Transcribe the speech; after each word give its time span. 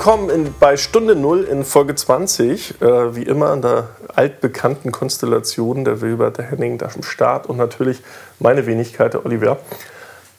willkommen 0.00 0.30
in, 0.30 0.54
bei 0.58 0.78
Stunde 0.78 1.14
Null 1.14 1.42
in 1.42 1.62
Folge 1.62 1.94
20. 1.94 2.80
Äh, 2.80 3.14
wie 3.16 3.22
immer 3.22 3.52
in 3.52 3.60
der 3.60 3.88
altbekannten 4.14 4.92
Konstellation 4.92 5.84
der 5.84 6.00
Wilbert, 6.00 6.38
der 6.38 6.46
Henning, 6.46 6.78
der 6.78 6.88
Start 7.02 7.46
und 7.46 7.58
natürlich 7.58 8.00
meine 8.38 8.64
Wenigkeit, 8.64 9.12
der 9.12 9.26
Oliver. 9.26 9.58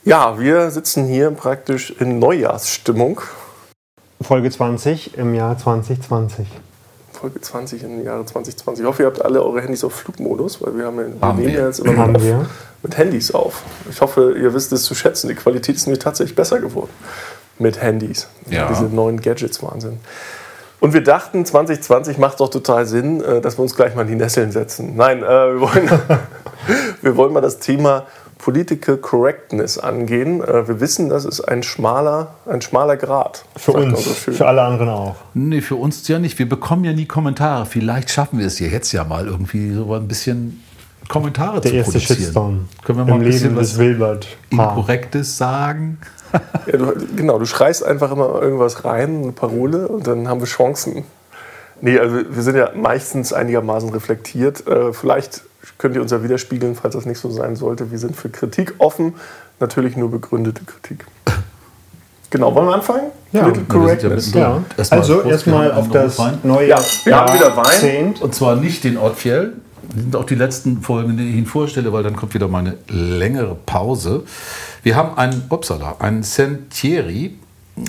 Ja, 0.03 0.39
wir 0.39 0.71
sitzen 0.71 1.05
hier 1.05 1.29
praktisch 1.29 1.91
in 1.91 2.17
Neujahrsstimmung. 2.17 3.21
Folge 4.19 4.49
20 4.49 5.15
im 5.19 5.35
Jahr 5.35 5.55
2020. 5.55 6.47
Folge 7.13 7.39
20 7.39 7.83
im 7.83 8.03
Jahre 8.03 8.25
2020. 8.25 8.81
Ich 8.81 8.89
hoffe, 8.89 9.03
ihr 9.03 9.07
habt 9.09 9.23
alle 9.23 9.43
eure 9.43 9.61
Handys 9.61 9.83
auf 9.83 9.93
Flugmodus, 9.93 10.59
weil 10.63 10.75
wir 10.75 10.87
haben 10.87 10.97
ja, 10.97 11.05
wir 11.05 11.33
nehmen 11.33 11.53
ja 11.53 11.67
jetzt 11.67 11.81
immer 11.81 11.97
Haben 11.97 12.13
noch 12.13 12.47
mit 12.81 12.97
Handys 12.97 13.31
auf. 13.31 13.61
Ich 13.91 14.01
hoffe, 14.01 14.35
ihr 14.39 14.55
wisst 14.55 14.71
es 14.71 14.85
zu 14.85 14.95
schätzen. 14.95 15.27
Die 15.27 15.35
Qualität 15.35 15.75
ist 15.75 15.85
nämlich 15.85 16.03
tatsächlich 16.03 16.35
besser 16.35 16.59
geworden 16.59 16.89
mit 17.61 17.81
Handys. 17.81 18.27
Ja. 18.49 18.67
Diese 18.67 18.85
neuen 18.85 19.21
Gadgets, 19.21 19.61
Wahnsinn. 19.63 19.99
Und 20.79 20.93
wir 20.93 21.03
dachten, 21.03 21.45
2020 21.45 22.17
macht 22.17 22.39
doch 22.39 22.49
total 22.49 22.87
Sinn, 22.87 23.23
äh, 23.23 23.39
dass 23.39 23.57
wir 23.57 23.61
uns 23.61 23.75
gleich 23.75 23.95
mal 23.95 24.01
in 24.01 24.07
die 24.07 24.15
Nesseln 24.15 24.51
setzen. 24.51 24.95
Nein, 24.95 25.19
äh, 25.19 25.25
wir, 25.25 25.61
wollen, 25.61 25.89
wir 27.01 27.15
wollen 27.15 27.33
mal 27.33 27.41
das 27.41 27.59
Thema 27.59 28.07
Political 28.39 28.97
Correctness 28.97 29.77
angehen. 29.77 30.41
Äh, 30.43 30.67
Wir 30.67 30.79
wissen, 30.79 31.09
das 31.09 31.25
ist 31.25 31.41
ein 31.41 31.61
schmaler, 31.61 32.33
ein 32.47 32.61
schmaler 32.61 32.97
Grad. 32.97 33.45
Für 33.55 33.73
uns, 33.73 34.03
so 34.03 34.09
für 34.11 34.47
alle 34.47 34.63
anderen 34.63 34.89
auch. 34.89 35.15
Nee, 35.35 35.61
für 35.61 35.75
uns 35.75 36.07
ja 36.07 36.17
nicht. 36.17 36.39
Wir 36.39 36.49
bekommen 36.49 36.83
ja 36.83 36.93
nie 36.93 37.05
Kommentare. 37.05 37.67
Vielleicht 37.67 38.09
schaffen 38.09 38.39
wir 38.39 38.47
es 38.47 38.59
ja 38.59 38.67
jetzt 38.67 38.91
ja 38.91 39.03
mal 39.03 39.27
irgendwie 39.27 39.73
so 39.73 39.93
ein 39.93 40.07
bisschen 40.07 40.63
Kommentare 41.07 41.61
Der 41.61 41.71
zu 41.71 41.77
erste 41.77 41.91
produzieren. 41.91 42.19
Shitstorm 42.19 42.69
Können 42.83 42.97
wir 42.97 43.05
mal 43.05 43.15
im 43.15 43.21
ein 43.21 43.25
bisschen 43.25 43.43
Leben 43.49 43.55
des 43.59 43.73
was 43.73 43.77
Wilbert. 43.77 44.27
Inkorrektes 44.49 45.37
sagen? 45.37 45.99
Ja, 46.67 46.77
du, 46.77 46.93
genau, 47.15 47.39
du 47.39 47.45
schreist 47.45 47.83
einfach 47.83 48.11
immer 48.11 48.41
irgendwas 48.41 48.85
rein, 48.85 49.23
eine 49.23 49.31
Parole, 49.31 49.87
und 49.87 50.07
dann 50.07 50.27
haben 50.27 50.39
wir 50.39 50.47
Chancen. 50.47 51.03
Nee, 51.81 51.97
also 51.99 52.17
wir 52.29 52.43
sind 52.43 52.55
ja 52.55 52.69
meistens 52.75 53.33
einigermaßen 53.33 53.89
reflektiert. 53.89 54.67
Äh, 54.67 54.93
vielleicht 54.93 55.41
könnt 55.77 55.95
ihr 55.95 56.01
uns 56.01 56.11
ja 56.11 56.23
widerspiegeln, 56.23 56.75
falls 56.75 56.93
das 56.95 57.05
nicht 57.05 57.19
so 57.19 57.29
sein 57.31 57.55
sollte. 57.55 57.89
Wir 57.91 57.97
sind 57.97 58.15
für 58.15 58.29
Kritik 58.29 58.75
offen, 58.77 59.15
natürlich 59.59 59.97
nur 59.97 60.11
begründete 60.11 60.63
Kritik. 60.63 61.05
Genau, 62.29 62.53
wollen 62.55 62.67
wir 62.67 62.75
anfangen? 62.75 63.11
Ja. 63.31 63.47
Ja 63.47 63.53
Correctness. 63.67 64.27
mitten- 64.27 64.37
Ja. 64.39 64.63
Erstmal 64.77 64.99
Also 65.01 65.21
erstmal 65.23 65.71
auf 65.71 65.89
das 65.89 66.17
neue 66.43 66.69
Ja, 66.69 66.79
wir 67.03 67.15
haben 67.15 67.33
wieder 67.33 67.57
Wein. 67.57 68.13
Und 68.21 68.33
zwar 68.35 68.55
nicht 68.55 68.83
den 68.83 68.97
Ort 68.97 69.17
Fjell. 69.17 69.53
Das 69.53 69.70
sind 69.95 70.15
auch 70.15 70.25
die 70.25 70.35
letzten 70.35 70.81
Folgen, 70.81 71.17
die 71.17 71.29
ich 71.29 71.35
Ihnen 71.35 71.45
vorstelle, 71.45 71.91
weil 71.93 72.03
dann 72.03 72.15
kommt 72.15 72.33
wieder 72.33 72.47
mal 72.47 72.59
eine 72.59 72.77
längere 72.87 73.55
Pause. 73.55 74.23
Wir 74.83 74.95
haben 74.95 75.17
einen, 75.17 75.43
upsala, 75.49 75.95
einen 75.99 76.23
Sentieri, 76.23 77.37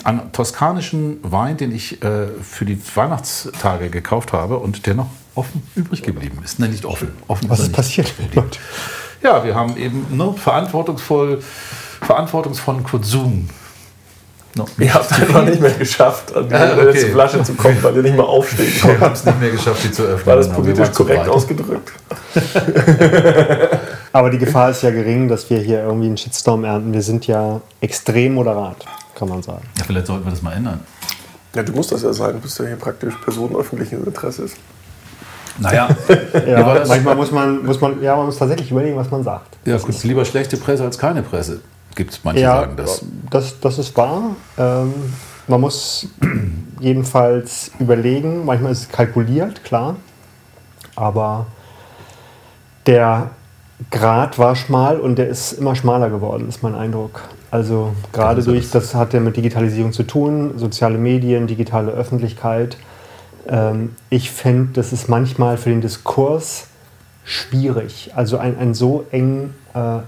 einen 0.05 0.33
toskanischen 0.33 1.19
Wein, 1.23 1.57
den 1.57 1.75
ich 1.75 2.03
äh, 2.03 2.29
für 2.43 2.65
die 2.65 2.79
Weihnachtstage 2.95 3.91
gekauft 3.91 4.33
habe 4.33 4.59
und 4.59 4.87
der 4.87 4.95
noch 4.95 5.09
offen 5.35 5.63
übrig 5.75 6.03
geblieben 6.03 6.39
ist. 6.45 6.59
Nein, 6.59 6.71
nicht 6.71 6.85
offen. 6.85 7.09
offen 7.29 7.49
Was 7.49 7.61
ist 7.61 7.67
nicht. 7.69 7.77
passiert? 7.77 8.13
Ja, 9.23 9.45
wir 9.45 9.55
haben 9.55 9.77
eben 9.77 10.07
ne, 10.17 10.35
verantwortungsvoll, 10.35 11.43
verantwortungsvollen 12.01 12.83
Konsum. 12.83 13.49
Ihr 14.79 14.93
habt 14.93 15.11
einfach 15.13 15.45
nicht 15.47 15.61
mehr 15.61 15.71
geschafft, 15.71 16.37
an 16.37 16.47
die 16.49 16.55
Ah, 16.55 16.73
okay. 16.75 16.85
letzte 16.85 17.07
Flasche 17.09 17.43
zu 17.43 17.55
kommen, 17.55 17.79
weil 17.83 17.97
ihr 17.97 18.03
nicht 18.03 18.17
mehr 18.17 18.25
aufstehen 18.27 18.67
Wir 18.75 18.81
konntet. 18.83 19.01
haben 19.01 19.13
es 19.15 19.25
nicht 19.25 19.41
mehr 19.41 19.51
geschafft, 19.51 19.85
die 19.85 19.91
zu 19.93 20.03
öffnen. 20.03 20.27
War 20.27 20.37
das 20.37 20.49
wir 20.49 20.55
politisch 20.55 20.91
zu 20.91 21.05
korrekt 21.05 21.29
ausgedrückt? 21.29 21.93
Aber 24.13 24.31
die 24.31 24.39
Gefahr 24.39 24.71
ist 24.71 24.83
ja 24.83 24.91
gering, 24.91 25.29
dass 25.29 25.49
wir 25.49 25.59
hier 25.59 25.83
irgendwie 25.83 26.07
einen 26.09 26.17
Shitstorm 26.17 26.65
ernten. 26.65 26.93
Wir 26.93 27.03
sind 27.03 27.27
ja 27.27 27.61
extrem 27.81 28.35
moderat, 28.35 28.77
kann 29.15 29.29
man 29.29 29.43
sagen. 29.43 29.63
Ja, 29.79 29.85
vielleicht 29.87 30.07
sollten 30.07 30.25
wir 30.27 30.31
das 30.31 30.43
mal 30.43 30.53
ändern. 30.53 30.81
Ja, 31.55 31.63
du 31.63 31.73
musst 31.73 31.93
das 31.93 32.03
ja 32.03 32.13
sein. 32.13 32.33
Du 32.35 32.41
bist 32.41 32.59
ja 32.59 32.67
hier 32.67 32.77
praktisch 32.77 33.15
Person 33.25 33.55
öffentlichen 33.57 34.05
Interesses. 34.05 34.53
Naja, 35.59 35.89
Ja, 36.47 36.65
war 36.67 36.87
manchmal 36.87 37.15
muss 37.15 37.31
man, 37.31 37.65
muss 37.65 37.81
man, 37.81 38.03
ja, 38.03 38.17
man 38.17 38.27
muss 38.27 38.39
tatsächlich 38.39 38.71
überlegen, 38.71 38.97
was 38.97 39.11
man 39.11 39.23
sagt. 39.23 39.57
ja 39.67 39.77
gut, 39.77 40.03
lieber 40.05 40.25
schlechte 40.25 40.57
Presse 40.57 40.85
als 40.85 40.99
keine 40.99 41.23
Presse. 41.23 41.61
Gibt 41.95 42.13
es 42.13 42.25
manche 42.25 42.43
Ja, 42.43 42.61
sagen 42.61 42.77
das. 42.77 43.05
das, 43.31 43.61
das 43.61 43.79
ist 43.79 43.97
wahr. 43.97 44.37
Ähm, 44.59 44.93
man 45.49 45.61
muss 45.61 46.09
jedenfalls 46.81 47.71
überlegen, 47.79 48.45
manchmal 48.45 48.73
ist 48.73 48.81
es 48.83 48.89
kalkuliert, 48.89 49.65
klar. 49.65 49.97
Aber 50.97 51.47
der 52.87 53.31
Grad 53.91 54.39
war 54.39 54.55
schmal 54.57 55.01
und 55.01 55.17
der 55.17 55.29
ist 55.29 55.53
immer 55.53 55.75
schmaler 55.75 56.11
geworden, 56.11 56.49
ist 56.49 56.63
mein 56.63 56.75
Eindruck. 56.75 57.23
Also 57.51 57.93
gerade 58.13 58.37
Also 58.37 58.53
durch, 58.53 58.71
das 58.71 58.95
hat 58.95 59.13
ja 59.13 59.21
mit 59.21 59.37
Digitalisierung 59.37 59.93
zu 59.93 60.05
tun, 60.05 60.53
soziale 60.57 60.99
Medien, 60.99 61.47
digitale 61.47 61.93
Öffentlichkeit. 61.93 62.77
Ähm, 63.47 63.97
ich 64.09 64.31
fände, 64.31 64.73
das 64.75 64.93
ist 64.93 65.09
manchmal 65.09 65.59
für 65.59 65.71
den 65.71 65.81
Diskurs 65.81 66.69
schwierig. 67.25 68.13
Also 68.15 68.39
ein, 68.39 68.59
ein 68.59 68.75
so 68.75 69.05
engen 69.11 69.55
äh, 69.75 69.99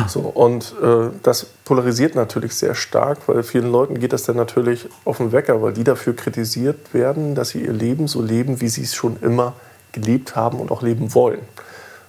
So, 0.08 0.22
und 0.22 0.74
äh, 0.82 1.10
das 1.22 1.46
polarisiert 1.66 2.16
natürlich 2.16 2.56
sehr 2.56 2.76
stark, 2.76 3.20
weil 3.28 3.44
vielen 3.44 3.72
Leuten 3.72 4.00
geht 4.00 4.14
das 4.14 4.24
dann 4.24 4.38
natürlich 4.38 4.88
auf 5.06 5.18
den 5.18 5.32
Wecker, 5.32 5.62
weil 5.62 5.74
die 5.74 5.84
dafür 5.84 6.16
kritisiert 6.16 6.94
werden, 6.94 7.36
dass 7.36 7.50
sie 7.50 7.62
ihr 7.64 7.74
Leben 7.74 8.08
so 8.08 8.22
leben, 8.22 8.60
wie 8.60 8.70
sie 8.70 8.84
es 8.84 8.96
schon 8.96 9.18
immer 9.22 9.54
gelebt 9.92 10.36
haben 10.36 10.60
und 10.60 10.72
auch 10.72 10.82
leben 10.82 11.14
wollen. 11.14 11.42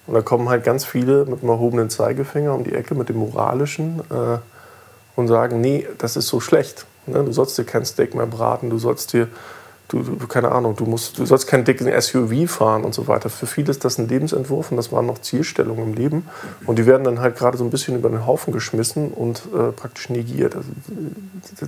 Und 0.07 0.15
da 0.15 0.23
kommen 0.23 0.49
halt 0.49 0.65
ganz 0.65 0.85
viele 0.85 1.25
mit 1.25 1.43
einem 1.43 1.51
erhobenen 1.51 1.91
Zeigefinger 1.91 2.55
um 2.55 2.65
die 2.65 2.75
Ecke, 2.75 2.95
mit 2.95 3.09
dem 3.09 3.17
moralischen 3.17 4.01
äh, 4.11 4.39
und 5.17 5.29
sagen, 5.29 5.61
nee, 5.61 5.87
das 5.99 6.17
ist 6.17 6.29
so 6.29 6.41
schlecht. 6.41 6.87
Ne? 7.07 7.23
Du 7.23 7.33
sollst 7.33 7.57
dir 7.59 7.65
kein 7.65 7.85
Steak 7.85 8.15
mehr 8.15 8.27
braten, 8.27 8.71
du 8.71 8.79
sollst 8.79 9.13
dir, 9.13 9.29
du, 9.89 10.03
du, 10.03 10.27
keine 10.27 10.53
Ahnung, 10.53 10.77
du, 10.77 10.85
musst, 10.87 11.19
du 11.19 11.27
sollst 11.27 11.47
keinen 11.47 11.65
dicken 11.65 11.89
SUV 12.01 12.51
fahren 12.51 12.85
und 12.85 12.95
so 12.95 13.07
weiter. 13.07 13.31
Für 13.31 13.47
viele 13.47 13.71
ist 13.71 13.85
das 13.85 13.99
ein 13.99 14.09
Lebensentwurf 14.09 14.71
und 14.71 14.77
das 14.77 14.93
waren 14.93 15.07
noch 15.07 15.21
Zielstellungen 15.21 15.85
im 15.85 15.95
Leben. 15.95 16.27
Und 16.67 16.79
die 16.79 16.87
werden 16.87 17.05
dann 17.05 17.21
halt 17.21 17.37
gerade 17.37 17.59
so 17.59 17.65
ein 17.65 17.71
bisschen 17.71 17.97
über 17.97 18.09
den 18.09 18.27
Haufen 18.27 18.53
geschmissen 18.53 19.11
und 19.13 19.43
äh, 19.55 19.73
praktisch 19.73 20.11
negiert. 20.11 20.57
Also, 20.57 20.69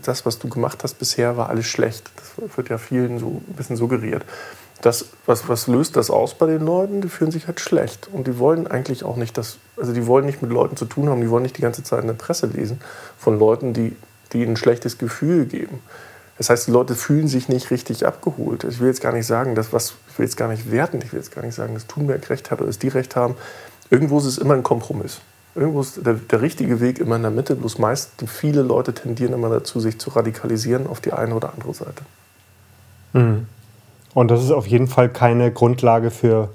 das, 0.02 0.26
was 0.26 0.38
du 0.38 0.48
gemacht 0.48 0.82
hast 0.82 0.94
bisher, 0.94 1.36
war 1.36 1.48
alles 1.48 1.66
schlecht. 1.66 2.10
Das 2.16 2.56
wird 2.56 2.68
ja 2.68 2.78
vielen 2.78 3.18
so 3.18 3.42
ein 3.48 3.54
bisschen 3.56 3.76
suggeriert. 3.76 4.24
Das, 4.82 5.06
was, 5.24 5.48
was 5.48 5.66
löst 5.68 5.96
das 5.96 6.10
aus 6.10 6.34
bei 6.34 6.46
den 6.46 6.64
Leuten? 6.64 7.00
Die 7.00 7.08
fühlen 7.08 7.30
sich 7.30 7.46
halt 7.46 7.60
schlecht. 7.60 8.08
Und 8.12 8.26
die 8.26 8.38
wollen 8.38 8.66
eigentlich 8.66 9.04
auch 9.04 9.16
nicht 9.16 9.38
das, 9.38 9.58
also 9.76 9.92
die 9.92 10.06
wollen 10.06 10.26
nicht 10.26 10.42
mit 10.42 10.50
Leuten 10.50 10.76
zu 10.76 10.84
tun 10.84 11.08
haben, 11.08 11.20
die 11.20 11.30
wollen 11.30 11.42
nicht 11.42 11.56
die 11.56 11.62
ganze 11.62 11.82
Zeit 11.82 12.02
in 12.02 12.08
der 12.08 12.14
Presse 12.14 12.46
lesen 12.46 12.80
von 13.18 13.38
Leuten, 13.38 13.72
die, 13.72 13.96
die 14.32 14.42
ihnen 14.42 14.52
ein 14.52 14.56
schlechtes 14.56 14.98
Gefühl 14.98 15.46
geben. 15.46 15.80
Das 16.38 16.50
heißt, 16.50 16.66
die 16.66 16.70
Leute 16.70 16.94
fühlen 16.94 17.28
sich 17.28 17.48
nicht 17.48 17.70
richtig 17.70 18.06
abgeholt. 18.06 18.64
Ich 18.64 18.80
will 18.80 18.88
jetzt 18.88 19.00
gar 19.00 19.12
nicht 19.12 19.26
sagen, 19.26 19.54
dass 19.54 19.72
was, 19.72 19.94
ich 20.10 20.18
will 20.18 20.26
jetzt 20.26 20.36
gar 20.36 20.48
nicht 20.48 20.70
werten, 20.70 21.00
ich 21.02 21.12
will 21.12 21.20
jetzt 21.20 21.34
gar 21.34 21.42
nicht 21.42 21.54
sagen, 21.54 21.74
dass 21.74 21.86
Thunberg 21.86 22.28
recht 22.28 22.50
hat 22.50 22.58
oder 22.58 22.66
dass 22.66 22.78
die 22.78 22.88
recht 22.88 23.16
haben. 23.16 23.36
Irgendwo 23.90 24.18
ist 24.18 24.26
es 24.26 24.38
immer 24.38 24.54
ein 24.54 24.62
Kompromiss. 24.62 25.20
Irgendwo 25.54 25.80
ist 25.80 26.04
der, 26.04 26.14
der 26.14 26.42
richtige 26.42 26.80
Weg 26.80 26.98
immer 26.98 27.16
in 27.16 27.22
der 27.22 27.30
Mitte, 27.30 27.56
bloß 27.56 27.78
meist 27.78 28.10
viele 28.26 28.60
Leute 28.60 28.92
tendieren 28.92 29.32
immer 29.32 29.48
dazu, 29.48 29.80
sich 29.80 29.98
zu 29.98 30.10
radikalisieren 30.10 30.86
auf 30.86 31.00
die 31.00 31.14
eine 31.14 31.34
oder 31.34 31.54
andere 31.54 31.72
Seite. 31.72 32.02
Und 34.12 34.30
das 34.30 34.44
ist 34.44 34.50
auf 34.50 34.66
jeden 34.66 34.88
Fall 34.88 35.08
keine 35.08 35.50
Grundlage 35.50 36.10
für, 36.10 36.50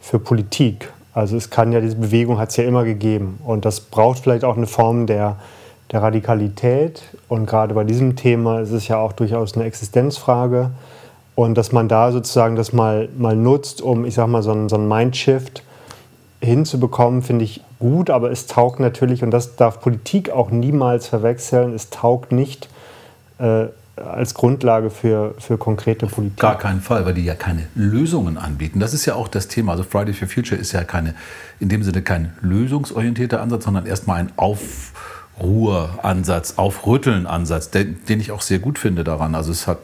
für 0.00 0.18
Politik. 0.18 0.88
Also 1.14 1.36
es 1.36 1.50
kann 1.50 1.72
ja, 1.72 1.80
diese 1.80 1.96
Bewegung 1.96 2.38
hat 2.38 2.50
es 2.50 2.56
ja 2.56 2.64
immer 2.64 2.84
gegeben. 2.84 3.38
Und 3.44 3.64
das 3.64 3.80
braucht 3.80 4.20
vielleicht 4.20 4.44
auch 4.44 4.56
eine 4.56 4.66
Form 4.66 5.06
der, 5.06 5.38
der 5.92 6.02
Radikalität. 6.02 7.02
Und 7.28 7.46
gerade 7.46 7.74
bei 7.74 7.84
diesem 7.84 8.16
Thema 8.16 8.60
ist 8.60 8.72
es 8.72 8.88
ja 8.88 8.98
auch 8.98 9.12
durchaus 9.12 9.54
eine 9.54 9.64
Existenzfrage. 9.64 10.70
Und 11.34 11.56
dass 11.56 11.72
man 11.72 11.88
da 11.88 12.12
sozusagen 12.12 12.56
das 12.56 12.72
mal, 12.72 13.08
mal 13.16 13.36
nutzt, 13.36 13.80
um, 13.80 14.04
ich 14.04 14.14
sag 14.14 14.26
mal, 14.26 14.42
so 14.42 14.52
einen, 14.52 14.68
so 14.68 14.76
einen 14.76 14.88
Mindshift 14.88 15.62
hinzubekommen, 16.40 17.22
finde 17.22 17.44
ich 17.44 17.62
gut, 17.78 18.10
aber 18.10 18.30
es 18.30 18.46
taugt 18.46 18.80
natürlich, 18.80 19.22
und 19.22 19.30
das 19.30 19.56
darf 19.56 19.80
Politik 19.80 20.30
auch 20.30 20.50
niemals 20.50 21.06
verwechseln, 21.06 21.72
es 21.72 21.88
taugt 21.90 22.32
nicht 22.32 22.68
äh, 23.38 23.66
als 23.96 24.34
Grundlage 24.34 24.90
für, 24.90 25.34
für 25.38 25.58
konkrete 25.58 26.06
Politik. 26.06 26.38
Gar 26.38 26.58
keinen 26.58 26.80
Fall, 26.80 27.04
weil 27.04 27.14
die 27.14 27.24
ja 27.24 27.34
keine 27.34 27.66
Lösungen 27.74 28.38
anbieten. 28.38 28.80
Das 28.80 28.94
ist 28.94 29.04
ja 29.06 29.14
auch 29.14 29.28
das 29.28 29.48
Thema. 29.48 29.72
Also 29.72 29.84
Friday 29.84 30.14
for 30.14 30.28
Future 30.28 30.60
ist 30.60 30.72
ja 30.72 30.82
keine, 30.84 31.14
in 31.60 31.68
dem 31.68 31.82
Sinne 31.82 32.02
kein 32.02 32.32
lösungsorientierter 32.40 33.40
Ansatz, 33.40 33.64
sondern 33.64 33.86
erstmal 33.86 34.18
ein 34.20 34.32
Aufruhransatz, 35.38 36.54
Aufrütteln-Ansatz, 36.56 37.70
den, 37.70 38.04
den 38.06 38.20
ich 38.20 38.32
auch 38.32 38.42
sehr 38.42 38.58
gut 38.58 38.78
finde 38.78 39.04
daran. 39.04 39.34
Also 39.34 39.50
es 39.50 39.66
hat 39.66 39.78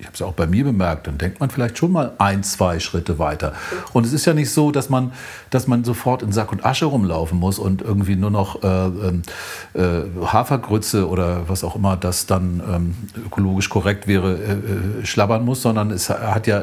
ich 0.00 0.06
habe 0.06 0.14
es 0.14 0.22
auch 0.22 0.32
bei 0.32 0.46
mir 0.46 0.62
bemerkt, 0.62 1.08
dann 1.08 1.18
denkt 1.18 1.40
man 1.40 1.50
vielleicht 1.50 1.76
schon 1.76 1.90
mal 1.90 2.12
ein, 2.18 2.44
zwei 2.44 2.78
Schritte 2.78 3.18
weiter. 3.18 3.52
Und 3.92 4.06
es 4.06 4.12
ist 4.12 4.26
ja 4.26 4.32
nicht 4.32 4.52
so, 4.52 4.70
dass 4.70 4.88
man, 4.88 5.12
dass 5.50 5.66
man 5.66 5.82
sofort 5.82 6.22
in 6.22 6.30
Sack 6.30 6.52
und 6.52 6.64
Asche 6.64 6.84
rumlaufen 6.84 7.38
muss 7.38 7.58
und 7.58 7.82
irgendwie 7.82 8.14
nur 8.14 8.30
noch 8.30 8.62
äh, 8.62 8.68
ähm, 8.68 9.22
äh, 9.74 10.02
Hafergrütze 10.24 11.08
oder 11.08 11.48
was 11.48 11.64
auch 11.64 11.74
immer 11.74 11.96
das 11.96 12.26
dann 12.26 12.62
ähm, 12.72 12.94
ökologisch 13.26 13.68
korrekt 13.70 14.06
wäre, 14.06 14.38
äh, 14.38 14.52
äh, 15.02 15.04
schlabbern 15.04 15.44
muss, 15.44 15.62
sondern 15.62 15.90
es 15.90 16.08
hat 16.10 16.46
ja 16.46 16.62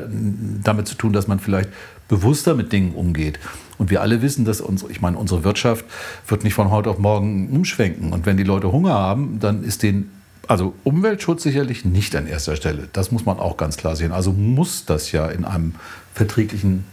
damit 0.63 0.87
zu 0.87 0.95
tun, 0.95 1.11
dass 1.11 1.27
man 1.27 1.39
vielleicht 1.39 1.69
bewusster 2.07 2.53
mit 2.53 2.71
Dingen 2.71 2.93
umgeht. 2.93 3.39
Und 3.77 3.89
wir 3.89 4.01
alle 4.01 4.21
wissen, 4.21 4.45
dass 4.45 4.61
unsere, 4.61 4.91
ich 4.91 5.01
meine, 5.01 5.17
unsere 5.17 5.43
Wirtschaft 5.43 5.85
wird 6.27 6.43
nicht 6.43 6.53
von 6.53 6.71
heute 6.71 6.89
auf 6.89 6.97
morgen 6.97 7.49
umschwenken. 7.49 8.13
Und 8.13 8.25
wenn 8.25 8.37
die 8.37 8.43
Leute 8.43 8.71
Hunger 8.71 8.93
haben, 8.93 9.39
dann 9.39 9.63
ist 9.63 9.83
denen 9.83 10.11
also 10.47 10.73
Umweltschutz 10.83 11.43
sicherlich 11.43 11.85
nicht 11.85 12.15
an 12.15 12.27
erster 12.27 12.55
Stelle. 12.55 12.87
Das 12.93 13.11
muss 13.11 13.25
man 13.25 13.39
auch 13.39 13.57
ganz 13.57 13.77
klar 13.77 13.95
sehen. 13.95 14.11
Also 14.11 14.31
muss 14.31 14.85
das 14.85 15.11
ja 15.11 15.27
in 15.27 15.43
einem 15.43 15.75
verträglichen 16.13 16.85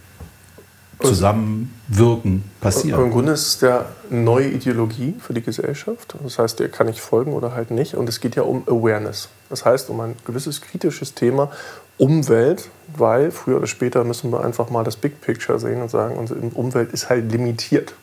Zusammenwirken 1.01 2.43
passieren. 2.61 3.03
Im 3.03 3.11
Grunde 3.11 3.33
ist 3.33 3.55
es 3.55 3.61
ja 3.61 3.85
eine 4.09 4.21
neue 4.21 4.49
Ideologie 4.49 5.15
für 5.19 5.33
die 5.33 5.41
Gesellschaft. 5.41 6.15
Das 6.23 6.39
heißt, 6.39 6.59
der 6.59 6.69
kann 6.69 6.87
ich 6.87 7.01
folgen 7.01 7.33
oder 7.33 7.53
halt 7.53 7.71
nicht. 7.71 7.95
Und 7.95 8.07
es 8.07 8.19
geht 8.19 8.35
ja 8.35 8.43
um 8.43 8.63
Awareness. 8.67 9.29
Das 9.49 9.65
heißt, 9.65 9.89
um 9.89 9.99
ein 9.99 10.15
gewisses 10.25 10.61
kritisches 10.61 11.13
Thema 11.13 11.51
Umwelt, 11.97 12.69
weil 12.95 13.31
früher 13.31 13.57
oder 13.57 13.67
später 13.67 14.03
müssen 14.03 14.31
wir 14.31 14.43
einfach 14.43 14.69
mal 14.69 14.83
das 14.83 14.95
Big 14.95 15.21
Picture 15.21 15.59
sehen 15.59 15.81
und 15.81 15.89
sagen, 15.89 16.15
unsere 16.15 16.39
Umwelt 16.39 16.91
ist 16.91 17.09
halt 17.09 17.31
limitiert. 17.31 17.93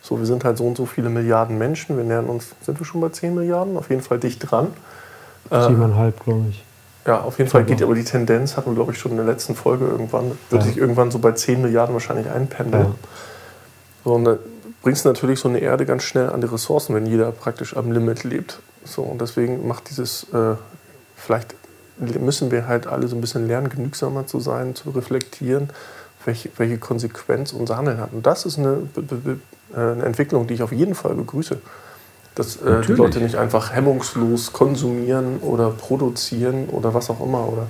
So, 0.00 0.18
wir 0.18 0.26
sind 0.26 0.44
halt 0.44 0.58
so 0.58 0.64
und 0.64 0.76
so 0.76 0.86
viele 0.86 1.08
Milliarden 1.08 1.58
Menschen. 1.58 1.96
Wir 1.96 2.04
nähern 2.04 2.26
uns, 2.26 2.54
sind 2.62 2.80
wir 2.80 2.84
schon 2.84 3.00
bei 3.00 3.10
10 3.10 3.34
Milliarden? 3.34 3.76
Auf 3.76 3.90
jeden 3.90 4.02
Fall 4.02 4.18
dicht 4.18 4.50
dran. 4.50 4.68
Äh, 5.50 5.62
Siebeneinhalb, 5.62 6.24
glaube 6.24 6.46
ich. 6.50 6.64
Ja, 7.06 7.20
auf 7.20 7.38
jeden 7.38 7.50
Fall 7.50 7.64
geht 7.64 7.82
aber 7.82 7.94
die 7.94 8.04
Tendenz, 8.04 8.56
hatten 8.56 8.70
wir 8.70 8.74
glaube 8.76 8.92
ich 8.92 8.98
schon 8.98 9.10
in 9.10 9.16
der 9.16 9.26
letzten 9.26 9.56
Folge 9.56 9.86
irgendwann, 9.86 10.38
wird 10.50 10.62
ja. 10.62 10.68
sich 10.68 10.76
irgendwann 10.76 11.10
so 11.10 11.18
bei 11.18 11.32
10 11.32 11.60
Milliarden 11.60 11.94
wahrscheinlich 11.94 12.30
einpendeln. 12.30 12.84
Ja. 12.84 12.94
So, 14.04 14.14
und 14.14 14.24
da 14.24 14.38
bringst 14.82 15.04
du 15.04 15.08
natürlich 15.08 15.40
so 15.40 15.48
eine 15.48 15.58
Erde 15.58 15.84
ganz 15.84 16.04
schnell 16.04 16.30
an 16.30 16.40
die 16.40 16.46
Ressourcen, 16.46 16.94
wenn 16.94 17.06
jeder 17.06 17.32
praktisch 17.32 17.76
am 17.76 17.90
Limit 17.90 18.22
lebt. 18.22 18.60
So, 18.84 19.02
und 19.02 19.20
deswegen 19.20 19.66
macht 19.66 19.90
dieses, 19.90 20.24
äh, 20.32 20.54
vielleicht 21.16 21.54
müssen 22.02 22.50
wir 22.50 22.66
halt 22.66 22.86
alle 22.86 23.08
so 23.08 23.16
ein 23.16 23.20
bisschen 23.20 23.46
lernen, 23.46 23.68
genügsamer 23.68 24.26
zu 24.26 24.40
sein, 24.40 24.74
zu 24.74 24.90
reflektieren, 24.90 25.70
welche, 26.24 26.50
welche 26.56 26.78
Konsequenz 26.78 27.52
unser 27.52 27.76
Handeln 27.76 27.98
hat. 27.98 28.12
Und 28.12 28.26
das 28.26 28.46
ist 28.46 28.58
eine 28.58 28.78
äh, 29.74 29.78
eine 29.78 30.04
Entwicklung, 30.04 30.46
die 30.46 30.54
ich 30.54 30.62
auf 30.62 30.72
jeden 30.72 30.94
Fall 30.94 31.14
begrüße. 31.14 31.58
Dass 32.34 32.56
äh, 32.56 32.80
die 32.86 32.92
Leute 32.92 33.20
nicht 33.20 33.36
einfach 33.36 33.72
hemmungslos 33.72 34.52
konsumieren 34.52 35.38
oder 35.40 35.70
produzieren 35.70 36.68
oder 36.70 36.94
was 36.94 37.10
auch 37.10 37.20
immer 37.20 37.46
oder 37.46 37.66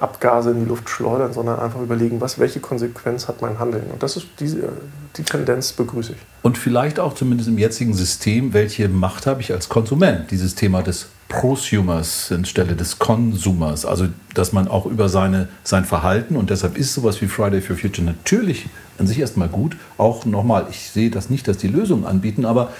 Abgase 0.00 0.50
in 0.50 0.60
die 0.60 0.64
Luft 0.64 0.88
schleudern, 0.88 1.32
sondern 1.32 1.60
einfach 1.60 1.80
überlegen, 1.80 2.20
was, 2.20 2.38
welche 2.38 2.58
Konsequenz 2.58 3.28
hat 3.28 3.42
mein 3.42 3.58
Handeln. 3.58 3.84
Und 3.92 4.02
das 4.02 4.16
ist 4.16 4.26
diese, 4.40 4.70
die 5.16 5.22
Tendenz 5.22 5.72
begrüße 5.72 6.12
ich. 6.12 6.18
Und 6.42 6.56
vielleicht 6.56 6.98
auch 6.98 7.14
zumindest 7.14 7.48
im 7.50 7.58
jetzigen 7.58 7.92
System, 7.92 8.52
welche 8.52 8.88
Macht 8.88 9.26
habe 9.26 9.42
ich 9.42 9.52
als 9.52 9.68
Konsument? 9.68 10.30
Dieses 10.30 10.54
Thema 10.54 10.82
des 10.82 11.08
Prosumers 11.30 12.32
anstelle 12.32 12.74
des 12.74 12.98
Konsumers. 12.98 13.86
Also, 13.86 14.08
dass 14.34 14.52
man 14.52 14.68
auch 14.68 14.84
über 14.84 15.08
seine, 15.08 15.48
sein 15.62 15.84
Verhalten 15.84 16.36
und 16.36 16.50
deshalb 16.50 16.76
ist 16.76 16.92
sowas 16.92 17.22
wie 17.22 17.28
Friday 17.28 17.62
for 17.62 17.76
Future 17.76 18.04
natürlich 18.04 18.66
an 18.98 19.06
sich 19.06 19.20
erstmal 19.20 19.48
gut. 19.48 19.76
Auch 19.96 20.26
nochmal, 20.26 20.66
ich 20.70 20.90
sehe 20.90 21.08
das 21.08 21.30
nicht, 21.30 21.48
dass 21.48 21.56
die 21.56 21.68
Lösungen 21.68 22.04
anbieten, 22.04 22.44
aber 22.44 22.72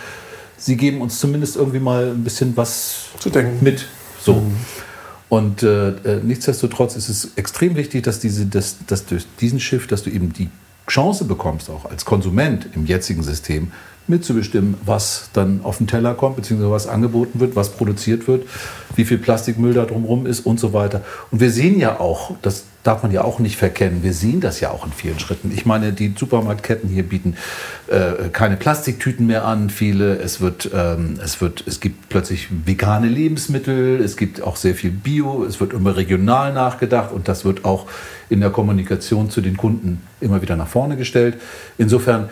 sie 0.58 0.76
geben 0.76 1.00
uns 1.00 1.20
zumindest 1.20 1.56
irgendwie 1.56 1.78
mal 1.78 2.08
ein 2.10 2.24
bisschen 2.24 2.56
was 2.56 3.06
zu 3.20 3.30
denken 3.30 3.64
mit. 3.64 3.86
So. 4.20 4.34
Mhm. 4.34 4.56
Und 5.28 5.62
äh, 5.62 5.90
äh, 5.90 6.20
nichtsdestotrotz 6.22 6.96
ist 6.96 7.08
es 7.08 7.30
extrem 7.36 7.76
wichtig, 7.76 8.02
dass, 8.02 8.18
diese, 8.18 8.46
dass, 8.46 8.78
dass 8.88 9.06
durch 9.06 9.26
diesen 9.40 9.60
Shift, 9.60 9.92
dass 9.92 10.02
du 10.02 10.10
eben 10.10 10.32
die 10.32 10.50
Chance 10.88 11.24
bekommst, 11.24 11.70
auch 11.70 11.84
als 11.84 12.04
Konsument 12.04 12.66
im 12.74 12.84
jetzigen 12.84 13.22
System, 13.22 13.70
mitzubestimmen, 14.10 14.74
was 14.84 15.30
dann 15.32 15.60
auf 15.62 15.78
den 15.78 15.86
Teller 15.86 16.14
kommt, 16.14 16.36
beziehungsweise 16.36 16.70
was 16.70 16.86
angeboten 16.86 17.40
wird, 17.40 17.56
was 17.56 17.70
produziert 17.70 18.28
wird, 18.28 18.46
wie 18.96 19.04
viel 19.04 19.18
Plastikmüll 19.18 19.72
da 19.72 19.84
drumherum 19.84 20.26
ist 20.26 20.40
und 20.40 20.60
so 20.60 20.72
weiter. 20.72 21.02
Und 21.30 21.40
wir 21.40 21.50
sehen 21.50 21.78
ja 21.78 21.98
auch, 22.00 22.32
das 22.42 22.64
darf 22.82 23.02
man 23.02 23.12
ja 23.12 23.22
auch 23.22 23.38
nicht 23.38 23.56
verkennen, 23.56 24.02
wir 24.02 24.14
sehen 24.14 24.40
das 24.40 24.60
ja 24.60 24.70
auch 24.70 24.86
in 24.86 24.92
vielen 24.92 25.18
Schritten. 25.18 25.52
Ich 25.54 25.66
meine, 25.66 25.92
die 25.92 26.14
Supermarktketten 26.16 26.88
hier 26.88 27.02
bieten 27.02 27.36
äh, 27.88 28.28
keine 28.32 28.56
Plastiktüten 28.56 29.26
mehr 29.26 29.44
an, 29.44 29.68
viele. 29.68 30.16
Es, 30.16 30.40
wird, 30.40 30.70
ähm, 30.74 31.18
es, 31.22 31.40
wird, 31.40 31.64
es 31.66 31.80
gibt 31.80 32.08
plötzlich 32.08 32.48
vegane 32.64 33.08
Lebensmittel, 33.08 34.00
es 34.02 34.16
gibt 34.16 34.42
auch 34.42 34.56
sehr 34.56 34.74
viel 34.74 34.90
Bio, 34.90 35.44
es 35.44 35.60
wird 35.60 35.74
immer 35.74 35.96
regional 35.96 36.54
nachgedacht 36.54 37.12
und 37.12 37.28
das 37.28 37.44
wird 37.44 37.64
auch 37.64 37.86
in 38.30 38.40
der 38.40 38.50
Kommunikation 38.50 39.30
zu 39.30 39.42
den 39.42 39.56
Kunden 39.56 40.00
immer 40.20 40.40
wieder 40.40 40.56
nach 40.56 40.68
vorne 40.68 40.96
gestellt. 40.96 41.36
Insofern 41.76 42.30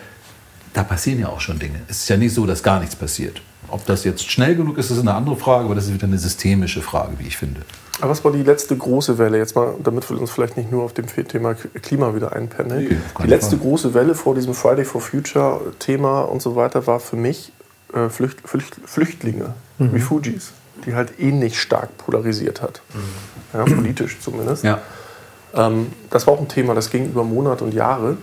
da 0.73 0.83
passieren 0.83 1.19
ja 1.19 1.29
auch 1.29 1.41
schon 1.41 1.59
Dinge. 1.59 1.79
Es 1.87 2.01
ist 2.01 2.09
ja 2.09 2.17
nicht 2.17 2.33
so, 2.33 2.45
dass 2.45 2.63
gar 2.63 2.79
nichts 2.79 2.95
passiert. 2.95 3.41
Ob 3.67 3.85
das 3.85 4.03
jetzt 4.03 4.29
schnell 4.29 4.55
genug 4.55 4.77
ist, 4.77 4.89
ist 4.89 4.99
eine 4.99 5.13
andere 5.13 5.35
Frage, 5.35 5.65
aber 5.65 5.75
das 5.75 5.85
ist 5.85 5.93
wieder 5.93 6.07
eine 6.07 6.17
systemische 6.17 6.81
Frage, 6.81 7.13
wie 7.19 7.27
ich 7.27 7.37
finde. 7.37 7.61
Aber 8.01 8.11
was 8.11 8.23
war 8.23 8.31
die 8.31 8.43
letzte 8.43 8.75
große 8.77 9.17
Welle? 9.17 9.37
Jetzt 9.37 9.55
mal, 9.55 9.75
damit 9.83 10.09
wir 10.09 10.19
uns 10.19 10.31
vielleicht 10.31 10.57
nicht 10.57 10.71
nur 10.71 10.83
auf 10.83 10.93
dem 10.93 11.05
Thema 11.07 11.53
Klima 11.53 12.15
wieder 12.15 12.33
einpendeln. 12.33 12.87
Nee, 12.89 12.97
die 13.23 13.27
letzte 13.27 13.57
Fall. 13.57 13.65
große 13.65 13.93
Welle 13.93 14.15
vor 14.15 14.35
diesem 14.35 14.53
Friday 14.53 14.85
for 14.85 15.01
Future 15.01 15.73
Thema 15.79 16.21
und 16.21 16.41
so 16.41 16.55
weiter 16.55 16.87
war 16.87 16.99
für 16.99 17.17
mich 17.17 17.51
äh, 17.93 18.09
Flücht, 18.09 18.47
Flücht, 18.47 18.77
Flüchtlinge, 18.85 19.53
mhm. 19.79 19.89
Refugees, 19.89 20.53
die 20.85 20.95
halt 20.95 21.19
ähnlich 21.19 21.59
stark 21.59 21.97
polarisiert 21.97 22.61
hat. 22.61 22.81
Mhm. 22.93 23.59
Ja, 23.59 23.65
politisch 23.65 24.19
zumindest. 24.21 24.63
Ja. 24.63 24.79
Ähm, 25.53 25.87
das 26.09 26.25
war 26.25 26.35
auch 26.35 26.39
ein 26.39 26.47
Thema, 26.47 26.75
das 26.75 26.89
ging 26.89 27.05
über 27.07 27.23
Monate 27.23 27.65
und 27.65 27.73
Jahre. 27.73 28.17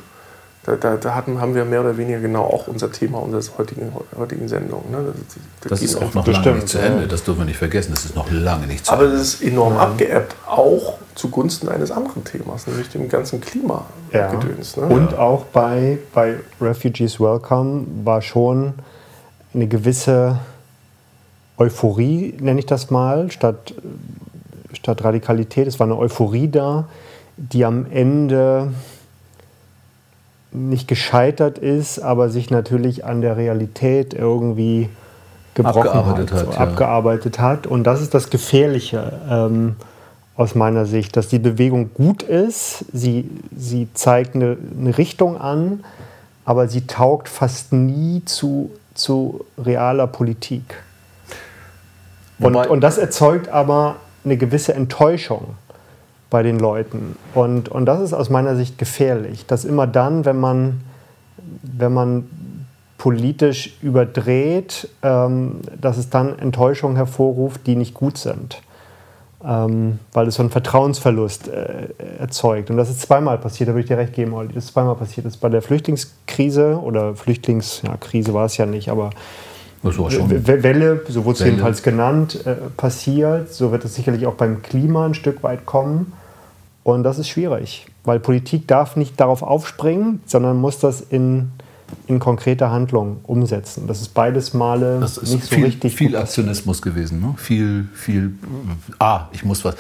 Da, 0.67 0.75
da, 0.75 0.97
da, 0.97 1.15
hatten, 1.15 1.41
haben 1.41 1.55
wir 1.55 1.65
mehr 1.65 1.81
oder 1.81 1.97
weniger 1.97 2.19
genau 2.19 2.43
auch 2.43 2.67
unser 2.67 2.91
Thema 2.91 3.19
unserer 3.19 3.57
heutigen, 3.57 3.93
heutigen 4.19 4.49
Sendung. 4.49 4.83
Ne? 4.91 5.13
Das, 5.61 5.71
das 5.71 5.83
ist 5.83 5.95
auch 5.95 6.13
noch 6.13 6.27
lange 6.27 6.55
nicht 6.55 6.69
zu 6.69 6.79
Ende, 6.81 7.07
das 7.07 7.23
dürfen 7.23 7.43
wir 7.43 7.45
nicht 7.45 7.59
vergessen, 7.59 7.93
das 7.93 8.05
ist 8.05 8.17
noch 8.17 8.29
lange 8.33 8.67
nicht 8.67 8.85
zu 8.85 8.93
Aber 8.93 9.05
Ende. 9.05 9.15
Aber 9.15 9.23
es 9.23 9.35
ist 9.35 9.43
enorm 9.43 9.75
ja. 9.75 9.81
abgeebbt, 9.83 10.35
auch 10.45 10.99
zugunsten 11.15 11.69
eines 11.69 11.93
anderen 11.93 12.25
Themas, 12.25 12.67
nämlich 12.67 12.89
dem 12.89 13.09
ganzen 13.09 13.41
Klimagedöns. 13.41 14.75
Ja. 14.75 14.87
Ne? 14.87 14.95
Und 14.95 15.13
ja. 15.13 15.19
auch 15.19 15.45
bei, 15.45 15.99
bei 16.13 16.35
Refugees 16.61 17.21
Welcome 17.21 17.87
war 18.03 18.21
schon 18.21 18.75
eine 19.55 19.69
gewisse 19.69 20.41
Euphorie, 21.59 22.35
nenne 22.41 22.59
ich 22.59 22.67
das 22.67 22.91
mal, 22.91 23.31
statt, 23.31 23.73
statt 24.73 25.05
Radikalität. 25.05 25.69
Es 25.69 25.79
war 25.79 25.87
eine 25.87 25.97
Euphorie 25.97 26.49
da, 26.49 26.89
die 27.37 27.65
am 27.65 27.87
Ende 27.91 28.73
nicht 30.57 30.89
gescheitert 30.89 31.59
ist, 31.59 31.99
aber 32.01 32.31
sich 32.31 32.51
natürlich 32.51 33.05
an 33.05 33.21
der 33.21 33.37
Realität 33.37 34.15
irgendwie 34.15 34.89
gebrochen 35.55 35.89
abgearbeitet 35.89 36.33
hat, 36.33 36.39
hat, 36.39 36.47
so 36.47 36.53
ja. 36.53 36.59
abgearbeitet 36.59 37.39
hat. 37.39 37.67
Und 37.67 37.85
das 37.85 38.01
ist 38.01 38.15
das 38.15 38.31
Gefährliche 38.31 39.13
ähm, 39.31 39.77
aus 40.37 40.55
meiner 40.55 40.87
Sicht, 40.87 41.17
dass 41.17 41.29
die 41.29 41.39
Bewegung 41.39 41.91
gut 41.95 42.23
ist, 42.23 42.85
sie, 42.93 43.29
sie 43.57 43.89
zeigt 43.95 44.35
eine, 44.35 44.57
eine 44.79 44.97
Richtung 44.99 45.41
an, 45.41 45.85
aber 46.45 46.69
sie 46.69 46.87
taugt 46.87 47.29
fast 47.29 47.73
nie 47.73 48.23
zu, 48.25 48.71
zu 48.95 49.45
realer 49.63 50.07
Politik. 50.07 50.83
Und, 52.39 52.55
und 52.55 52.81
das 52.83 52.99
erzeugt 52.99 53.49
aber 53.49 53.97
eine 54.25 54.37
gewisse 54.37 54.75
Enttäuschung 54.75 55.55
bei 56.31 56.43
den 56.43 56.59
Leuten. 56.59 57.17
Und, 57.35 57.69
und 57.69 57.87
das 57.87 58.01
ist 58.01 58.13
aus 58.13 58.31
meiner 58.31 58.57
Sicht 58.57 58.79
gefährlich, 58.79 59.47
dass 59.47 59.65
immer 59.65 59.87
dann, 59.87 60.25
wenn 60.25 60.39
man, 60.39 60.81
wenn 61.63 61.93
man 61.93 62.29
politisch 62.99 63.77
überdreht, 63.83 64.89
ähm, 65.03 65.61
dass 65.81 65.97
es 65.97 66.11
dann 66.11 66.39
Enttäuschungen 66.39 66.97
hervorruft, 66.97 67.67
die 67.67 67.77
nicht 67.77 67.95
gut 67.95 68.19
sind. 68.19 68.61
Ähm, 69.45 70.01
weil 70.13 70.27
es 70.27 70.37
so 70.37 70.43
einen 70.43 70.51
Vertrauensverlust 70.51 71.49
äh, 71.49 71.89
erzeugt. 72.19 72.71
Und 72.71 72.79
das 72.79 72.91
ist 72.91 73.03
zweimal 73.03 73.39
passiert, 73.39 73.69
da 73.69 73.75
würde 73.75 73.83
ich 73.83 73.89
dir 73.89 73.99
recht 73.99 74.15
geben, 74.15 74.33
Olli. 74.33 74.53
Das 74.53 74.65
ist 74.65 74.73
zweimal 74.73 74.97
passiert. 74.97 75.27
Das 75.27 75.35
ist 75.35 75.41
bei 75.41 75.51
der 75.51 75.63
Flüchtlingskrise 75.63 76.81
oder 76.83 77.15
Flüchtlingskrise 77.15 78.29
ja, 78.29 78.35
war 78.35 78.47
es 78.47 78.57
ja 78.57 78.67
nicht, 78.67 78.89
aber 78.89 79.11
Welle, 79.83 81.03
so 81.09 81.25
wurde 81.25 81.39
es 81.39 81.45
jedenfalls 81.45 81.83
genannt, 81.83 82.45
äh, 82.45 82.55
passiert. 82.77 83.53
So 83.53 83.73
wird 83.73 83.85
es 83.85 83.95
sicherlich 83.95 84.27
auch 84.27 84.35
beim 84.35 84.63
Klima 84.63 85.07
ein 85.07 85.15
Stück 85.15 85.43
weit 85.43 85.67
kommen. 85.67 86.13
Und 86.83 87.03
das 87.03 87.19
ist 87.19 87.29
schwierig, 87.29 87.87
weil 88.05 88.21
Politik 88.21 88.69
darf 88.69 88.95
nicht 88.95 89.19
darauf 89.19 89.43
aufspringen, 89.43 90.21
sondern 90.25 90.57
muss 90.57 90.79
das 90.79 91.01
in, 91.01 91.51
in 92.07 92.21
konkrete 92.21 92.71
Handlungen 92.71 93.19
umsetzen. 93.25 93.89
Das 93.89 94.01
ist 94.01 94.15
beides 94.15 94.55
Male 94.55 95.01
Das 95.01 95.19
ist 95.19 95.33
nicht 95.33 95.47
so 95.47 95.57
viel, 95.57 95.65
richtig. 95.65 95.97
viel 95.97 96.13
gut. 96.13 96.21
Aktionismus 96.21 96.81
gewesen. 96.83 97.21
Ne? 97.21 97.35
Viel, 97.39 97.89
viel, 97.93 98.35
ah, 99.01 99.27
ich 99.33 99.45
muss 99.45 99.65
was. 99.65 99.75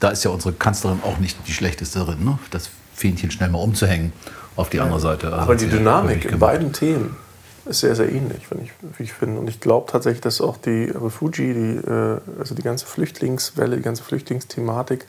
Da 0.00 0.08
ist 0.08 0.24
ja 0.24 0.30
unsere 0.30 0.54
Kanzlerin 0.54 1.00
auch 1.02 1.18
nicht 1.18 1.36
die 1.46 1.52
schlechteste 1.52 2.00
drin, 2.00 2.24
ne? 2.24 2.38
das 2.50 2.70
Fähnchen 2.94 3.30
schnell 3.30 3.50
mal 3.50 3.58
umzuhängen 3.58 4.12
auf 4.56 4.70
die 4.70 4.80
andere 4.80 5.00
Seite. 5.00 5.26
Also 5.26 5.38
Aber 5.38 5.56
die 5.56 5.68
Dynamik 5.68 6.24
in 6.24 6.38
beiden 6.38 6.72
Themen 6.72 7.16
ist 7.66 7.80
sehr, 7.80 7.96
sehr 7.96 8.10
ähnlich, 8.10 8.50
wenn 8.50 8.62
ich, 8.62 8.72
wie 8.96 9.02
ich 9.04 9.12
finde. 9.12 9.40
Und 9.40 9.48
ich 9.48 9.60
glaube 9.60 9.90
tatsächlich, 9.90 10.20
dass 10.20 10.40
auch 10.40 10.56
die 10.56 10.84
Refugee, 10.84 11.52
die, 11.52 11.88
äh, 11.88 12.20
also 12.38 12.54
die 12.54 12.62
ganze 12.62 12.86
Flüchtlingswelle, 12.86 13.76
die 13.76 13.82
ganze 13.82 14.02
Flüchtlingsthematik, 14.02 15.06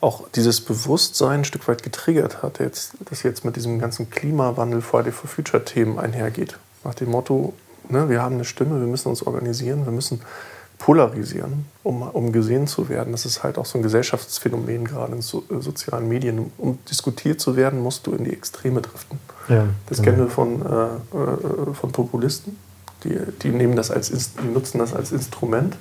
auch 0.00 0.28
dieses 0.34 0.60
Bewusstsein 0.60 1.40
ein 1.40 1.44
Stück 1.44 1.66
weit 1.66 1.82
getriggert 1.82 2.42
hat, 2.42 2.58
jetzt, 2.58 2.92
das 3.06 3.22
jetzt 3.22 3.44
mit 3.44 3.56
diesem 3.56 3.78
ganzen 3.78 4.10
Klimawandel, 4.10 4.82
Friday 4.82 5.12
for 5.12 5.28
Future 5.28 5.64
Themen 5.64 5.98
einhergeht. 5.98 6.58
Nach 6.84 6.94
dem 6.94 7.10
Motto, 7.10 7.54
ne, 7.88 8.08
wir 8.10 8.20
haben 8.20 8.34
eine 8.34 8.44
Stimme, 8.44 8.80
wir 8.80 8.86
müssen 8.86 9.08
uns 9.08 9.22
organisieren, 9.22 9.86
wir 9.86 9.92
müssen 9.92 10.20
polarisieren, 10.78 11.66
um, 11.82 12.02
um 12.02 12.32
gesehen 12.32 12.66
zu 12.66 12.88
werden. 12.88 13.12
Das 13.12 13.24
ist 13.24 13.42
halt 13.42 13.58
auch 13.58 13.66
so 13.66 13.78
ein 13.78 13.82
Gesellschaftsphänomen 13.82 14.84
gerade 14.84 15.14
in 15.14 15.22
so, 15.22 15.44
äh, 15.50 15.60
sozialen 15.60 16.08
Medien. 16.08 16.52
Um 16.58 16.78
diskutiert 16.90 17.40
zu 17.40 17.56
werden, 17.56 17.80
musst 17.80 18.06
du 18.06 18.12
in 18.12 18.24
die 18.24 18.32
Extreme 18.32 18.82
driften. 18.82 19.18
Ja, 19.48 19.66
Das 19.86 19.98
genau. 19.98 20.10
kennen 20.10 20.24
wir 20.24 20.30
von, 20.30 20.62
äh, 20.62 20.84
äh, 21.16 21.74
von 21.74 21.92
Populisten. 21.92 22.56
Die, 23.04 23.18
die, 23.42 23.48
nehmen 23.48 23.76
das 23.76 23.90
als, 23.90 24.10
die 24.10 24.46
nutzen 24.46 24.78
das 24.78 24.94
als 24.94 25.12
Instrument. 25.12 25.76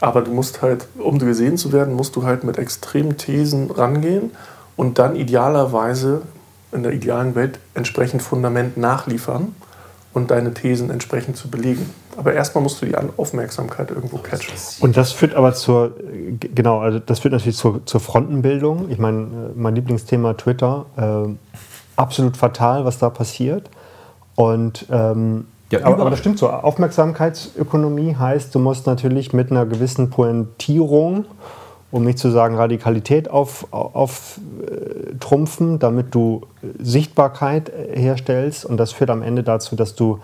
Aber 0.00 0.22
du 0.22 0.30
musst 0.30 0.62
halt, 0.62 0.88
um 0.98 1.18
gesehen 1.18 1.58
zu 1.58 1.72
werden, 1.72 1.94
musst 1.94 2.16
du 2.16 2.24
halt 2.24 2.42
mit 2.44 2.58
extremen 2.58 3.16
Thesen 3.18 3.70
rangehen 3.70 4.30
und 4.76 4.98
dann 4.98 5.16
idealerweise 5.16 6.22
in 6.72 6.82
der 6.82 6.92
idealen 6.92 7.34
Welt 7.34 7.58
entsprechend 7.74 8.22
Fundament 8.22 8.76
nachliefern 8.76 9.54
und 10.12 10.30
deine 10.30 10.54
Thesen 10.54 10.90
entsprechend 10.90 11.36
zu 11.36 11.50
belegen. 11.50 11.90
Aber 12.16 12.32
erstmal 12.32 12.62
musst 12.62 12.80
du 12.80 12.86
die 12.86 12.96
An- 12.96 13.10
Aufmerksamkeit 13.16 13.90
irgendwo 13.90 14.16
catchen. 14.18 14.54
Und 14.80 14.96
das 14.96 15.12
führt 15.12 15.34
aber 15.34 15.52
zur, 15.54 15.92
genau, 16.54 16.80
also 16.80 16.98
das 16.98 17.18
führt 17.20 17.32
natürlich 17.32 17.56
zur, 17.56 17.84
zur 17.86 18.00
Frontenbildung. 18.00 18.90
Ich 18.90 18.98
meine, 18.98 19.18
äh, 19.22 19.26
mein 19.54 19.74
Lieblingsthema 19.74 20.34
Twitter, 20.34 20.86
äh, 20.96 21.28
absolut 21.96 22.36
fatal, 22.36 22.84
was 22.84 22.98
da 22.98 23.10
passiert. 23.10 23.68
Und 24.34 24.86
ähm, 24.90 25.46
Ja, 25.70 25.84
aber, 25.84 25.98
aber 26.00 26.10
das 26.10 26.18
stimmt 26.18 26.38
so. 26.38 26.48
Aufmerksamkeitsökonomie 26.50 28.16
heißt, 28.16 28.54
du 28.54 28.58
musst 28.58 28.86
natürlich 28.86 29.32
mit 29.32 29.50
einer 29.50 29.66
gewissen 29.66 30.10
Pointierung, 30.10 31.24
um 31.90 32.04
nicht 32.04 32.18
zu 32.18 32.30
sagen 32.30 32.56
Radikalität 32.56 33.30
auf, 33.30 33.66
auf 33.72 34.38
äh, 34.66 35.14
trumpfen, 35.20 35.78
damit 35.78 36.14
du 36.14 36.42
Sichtbarkeit 36.78 37.68
äh, 37.70 37.98
herstellst. 37.98 38.64
Und 38.64 38.76
das 38.78 38.92
führt 38.92 39.10
am 39.10 39.22
Ende 39.22 39.42
dazu, 39.42 39.76
dass 39.76 39.94
du 39.94 40.18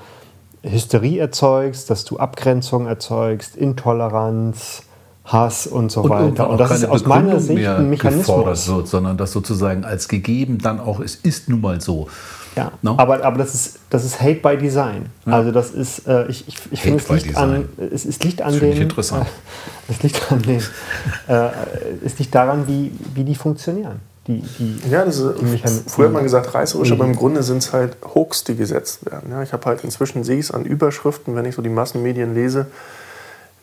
Hysterie 0.63 1.19
erzeugst, 1.19 1.91
dass 1.91 2.05
du 2.05 2.19
Abgrenzung 2.19 2.87
erzeugst, 2.87 3.57
Intoleranz, 3.57 4.83
Hass 5.25 5.67
und 5.67 5.93
so 5.93 6.09
weiter. 6.09 6.25
irgendwann 6.25 6.51
Und 6.51 6.59
das 6.59 6.71
ist 6.73 6.85
aus 6.85 7.05
meiner 7.07 7.23
Begründung 7.23 7.41
Sicht 7.41 7.59
mehr 7.59 7.77
ein 7.77 7.91
Mechanismus. 7.91 8.69
wird, 8.69 8.89
sondern 8.89 9.17
das 9.17 9.33
sozusagen 9.33 9.85
als 9.85 10.09
gegeben 10.09 10.59
dann 10.59 10.81
auch, 10.81 11.01
es 11.01 11.15
ist 11.17 11.49
nun 11.49 11.61
mal 11.61 11.81
so. 11.81 12.09
Ja, 12.57 12.71
No? 12.83 12.99
aber, 12.99 13.25
aber 13.25 13.39
das, 13.39 13.55
ist, 13.55 13.79
das 13.89 14.05
ist 14.05 14.21
Hate 14.21 14.41
by 14.43 14.59
Design. 14.59 15.07
Also 15.25 15.53
das 15.53 15.71
ist, 15.71 16.07
äh, 16.07 16.27
ich, 16.27 16.47
ich, 16.49 16.57
ich 16.71 16.83
finde, 16.83 17.03
es 17.03 17.09
liegt 17.09 17.37
an, 17.37 17.69
es, 17.79 18.05
es 18.05 18.23
liegt 18.23 18.43
an 18.43 18.59
den. 18.61 18.91
Äh, 18.91 19.25
es 19.89 20.03
liegt 20.03 20.31
an 20.31 20.43
den, 20.43 20.61
äh, 21.29 21.49
es 22.05 22.19
liegt 22.19 22.35
daran, 22.35 22.67
wie, 22.69 22.93
wie 23.15 23.25
die 23.25 23.35
funktionieren. 23.35 24.01
Die, 24.27 24.41
die, 24.59 24.91
Ja, 24.91 25.05
das 25.05 25.19
ist, 25.19 25.35
die 25.41 25.59
früher 25.89 26.07
hat 26.07 26.13
man 26.13 26.23
gesagt 26.23 26.55
reißerisch, 26.55 26.93
aber 26.93 27.05
im 27.05 27.17
Grunde 27.17 27.43
sind 27.43 27.59
es 27.59 27.73
halt 27.73 27.97
Hoax, 28.15 28.45
die 28.45 28.55
gesetzt 28.55 29.05
werden. 29.11 29.31
Ja, 29.31 29.43
ich 29.43 29.53
habe 29.53 29.67
halt 29.67 29.83
inzwischen 29.83 30.23
sehe 30.23 30.39
ich 30.39 30.47
es 30.47 30.51
an 30.53 30.65
Überschriften, 30.65 31.35
wenn 31.35 31.45
ich 31.45 31.57
so 31.57 31.63
die 31.63 31.69
Massenmedien 31.69 32.35
lese, 32.35 32.67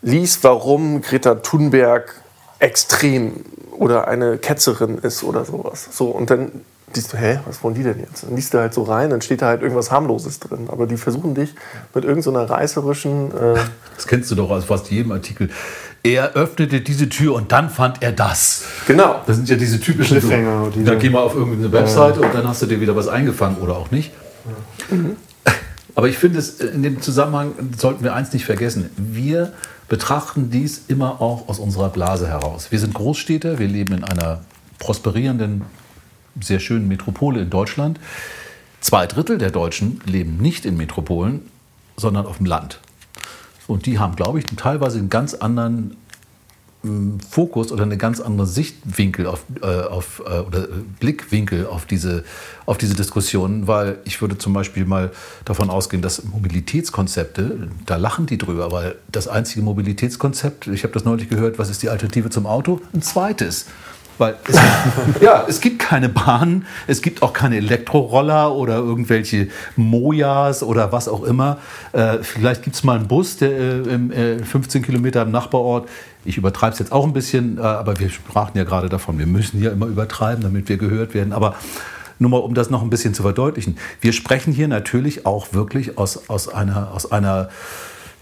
lies, 0.02 0.40
warum 0.44 1.02
Greta 1.02 1.36
Thunberg 1.36 2.22
extrem 2.60 3.46
oder 3.72 4.08
eine 4.08 4.38
Ketzerin 4.38 4.98
ist 4.98 5.24
oder 5.24 5.46
sowas. 5.46 5.88
So, 5.92 6.08
und 6.10 6.30
dann 6.30 6.52
siehst 6.94 7.14
du, 7.14 7.18
hä, 7.18 7.40
was 7.46 7.64
wollen 7.64 7.76
die 7.76 7.84
denn 7.84 8.00
jetzt? 8.00 8.24
Dann 8.24 8.36
liest 8.36 8.54
du 8.54 8.60
halt 8.60 8.74
so 8.74 8.84
rein, 8.84 9.10
dann 9.10 9.22
steht 9.22 9.42
da 9.42 9.48
halt 9.48 9.62
irgendwas 9.62 9.92
harmloses 9.92 10.40
drin. 10.40 10.68
Aber 10.70 10.88
die 10.88 10.98
versuchen 10.98 11.36
dich 11.36 11.56
mit 11.94 12.04
irgendeiner 12.04 12.48
so 12.48 12.54
reißerischen 12.54 13.32
äh, 13.32 13.60
Das 13.96 14.08
kennst 14.08 14.32
du 14.32 14.36
doch 14.36 14.50
aus 14.50 14.66
fast 14.66 14.90
jedem 14.92 15.12
Artikel. 15.12 15.50
Er 16.04 16.32
öffnete 16.34 16.82
diese 16.82 17.10
Tür 17.10 17.36
und 17.36 17.52
dann 17.52 17.70
fand 17.70 18.02
er 18.02 18.12
das. 18.14 18.64
Genau. 18.88 19.22
Das 19.28 19.36
sind 19.36 19.50
ja 19.50 19.56
diese 19.58 19.80
typischen. 19.80 20.20
Cliffhanger, 20.20 20.66
So, 20.66 20.70
diese- 20.72 20.86
da 20.86 20.96
geh 20.96 21.10
mal 21.10 21.20
auf 21.22 21.36
irgendeine 21.36 21.72
Webseite 21.72 22.22
und 22.22 22.34
dann 22.34 22.48
hast 22.48 22.62
du 22.62 22.66
dir 22.68 22.80
wieder 22.80 22.96
was 22.96 23.08
eingefangen 23.08 23.58
oder 23.58 23.76
auch 23.78 23.92
nicht. 23.92 24.12
Aber 25.96 26.08
ich 26.08 26.18
finde, 26.18 26.40
es 26.40 26.60
in 26.62 26.84
dem 26.84 27.02
Zusammenhang 27.02 27.52
sollten 27.78 28.04
wir 28.04 28.14
eins 28.16 28.32
nicht 28.32 28.46
vergessen. 28.46 28.90
Wir 28.96 29.52
betrachten 29.90 30.50
dies 30.52 30.84
immer 30.88 31.20
auch 31.22 31.50
aus 31.50 31.60
unserer 31.60 31.90
Blase 31.90 32.28
heraus. 32.28 32.68
Wir 32.72 32.80
sind 32.80 32.94
Großstädter, 32.94 33.60
wir 33.60 33.68
leben 33.68 33.94
in 33.96 34.04
einer 34.04 34.42
prosperierenden, 34.78 35.64
sehr 36.42 36.60
schönen 36.60 36.88
Metropole 36.88 37.42
in 37.42 37.50
Deutschland. 37.50 38.00
Zwei 38.80 39.08
Drittel 39.08 39.38
der 39.38 39.52
Deutschen 39.52 40.00
leben 40.06 40.38
nicht 40.38 40.66
in 40.66 40.78
Metropolen, 40.78 41.42
sondern 41.98 42.26
auf 42.26 42.38
dem 42.38 42.46
Land. 42.46 42.80
Und 43.70 43.86
die 43.86 44.00
haben, 44.00 44.16
glaube 44.16 44.40
ich, 44.40 44.46
teilweise 44.46 44.98
einen 44.98 45.10
ganz 45.10 45.36
anderen 45.36 45.96
ähm, 46.84 47.20
Fokus 47.20 47.72
oder 47.72 47.84
eine 47.84 47.98
ganz 47.98 48.20
andere 48.20 48.48
Sichtwinkel 48.48 49.28
auf, 49.28 49.44
äh, 49.62 49.66
auf 49.66 50.24
äh, 50.26 50.40
oder 50.40 50.68
Blickwinkel 51.00 51.68
auf 51.68 51.86
diese, 51.86 52.24
auf 52.66 52.80
diese 52.80 52.96
Diskussionen, 52.96 53.68
weil 53.68 54.00
ich 54.06 54.22
würde 54.22 54.40
zum 54.40 54.54
Beispiel 54.54 54.86
mal 54.86 55.12
davon 55.46 55.70
ausgehen, 55.70 56.02
dass 56.02 56.24
Mobilitätskonzepte, 56.24 57.70
da 57.86 57.98
lachen 57.98 58.26
die 58.26 58.40
drüber, 58.40 58.72
weil 58.72 58.96
das 59.12 59.28
einzige 59.28 59.62
Mobilitätskonzept, 59.62 60.66
ich 60.66 60.82
habe 60.82 60.94
das 60.94 61.06
neulich 61.06 61.30
gehört, 61.30 61.60
was 61.60 61.70
ist 61.70 61.84
die 61.84 61.90
Alternative 61.90 62.32
zum 62.32 62.48
Auto? 62.48 62.82
Ein 62.92 63.04
zweites. 63.04 63.68
Weil 64.20 64.36
es, 64.48 64.58
ja, 65.22 65.46
es 65.48 65.62
gibt 65.62 65.80
keine 65.80 66.10
Bahn, 66.10 66.66
es 66.88 67.02
gibt 67.02 67.24
auch 67.24 67.34
keine 67.34 67.58
Elektroroller 67.58 68.54
oder 68.54 68.76
irgendwelche 68.76 69.48
Mojas 69.76 70.62
oder 70.62 70.92
was 70.92 71.08
auch 71.08 71.24
immer. 71.24 71.58
Äh, 71.94 72.20
vielleicht 72.22 72.64
gibt 72.64 72.76
es 72.76 72.84
mal 72.84 72.98
einen 72.98 73.08
Bus, 73.08 73.38
der 73.38 73.52
äh, 73.52 74.36
äh, 74.36 74.44
15 74.44 74.84
Kilometer 74.84 75.24
im 75.24 75.32
Nachbarort. 75.32 75.90
Ich 76.26 76.38
übertreibe 76.38 76.74
es 76.74 76.80
jetzt 76.80 76.92
auch 76.92 77.06
ein 77.06 77.14
bisschen, 77.14 77.58
äh, 77.58 77.62
aber 77.62 77.98
wir 78.00 78.10
sprachen 78.10 78.58
ja 78.58 78.66
gerade 78.66 78.90
davon, 78.90 79.18
wir 79.18 79.26
müssen 79.26 79.64
ja 79.64 79.72
immer 79.72 79.88
übertreiben, 79.88 80.44
damit 80.44 80.70
wir 80.70 80.78
gehört 80.78 81.14
werden. 81.14 81.34
Aber 81.34 81.56
nur 82.20 82.30
mal, 82.30 82.38
um 82.38 82.54
das 82.54 82.70
noch 82.70 82.82
ein 82.82 82.90
bisschen 82.90 83.14
zu 83.14 83.24
verdeutlichen. 83.24 83.78
Wir 84.02 84.12
sprechen 84.12 84.52
hier 84.52 84.68
natürlich 84.68 85.26
auch 85.26 85.54
wirklich 85.54 85.98
aus, 85.98 86.30
aus 86.30 86.50
einer, 86.50 86.92
aus 86.94 87.12
einer 87.12 87.50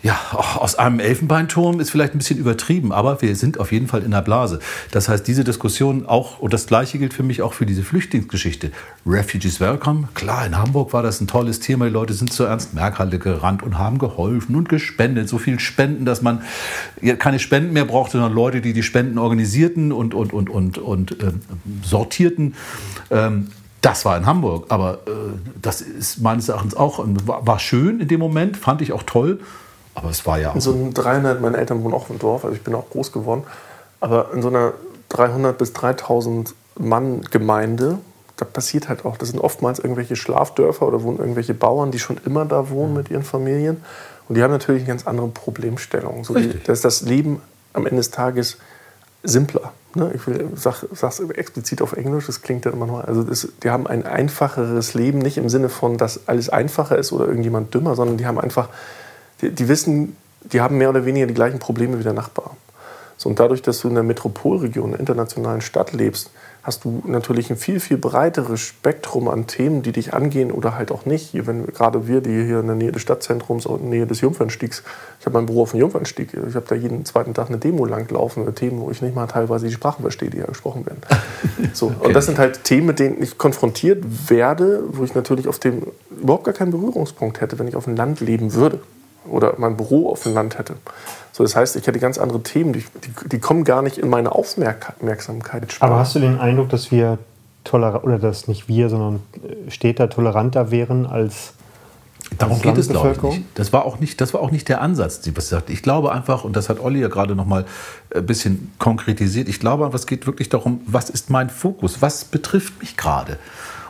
ja, 0.08 0.18
aus 0.32 0.76
einem 0.76 1.02
Elfenbeinturm 1.02 1.82
ist 1.82 1.90
vielleicht 1.90 2.16
ein 2.16 2.20
bisschen 2.20 2.40
übertrieben, 2.40 2.94
aber 2.94 3.22
wir 3.22 3.36
sind 3.36 3.60
auf 3.60 3.74
jeden 3.74 3.90
Fall 3.90 4.04
in 4.04 4.12
der 4.12 4.22
Blase. 4.22 4.60
Das 4.92 5.10
heißt, 5.10 5.28
diese 5.28 5.44
Diskussion 5.44 6.06
auch, 6.06 6.40
und 6.40 6.54
das 6.54 6.66
Gleiche 6.66 6.98
gilt 6.98 7.14
für 7.14 7.24
mich 7.24 7.42
auch 7.42 7.54
für 7.54 7.66
diese 7.66 7.84
Flüchtlingsgeschichte. 7.84 8.72
Refugees 9.06 9.60
Welcome, 9.60 10.08
klar, 10.14 10.46
in 10.46 10.58
Hamburg 10.58 10.94
war 10.94 11.04
das 11.04 11.20
ein 11.20 11.28
tolles 11.28 11.60
Thema. 11.60 11.88
Die 11.88 11.92
Leute 11.92 12.14
sind 12.14 12.32
zur 12.32 12.48
Ernst-Merk-Halle 12.48 13.20
gerannt 13.20 13.64
und 13.64 13.78
haben 13.78 13.98
geholfen 13.98 14.56
und 14.56 14.70
gespendet. 14.70 15.28
So 15.28 15.40
viel 15.40 15.60
Spenden, 15.60 16.06
dass 16.06 16.22
man 16.22 16.42
keine 17.20 17.40
Spenden 17.40 17.74
mehr 17.74 17.84
brauchte, 17.84 18.14
sondern 18.14 18.32
Leute, 18.32 18.62
die 18.62 18.72
die 18.72 18.84
Spenden 18.84 19.18
organisierten 19.18 19.92
und, 19.92 20.14
und, 20.14 20.32
und, 20.32 20.50
und, 20.50 20.78
und 20.78 21.18
ähm, 21.22 21.42
sortierten. 21.84 22.56
Ähm, 23.12 23.50
das 23.82 24.06
war 24.06 24.16
in 24.16 24.26
Hamburg, 24.26 24.68
aber 24.70 25.00
äh, 25.06 25.12
das 25.62 25.82
ist 25.82 26.22
meines 26.22 26.48
Erachtens 26.48 26.76
auch, 26.76 27.04
war, 27.26 27.46
war 27.46 27.60
schön 27.60 28.00
in 28.00 28.08
dem 28.08 28.22
Moment, 28.22 28.56
fand 28.56 28.82
ich 28.82 28.94
auch 28.94 29.04
toll. 29.04 29.42
Aber 29.98 30.12
es 30.12 30.26
war 30.28 30.38
ja 30.38 30.52
In 30.52 30.62
so 30.62 30.72
einem 30.72 30.94
300, 30.94 31.42
meine 31.42 31.58
Eltern 31.58 31.84
wohnen 31.84 31.96
auch 31.96 32.10
im 32.12 32.20
Dorf, 32.20 32.46
also 32.46 32.56
ich 32.56 32.64
bin 32.64 32.76
auch 32.76 32.88
groß 32.92 33.12
geworden, 33.12 33.44
aber 34.00 34.32
in 34.32 34.44
so 34.44 34.48
einer 34.50 34.74
300 35.10 35.58
bis 35.58 35.74
3000 35.74 36.54
Mann 36.78 37.22
Gemeinde, 37.32 37.98
da 38.36 38.46
passiert 38.46 38.90
halt 38.90 39.06
auch, 39.06 39.18
das 39.18 39.30
sind 39.30 39.40
oftmals 39.40 39.80
irgendwelche 39.80 40.16
Schlafdörfer 40.16 40.88
oder 40.88 41.02
wohnen 41.02 41.18
irgendwelche 41.18 41.56
Bauern, 41.56 41.90
die 41.90 41.98
schon 41.98 42.18
immer 42.26 42.46
da 42.46 42.70
wohnen 42.70 42.94
mit 42.94 43.10
ihren 43.10 43.24
Familien 43.24 43.84
und 44.30 44.36
die 44.36 44.44
haben 44.44 44.52
natürlich 44.52 44.84
eine 44.84 44.90
ganz 44.90 45.08
andere 45.08 45.30
Problemstellung. 45.30 46.24
So 46.24 46.36
die, 46.36 46.44
Richtig. 46.44 46.64
da 46.66 46.74
ist 46.74 46.86
das 46.86 47.02
Leben 47.02 47.42
am 47.74 47.88
Ende 47.88 47.98
des 47.98 48.12
Tages 48.12 48.58
simpler. 49.24 49.74
Ne? 49.96 50.12
Ich 50.14 50.28
will, 50.28 50.48
sag, 50.54 50.86
sag's 50.94 51.20
explizit 51.20 51.82
auf 51.82 51.94
Englisch, 51.94 52.28
das 52.28 52.44
klingt 52.44 52.66
ja 52.66 52.72
immer 52.72 52.86
noch. 52.86 53.04
Also 53.04 53.24
das, 53.24 53.48
die 53.64 53.72
haben 53.72 53.88
ein 53.88 54.06
einfacheres 54.06 54.94
Leben, 54.94 55.18
nicht 55.18 55.38
im 55.38 55.50
Sinne 55.50 55.70
von, 55.70 55.98
dass 55.98 56.28
alles 56.28 56.50
einfacher 56.50 57.00
ist 57.00 57.12
oder 57.12 57.26
irgendjemand 57.26 57.74
dümmer, 57.74 57.96
sondern 57.96 58.18
die 58.18 58.28
haben 58.28 58.40
einfach, 58.40 58.70
die, 59.42 59.52
die 59.52 59.68
wissen, 59.68 60.16
die 60.52 60.62
haben 60.62 60.78
mehr 60.78 60.90
oder 60.90 61.06
weniger 61.06 61.28
die 61.28 61.34
gleichen 61.34 61.60
Probleme 61.60 62.00
wie 62.00 62.04
der 62.04 62.14
Nachbar. 62.14 62.56
So, 63.18 63.30
und 63.30 63.40
dadurch, 63.40 63.64
dass 63.64 63.80
du 63.80 63.88
in 63.88 63.96
der 63.96 64.04
Metropolregion, 64.04 64.92
einer 64.92 65.00
internationalen 65.00 65.62
Stadt 65.62 65.92
lebst, 65.92 66.30
hast 66.62 66.84
du 66.84 67.02
natürlich 67.06 67.50
ein 67.50 67.56
viel, 67.56 67.80
viel 67.80 67.98
breiteres 67.98 68.60
Spektrum 68.60 69.28
an 69.28 69.48
Themen, 69.48 69.82
die 69.82 69.92
dich 69.92 70.14
angehen 70.14 70.52
oder 70.52 70.76
halt 70.76 70.92
auch 70.92 71.06
nicht. 71.06 71.30
Hier, 71.30 71.48
wenn 71.48 71.66
gerade 71.66 72.08
wir, 72.08 72.22
die 72.22 72.44
hier 72.44 72.60
in 72.60 72.68
der 72.68 72.76
Nähe 72.76 72.92
des 72.92 73.02
Stadtzentrums 73.02 73.66
und 73.66 73.82
in 73.82 73.90
der 73.90 74.00
Nähe 74.00 74.06
des 74.06 74.22
Jungfernstiegs, 74.22 74.84
ich 75.20 75.26
habe 75.26 75.36
mein 75.38 75.48
Büro 75.48 75.64
auf 75.64 75.72
dem 75.72 75.80
Jungfernstieg, 75.80 76.34
ich 76.34 76.56
habe 76.56 76.66
da 76.68 76.76
jeden 76.76 77.06
zweiten 77.06 77.34
Tag 77.34 77.48
eine 77.48 77.58
Demo 77.58 77.86
langlaufen, 77.86 78.48
äh, 78.48 78.52
Themen, 78.52 78.82
wo 78.82 78.92
ich 78.92 79.02
nicht 79.02 79.16
mal 79.16 79.28
teilweise 79.28 79.66
die 79.66 79.74
Sprachen 79.74 80.02
verstehe, 80.02 80.30
die 80.30 80.38
ja 80.38 80.46
gesprochen 80.46 80.86
werden. 80.86 81.02
So, 81.74 81.94
und 82.00 82.14
das 82.14 82.26
sind 82.26 82.38
halt 82.38 82.64
Themen, 82.64 82.88
mit 82.88 83.00
denen 83.00 83.22
ich 83.22 83.38
konfrontiert 83.38 84.04
werde, 84.30 84.84
wo 84.92 85.04
ich 85.04 85.16
natürlich 85.16 85.48
auf 85.48 85.60
dem 85.60 85.84
überhaupt 86.22 86.44
gar 86.44 86.54
keinen 86.54 86.72
Berührungspunkt 86.72 87.40
hätte, 87.42 87.60
wenn 87.60 87.68
ich 87.68 87.76
auf 87.76 87.86
dem 87.86 87.96
Land 87.96 88.20
leben 88.20 88.54
würde 88.54 88.80
oder 89.30 89.56
mein 89.58 89.78
Büro 89.78 90.10
auf 90.10 90.24
dem 90.24 90.34
Land 90.34 90.58
hätte. 90.58 90.76
So, 91.32 91.44
das 91.44 91.56
heißt, 91.56 91.76
ich 91.76 91.86
hätte 91.86 92.00
ganz 92.00 92.18
andere 92.18 92.42
Themen, 92.42 92.74
die, 92.74 92.80
die, 92.80 93.30
die 93.30 93.40
kommen 93.40 93.64
gar 93.64 93.82
nicht 93.82 93.98
in 93.98 94.10
meine 94.10 94.32
Aufmerksamkeit. 94.32 95.78
Aber 95.80 96.00
hast 96.00 96.16
du 96.16 96.20
den 96.20 96.40
Eindruck, 96.40 96.70
dass 96.70 96.92
wir 96.92 97.20
tolerant, 97.64 98.04
oder 98.04 98.18
dass 98.18 98.48
nicht 98.48 98.68
wir, 98.68 98.90
sondern 98.90 99.22
äh, 99.36 99.70
Städter 99.70 100.10
toleranter 100.10 100.72
wären 100.72 101.06
als 101.06 101.54
Darum 102.38 102.62
geht 102.62 102.78
es, 102.78 102.90
glaube 102.90 103.12
ich, 103.12 103.22
nicht. 103.22 103.44
Das 103.56 103.72
war 103.72 103.86
auch 103.86 104.00
nicht, 104.00 104.20
das 104.20 104.34
war 104.34 104.42
auch 104.42 104.52
nicht 104.52 104.68
der 104.68 104.82
Ansatz, 104.82 105.22
was 105.34 105.46
ich 105.46 105.50
sagte. 105.50 105.72
Ich 105.72 105.82
glaube 105.82 106.12
einfach, 106.12 106.44
und 106.44 106.56
das 106.56 106.68
hat 106.68 106.80
Olli 106.80 107.00
ja 107.00 107.08
gerade 107.08 107.36
noch 107.36 107.46
mal 107.46 107.66
ein 108.14 108.26
bisschen 108.26 108.74
konkretisiert, 108.80 109.48
ich 109.48 109.60
glaube 109.60 109.86
einfach, 109.86 109.98
es 109.98 110.08
geht 110.08 110.28
wirklich 110.28 110.50
darum, 110.50 110.82
was 110.86 111.10
ist 111.10 111.30
mein 111.30 111.50
Fokus? 111.50 112.02
Was 112.02 112.26
betrifft 112.26 112.80
mich 112.82 112.98
gerade? 112.98 113.38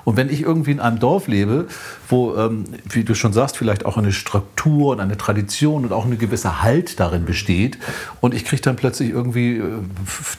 Und 0.07 0.15
wenn 0.15 0.29
ich 0.29 0.41
irgendwie 0.41 0.71
in 0.71 0.79
einem 0.79 0.99
Dorf 0.99 1.27
lebe, 1.27 1.67
wo, 2.07 2.33
ähm, 2.37 2.63
wie 2.89 3.03
du 3.03 3.13
schon 3.13 3.33
sagst, 3.33 3.57
vielleicht 3.57 3.85
auch 3.85 3.97
eine 3.97 4.13
Struktur 4.13 4.93
und 4.93 5.01
eine 5.01 5.17
Tradition 5.17 5.83
und 5.83 5.91
auch 5.91 6.05
eine 6.05 6.15
gewisse 6.15 6.61
Halt 6.61 7.01
darin 7.01 7.25
besteht, 7.25 7.77
und 8.21 8.33
ich 8.33 8.45
kriege 8.45 8.61
dann 8.61 8.77
plötzlich 8.77 9.09
irgendwie 9.09 9.57
äh, 9.57 9.63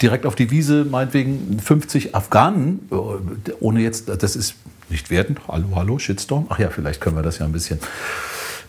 direkt 0.00 0.24
auf 0.24 0.36
die 0.36 0.50
Wiese, 0.50 0.86
meinetwegen 0.86 1.60
50 1.60 2.14
Afghanen, 2.14 2.88
äh, 2.90 3.50
ohne 3.60 3.82
jetzt, 3.82 4.08
das 4.08 4.36
ist 4.36 4.54
nicht 4.88 5.10
wertend, 5.10 5.40
hallo, 5.48 5.66
hallo, 5.74 5.98
Shitstorm, 5.98 6.46
ach 6.48 6.58
ja, 6.58 6.70
vielleicht 6.70 7.02
können 7.02 7.16
wir 7.16 7.22
das 7.22 7.38
ja 7.38 7.44
ein 7.44 7.52
bisschen. 7.52 7.78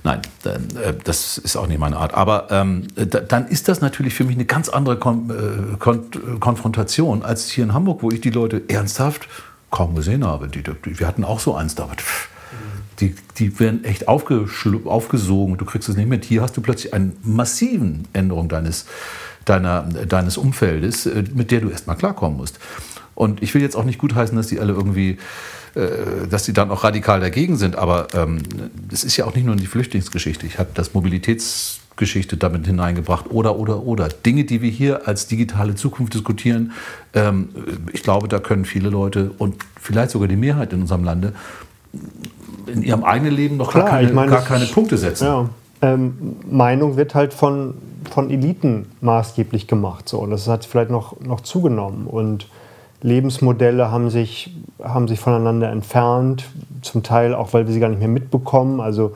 Nein, 0.03 0.19
äh, 0.43 0.93
das 1.01 1.37
ist 1.37 1.55
auch 1.55 1.67
nicht 1.67 1.79
meine 1.79 1.95
Art. 1.95 2.13
Aber 2.13 2.47
ähm, 2.51 2.87
dann 2.95 3.47
ist 3.47 3.69
das 3.69 3.79
natürlich 3.79 4.13
für 4.13 4.25
mich 4.25 4.35
eine 4.35 4.45
ganz 4.45 4.67
andere 4.67 4.97
Kon 4.97 5.29
äh, 5.29 5.77
Kon 5.77 6.09
Konfrontation 6.41 7.23
als 7.23 7.49
hier 7.49 7.63
in 7.63 7.73
Hamburg, 7.73 8.03
wo 8.03 8.11
ich 8.11 8.19
die 8.19 8.31
Leute 8.31 8.63
ernsthaft 8.67 9.29
kaum 9.71 9.95
gesehen 9.95 10.25
habe. 10.25 10.47
Die, 10.47 10.63
die, 10.63 10.99
wir 10.99 11.07
hatten 11.07 11.23
auch 11.23 11.39
so 11.39 11.55
eins 11.55 11.75
da, 11.75 11.89
die, 12.99 13.15
die 13.37 13.59
werden 13.59 13.83
echt 13.83 14.07
aufgesogen. 14.07 15.57
Du 15.57 15.65
kriegst 15.65 15.87
es 15.89 15.95
nicht 15.95 16.09
mit. 16.09 16.25
Hier 16.25 16.41
hast 16.41 16.57
du 16.57 16.61
plötzlich 16.61 16.93
eine 16.93 17.13
massiven 17.23 18.07
Änderung 18.13 18.49
deines, 18.49 18.85
deiner, 19.45 19.83
deines 19.83 20.37
Umfeldes, 20.37 21.05
äh, 21.05 21.23
mit 21.33 21.51
der 21.51 21.61
du 21.61 21.69
erstmal 21.69 21.95
klarkommen 21.95 22.37
musst. 22.37 22.59
Und 23.15 23.41
ich 23.41 23.53
will 23.53 23.61
jetzt 23.61 23.75
auch 23.75 23.83
nicht 23.83 23.99
gutheißen, 23.99 24.35
dass 24.35 24.47
die 24.47 24.59
alle 24.59 24.73
irgendwie, 24.73 25.17
äh, 25.75 26.27
dass 26.29 26.43
die 26.43 26.53
dann 26.53 26.71
auch 26.71 26.83
radikal 26.83 27.19
dagegen 27.19 27.57
sind, 27.57 27.75
aber 27.75 28.07
ähm, 28.13 28.41
es 28.91 29.03
ist 29.03 29.17
ja 29.17 29.25
auch 29.25 29.35
nicht 29.35 29.45
nur 29.45 29.55
die 29.55 29.67
Flüchtlingsgeschichte. 29.67 30.45
Ich 30.45 30.59
habe 30.59 30.69
das 30.73 30.93
Mobilitäts 30.93 31.78
Geschichte 31.99 32.37
damit 32.37 32.65
hineingebracht 32.65 33.25
oder, 33.29 33.59
oder, 33.59 33.83
oder. 33.83 34.09
Dinge, 34.09 34.45
die 34.45 34.63
wir 34.63 34.71
hier 34.71 35.07
als 35.07 35.27
digitale 35.27 35.75
Zukunft 35.75 36.15
diskutieren, 36.15 36.71
ähm, 37.13 37.49
ich 37.93 38.01
glaube, 38.01 38.27
da 38.27 38.39
können 38.39 38.65
viele 38.65 38.89
Leute 38.89 39.31
und 39.37 39.55
vielleicht 39.79 40.09
sogar 40.09 40.27
die 40.27 40.35
Mehrheit 40.35 40.73
in 40.73 40.81
unserem 40.81 41.03
Lande 41.03 41.33
in 42.67 42.83
ihrem 42.83 43.03
eigenen 43.03 43.33
Leben 43.33 43.57
noch 43.57 43.71
Klar, 43.71 43.85
gar, 43.85 43.91
keine, 43.91 44.13
meine, 44.13 44.31
gar 44.31 44.43
keine 44.43 44.65
Punkte 44.65 44.97
setzen. 44.97 45.25
Ja. 45.25 45.49
Ähm, 45.81 46.35
Meinung 46.49 46.97
wird 46.97 47.15
halt 47.15 47.33
von, 47.33 47.75
von 48.11 48.29
Eliten 48.29 48.87
maßgeblich 49.01 49.67
gemacht. 49.67 50.09
So. 50.09 50.19
Und 50.19 50.31
das 50.31 50.47
hat 50.47 50.65
vielleicht 50.65 50.91
noch, 50.91 51.19
noch 51.21 51.41
zugenommen. 51.41 52.05
Und 52.05 52.47
Lebensmodelle 53.01 53.91
haben 53.91 54.09
sich, 54.09 54.55
haben 54.83 55.07
sich 55.07 55.19
voneinander 55.19 55.71
entfernt, 55.71 56.45
zum 56.81 57.01
Teil 57.01 57.33
auch, 57.33 57.53
weil 57.53 57.65
wir 57.65 57.73
sie 57.73 57.79
gar 57.79 57.89
nicht 57.89 57.99
mehr 57.99 58.07
mitbekommen. 58.07 58.81
Also 58.81 59.15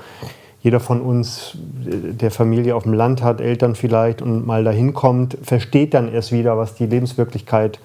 jeder 0.64 0.80
von 0.80 1.02
uns, 1.02 1.58
der 1.58 2.32
Familie 2.32 2.76
auf 2.76 2.84
dem 2.84 2.94
Land 2.94 3.22
hat, 3.22 3.42
Eltern 3.42 3.76
vielleicht 3.76 4.22
und 4.22 4.48
mal 4.48 4.64
dahin 4.64 4.94
kommt, 4.94 5.38
versteht 5.44 5.94
dann 5.94 6.12
erst 6.12 6.32
wieder, 6.32 6.58
was 6.58 6.74
die 6.74 6.86
Lebenswirklichkeit 6.86 7.80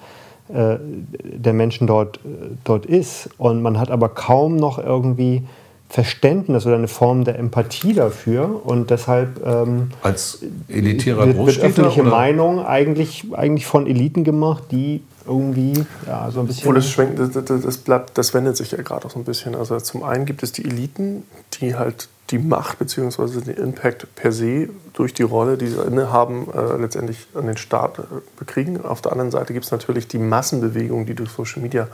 äh, 0.47 0.77
der 1.21 1.51
Menschen 1.51 1.87
dort, 1.87 2.17
äh, 2.17 2.55
dort 2.63 2.85
ist. 2.85 3.29
Und 3.37 3.61
man 3.61 3.77
hat 3.77 3.91
aber 3.91 4.07
kaum 4.07 4.55
noch 4.55 4.79
irgendwie 4.79 5.43
Verständnis 5.89 6.65
oder 6.65 6.75
eine 6.75 6.87
Form 6.87 7.25
der 7.25 7.37
Empathie 7.37 7.93
dafür 7.93 8.61
und 8.63 8.91
deshalb 8.91 9.45
ähm, 9.45 9.89
als 10.01 10.39
elitärer 10.69 11.25
wird, 11.25 11.37
wird 11.37 11.59
öffentliche 11.59 12.01
oder? 12.01 12.11
Meinung 12.11 12.65
eigentlich, 12.65 13.25
eigentlich 13.33 13.65
von 13.65 13.87
Eliten 13.87 14.23
gemacht, 14.23 14.65
die 14.71 15.01
irgendwie 15.27 15.73
ja, 16.07 16.31
so 16.31 16.39
ein 16.39 16.47
bisschen. 16.47 16.73
Das 16.75 16.89
schwenkt, 16.89 17.19
das, 17.19 17.31
das, 17.43 17.77
bleibt, 17.77 18.17
das 18.17 18.33
wendet 18.33 18.55
sich 18.55 18.71
ja 18.71 18.81
gerade 18.81 19.05
auch 19.05 19.11
so 19.11 19.19
ein 19.19 19.25
bisschen. 19.25 19.55
Also 19.55 19.77
zum 19.79 20.03
einen 20.03 20.25
gibt 20.25 20.43
es 20.43 20.51
die 20.53 20.63
Eliten, 20.63 21.23
die 21.59 21.75
halt 21.75 22.07
die 22.31 22.39
Macht 22.39 22.79
bzw. 22.79 23.41
den 23.41 23.55
Impact 23.55 24.15
per 24.15 24.31
se 24.31 24.69
durch 24.93 25.13
die 25.13 25.23
Rolle, 25.23 25.57
die 25.57 25.67
sie 25.67 25.81
innehaben, 25.81 26.47
äh, 26.53 26.77
letztendlich 26.77 27.27
an 27.33 27.47
den 27.47 27.57
Staat 27.57 27.99
äh, 27.99 28.03
bekriegen. 28.37 28.83
Auf 28.83 29.01
der 29.01 29.11
anderen 29.11 29.31
Seite 29.31 29.53
gibt 29.53 29.65
es 29.65 29.71
natürlich 29.71 30.07
die 30.07 30.19
Massenbewegungen, 30.19 31.05
die 31.05 31.15
durch 31.15 31.31
Social 31.31 31.61
Media 31.61 31.87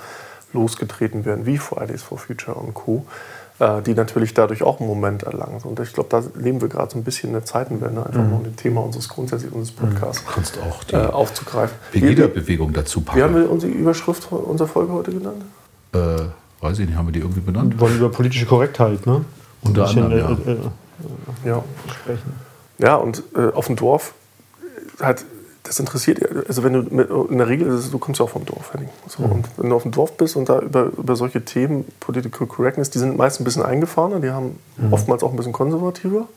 losgetreten 0.53 1.25
werden, 1.25 1.45
wie 1.45 1.57
Fridays 1.57 2.03
for 2.03 2.17
Future 2.17 2.55
und 2.55 2.73
Co 2.73 3.05
äh, 3.59 3.81
die 3.81 3.93
natürlich 3.93 4.33
dadurch 4.33 4.63
auch 4.63 4.79
einen 4.79 4.89
Moment 4.89 5.23
erlangen. 5.23 5.61
Und 5.63 5.79
ich 5.79 5.93
glaube, 5.93 6.09
da 6.09 6.21
leben 6.37 6.59
wir 6.59 6.67
gerade 6.67 6.91
so 6.91 6.97
ein 6.97 7.05
bisschen 7.05 7.29
in 7.29 7.33
der 7.33 7.45
Zeitenwende, 7.45 8.05
einfach 8.05 8.21
mhm. 8.21 8.33
um 8.33 8.43
das 8.43 8.55
Thema 8.55 8.81
unseres 8.81 9.07
grundsätzlich 9.07 9.53
unseres 9.53 9.79
mhm. 9.79 9.89
Podcasts 9.89 10.23
Kannst 10.25 10.59
auch 10.59 10.83
die 10.83 10.95
äh, 10.95 11.05
aufzugreifen. 11.05 11.77
Pegida-Bewegung 11.93 12.73
dazu 12.73 12.99
packen. 12.99 13.17
Wie 13.17 13.23
haben 13.23 13.35
wir 13.35 13.49
unsere 13.49 13.71
Überschrift 13.71 14.29
unserer 14.31 14.67
Folge 14.67 14.91
heute 14.91 15.11
genannt? 15.11 15.45
Äh, 15.93 15.97
weiß 16.59 16.79
ich 16.79 16.87
nicht, 16.87 16.97
haben 16.97 17.07
wir 17.07 17.13
die 17.13 17.19
irgendwie 17.19 17.39
benannt? 17.39 17.75
Wir 17.75 17.79
wollen 17.79 17.97
über 17.97 18.09
politische 18.09 18.45
Korrektheit, 18.45 19.05
ne? 19.05 19.23
Unter 19.65 19.87
anderem, 19.87 20.17
ja. 20.17 20.31
Äh, 20.31 20.51
äh, 20.51 20.57
ja. 21.45 21.63
Sprechen. 21.91 22.33
Ja, 22.77 22.95
und 22.95 23.23
äh, 23.35 23.51
auf 23.53 23.67
dem 23.67 23.75
Dorf 23.75 24.13
hat 25.01 25.25
das 25.63 25.79
interessiert, 25.79 26.19
also 26.47 26.63
wenn 26.63 26.73
du 26.73 26.81
mit, 26.95 27.09
in 27.09 27.37
der 27.37 27.47
Regel, 27.47 27.81
du 27.91 27.97
kommst 27.97 28.19
ja 28.19 28.25
auch 28.25 28.29
vom 28.29 28.45
Dorf, 28.45 28.73
Henning. 28.73 28.89
So, 29.07 29.23
mhm. 29.23 29.31
Und 29.31 29.47
wenn 29.57 29.69
du 29.69 29.75
auf 29.75 29.81
dem 29.81 29.91
Dorf 29.91 30.15
bist 30.15 30.35
und 30.35 30.47
da 30.47 30.59
über, 30.59 30.91
über 30.97 31.15
solche 31.15 31.43
Themen, 31.43 31.85
Political 31.99 32.47
Correctness, 32.47 32.91
die 32.91 32.99
sind 32.99 33.17
meist 33.17 33.41
ein 33.41 33.43
bisschen 33.43 33.63
eingefahrener, 33.63 34.19
die 34.19 34.29
haben 34.29 34.59
mhm. 34.77 34.93
oftmals 34.93 35.23
auch 35.23 35.31
ein 35.31 35.37
bisschen 35.37 35.53
konservativer. 35.53 36.27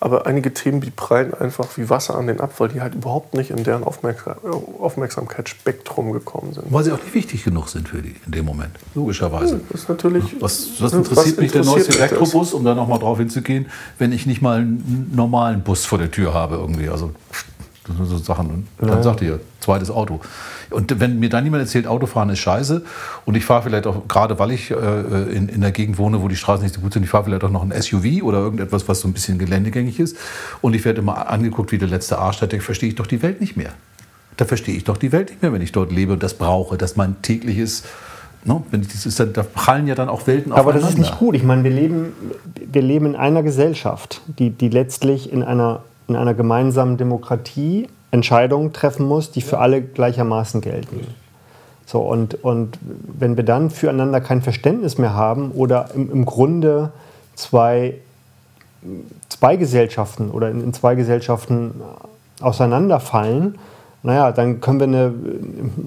Aber 0.00 0.26
einige 0.26 0.52
Themen, 0.52 0.80
die 0.80 0.90
prallen 0.90 1.32
einfach 1.32 1.78
wie 1.78 1.88
Wasser 1.88 2.16
an 2.16 2.26
den 2.26 2.40
ab, 2.40 2.52
weil 2.58 2.68
die 2.68 2.82
halt 2.82 2.94
überhaupt 2.94 3.34
nicht 3.34 3.50
in 3.50 3.64
deren 3.64 3.84
Aufmerksam 3.84 4.34
Aufmerksamkeitsspektrum 4.78 6.12
gekommen 6.12 6.52
sind. 6.52 6.70
Weil 6.70 6.84
sie 6.84 6.92
auch 6.92 7.02
nicht 7.02 7.14
wichtig 7.14 7.44
genug 7.44 7.68
sind 7.68 7.88
für 7.88 8.02
die 8.02 8.14
in 8.26 8.32
dem 8.32 8.44
Moment, 8.44 8.72
logischerweise. 8.94 9.54
Ja, 9.54 9.60
das 9.70 9.82
ist 9.82 9.88
natürlich, 9.88 10.36
was, 10.40 10.80
was 10.80 10.92
interessiert 10.92 11.36
was 11.36 11.42
mich 11.42 11.52
der 11.52 11.64
neueste 11.64 11.98
Elektrobus, 11.98 12.52
um 12.52 12.64
da 12.64 12.74
nochmal 12.74 12.98
drauf 12.98 13.18
hinzugehen, 13.18 13.66
wenn 13.98 14.12
ich 14.12 14.26
nicht 14.26 14.42
mal 14.42 14.58
einen 14.58 15.12
normalen 15.14 15.62
Bus 15.62 15.86
vor 15.86 15.98
der 15.98 16.10
Tür 16.10 16.34
habe 16.34 16.56
irgendwie. 16.56 16.88
Also 16.88 17.12
so 17.86 18.16
Sachen. 18.18 18.66
Und 18.78 18.88
dann 18.88 19.02
sagt 19.02 19.20
ihr, 19.20 19.40
zweites 19.60 19.90
Auto. 19.90 20.20
Und 20.70 21.00
wenn 21.00 21.18
mir 21.18 21.28
dann 21.28 21.44
jemand 21.44 21.62
erzählt, 21.62 21.86
Autofahren 21.86 22.30
ist 22.30 22.38
scheiße 22.40 22.82
und 23.24 23.36
ich 23.36 23.44
fahre 23.44 23.62
vielleicht 23.62 23.86
auch, 23.86 24.08
gerade 24.08 24.38
weil 24.38 24.50
ich 24.52 24.70
äh, 24.70 24.74
in, 24.74 25.48
in 25.48 25.60
der 25.60 25.70
Gegend 25.70 25.98
wohne, 25.98 26.22
wo 26.22 26.28
die 26.28 26.36
Straßen 26.36 26.62
nicht 26.62 26.74
so 26.74 26.80
gut 26.80 26.92
sind, 26.92 27.02
ich 27.02 27.10
fahre 27.10 27.24
vielleicht 27.24 27.44
auch 27.44 27.50
noch 27.50 27.62
ein 27.62 27.72
SUV 27.80 28.22
oder 28.22 28.38
irgendetwas, 28.38 28.88
was 28.88 29.00
so 29.00 29.08
ein 29.08 29.12
bisschen 29.12 29.38
geländegängig 29.38 30.00
ist 30.00 30.16
und 30.62 30.74
ich 30.74 30.84
werde 30.84 31.00
immer 31.00 31.28
angeguckt 31.28 31.72
wie 31.72 31.78
der 31.78 31.88
letzte 31.88 32.18
Arsch, 32.18 32.38
da 32.38 32.48
verstehe 32.58 32.88
ich 32.88 32.94
doch 32.94 33.06
die 33.06 33.22
Welt 33.22 33.40
nicht 33.40 33.56
mehr. 33.56 33.70
Da 34.36 34.46
verstehe 34.46 34.74
ich 34.74 34.84
doch 34.84 34.96
die 34.96 35.12
Welt 35.12 35.30
nicht 35.30 35.42
mehr, 35.42 35.52
wenn 35.52 35.62
ich 35.62 35.70
dort 35.70 35.92
lebe 35.92 36.14
und 36.14 36.22
das 36.22 36.34
brauche, 36.34 36.76
dass 36.76 36.96
mein 36.96 37.20
tägliches 37.22 37.84
No, 38.46 38.62
das 38.70 39.06
ist, 39.06 39.18
da 39.18 39.42
prallen 39.42 39.86
ja 39.86 39.94
dann 39.94 40.10
auch 40.10 40.26
Welten 40.26 40.52
aufeinander. 40.52 40.60
Aber 40.60 40.72
das 40.78 40.90
ist 40.90 40.98
nicht 40.98 41.18
gut. 41.18 41.34
Ich 41.34 41.44
meine, 41.44 41.64
wir 41.64 41.70
leben, 41.70 42.12
wir 42.54 42.82
leben 42.82 43.06
in 43.06 43.16
einer 43.16 43.42
Gesellschaft, 43.42 44.20
die, 44.26 44.50
die 44.50 44.68
letztlich 44.68 45.32
in 45.32 45.42
einer 45.42 45.82
in 46.08 46.16
einer 46.16 46.34
gemeinsamen 46.34 46.96
Demokratie 46.96 47.88
Entscheidungen 48.10 48.72
treffen 48.72 49.06
muss, 49.06 49.30
die 49.30 49.40
für 49.40 49.58
alle 49.58 49.82
gleichermaßen 49.82 50.60
gelten. 50.60 51.06
So, 51.86 52.00
und, 52.00 52.42
und 52.44 52.78
wenn 52.82 53.36
wir 53.36 53.44
dann 53.44 53.70
füreinander 53.70 54.20
kein 54.20 54.40
Verständnis 54.40 54.98
mehr 54.98 55.14
haben 55.14 55.50
oder 55.50 55.90
im, 55.94 56.10
im 56.10 56.24
Grunde 56.24 56.92
zwei, 57.34 57.94
zwei 59.28 59.56
Gesellschaften 59.56 60.30
oder 60.30 60.50
in, 60.50 60.62
in 60.62 60.72
zwei 60.72 60.94
Gesellschaften 60.94 61.74
auseinanderfallen, 62.40 63.58
naja, 64.04 64.32
dann 64.32 64.60
können 64.60 64.80
wir 64.80 64.86
eine, 64.86 65.14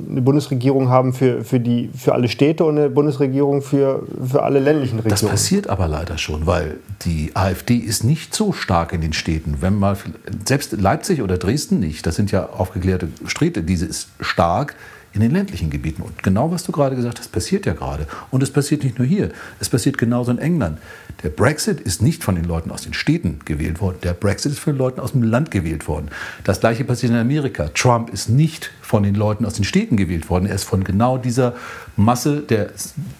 eine, 0.10 0.22
Bundesregierung 0.24 0.90
haben 0.90 1.14
für, 1.14 1.44
für, 1.44 1.60
die, 1.60 1.92
für 1.96 2.16
alle 2.16 2.28
Städte 2.28 2.66
und 2.66 2.80
eine 2.80 2.90
Bundesregierung 2.90 3.62
für, 3.62 4.08
für 4.28 4.42
alle 4.42 4.60
ländlichen 4.60 4.98
Regionen. 4.98 5.12
Das 5.12 5.22
passiert 5.22 5.70
aber 5.70 5.88
leider 5.88 6.18
schon, 6.18 6.48
weil 6.48 6.78
die 7.06 7.30
AfD 7.36 7.76
ist 7.76 8.04
nicht 8.04 8.34
so 8.34 8.54
stark 8.54 8.92
in 8.92 9.02
den 9.02 9.14
Städten. 9.14 9.58
Wenn 9.62 9.76
mal, 9.76 9.98
selbst 10.46 10.72
Leipzig 10.72 11.22
oder 11.22 11.38
Dresden 11.38 11.80
nicht, 11.80 12.08
das 12.08 12.16
sind 12.16 12.32
ja 12.32 12.50
aufgeklärte 12.50 13.10
Städte, 13.28 13.62
diese 13.62 13.86
ist 13.86 14.10
stark 14.20 14.76
in 15.14 15.22
den 15.22 15.30
ländlichen 15.32 15.70
Gebieten. 15.70 16.02
Und 16.02 16.24
genau 16.24 16.50
was 16.52 16.64
du 16.64 16.72
gerade 16.72 16.96
gesagt 16.96 17.20
hast, 17.20 17.32
passiert 17.32 17.68
ja 17.68 17.74
gerade. 17.74 18.08
Und 18.32 18.42
es 18.42 18.52
passiert 18.52 18.84
nicht 18.84 18.98
nur 18.98 19.08
hier, 19.08 19.30
es 19.60 19.70
passiert 19.70 20.00
genauso 20.00 20.32
in 20.32 20.40
England. 20.40 20.80
Der 21.24 21.30
Brexit 21.30 21.82
ist 21.82 22.02
nicht 22.02 22.24
von 22.24 22.36
den 22.36 22.44
Leuten 22.46 22.70
aus 22.70 22.84
den 22.84 22.94
Städten 22.94 23.40
gewählt 23.44 23.82
worden. 23.82 23.98
Der 24.04 24.14
Brexit 24.14 24.52
ist 24.52 24.60
von 24.60 24.74
den 24.74 24.78
Leuten 24.78 25.00
aus 25.00 25.14
dem 25.14 25.24
Land 25.24 25.50
gewählt 25.50 25.88
worden. 25.88 26.10
Das 26.44 26.60
gleiche 26.60 26.84
passiert 26.84 27.12
in 27.12 27.18
Amerika. 27.18 27.70
Trump 27.74 28.12
ist 28.12 28.30
nicht 28.30 28.72
von 28.82 29.04
den 29.04 29.16
Leuten 29.16 29.46
aus 29.46 29.56
den 29.56 29.64
Städten 29.64 29.98
gewählt 29.98 30.30
worden. 30.30 30.46
Er 30.46 30.56
ist 30.56 30.66
von 30.66 30.84
genau 30.84 31.18
dieser 31.18 31.56
Masse 31.96 32.42
der 32.42 32.70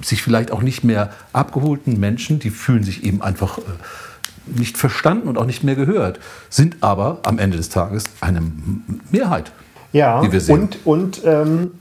sich 0.02 0.22
vielleicht 0.22 0.52
auch 0.52 0.62
nicht 0.62 0.84
mehr 0.84 1.12
abgeholten 1.34 2.00
Menschen, 2.00 2.40
die 2.40 2.52
fühlen 2.52 2.84
sich 2.84 3.04
eben 3.04 3.22
einfach 3.22 3.58
äh, 3.58 3.62
nicht 4.46 4.78
verstanden 4.78 5.28
und 5.28 5.38
auch 5.38 5.46
nicht 5.46 5.64
mehr 5.64 5.76
gehört, 5.76 6.20
sind 6.50 6.78
aber 6.82 7.20
am 7.24 7.40
Ende 7.40 7.58
des 7.58 7.70
Tages 7.70 8.06
eine 8.22 8.42
Mehrheit. 9.12 9.52
Ja, 9.94 10.22
die 10.22 10.32
wir 10.32 10.42
sehen. 10.42 10.60
und, 10.60 10.86
und 10.86 11.22
ähm, 11.26 11.72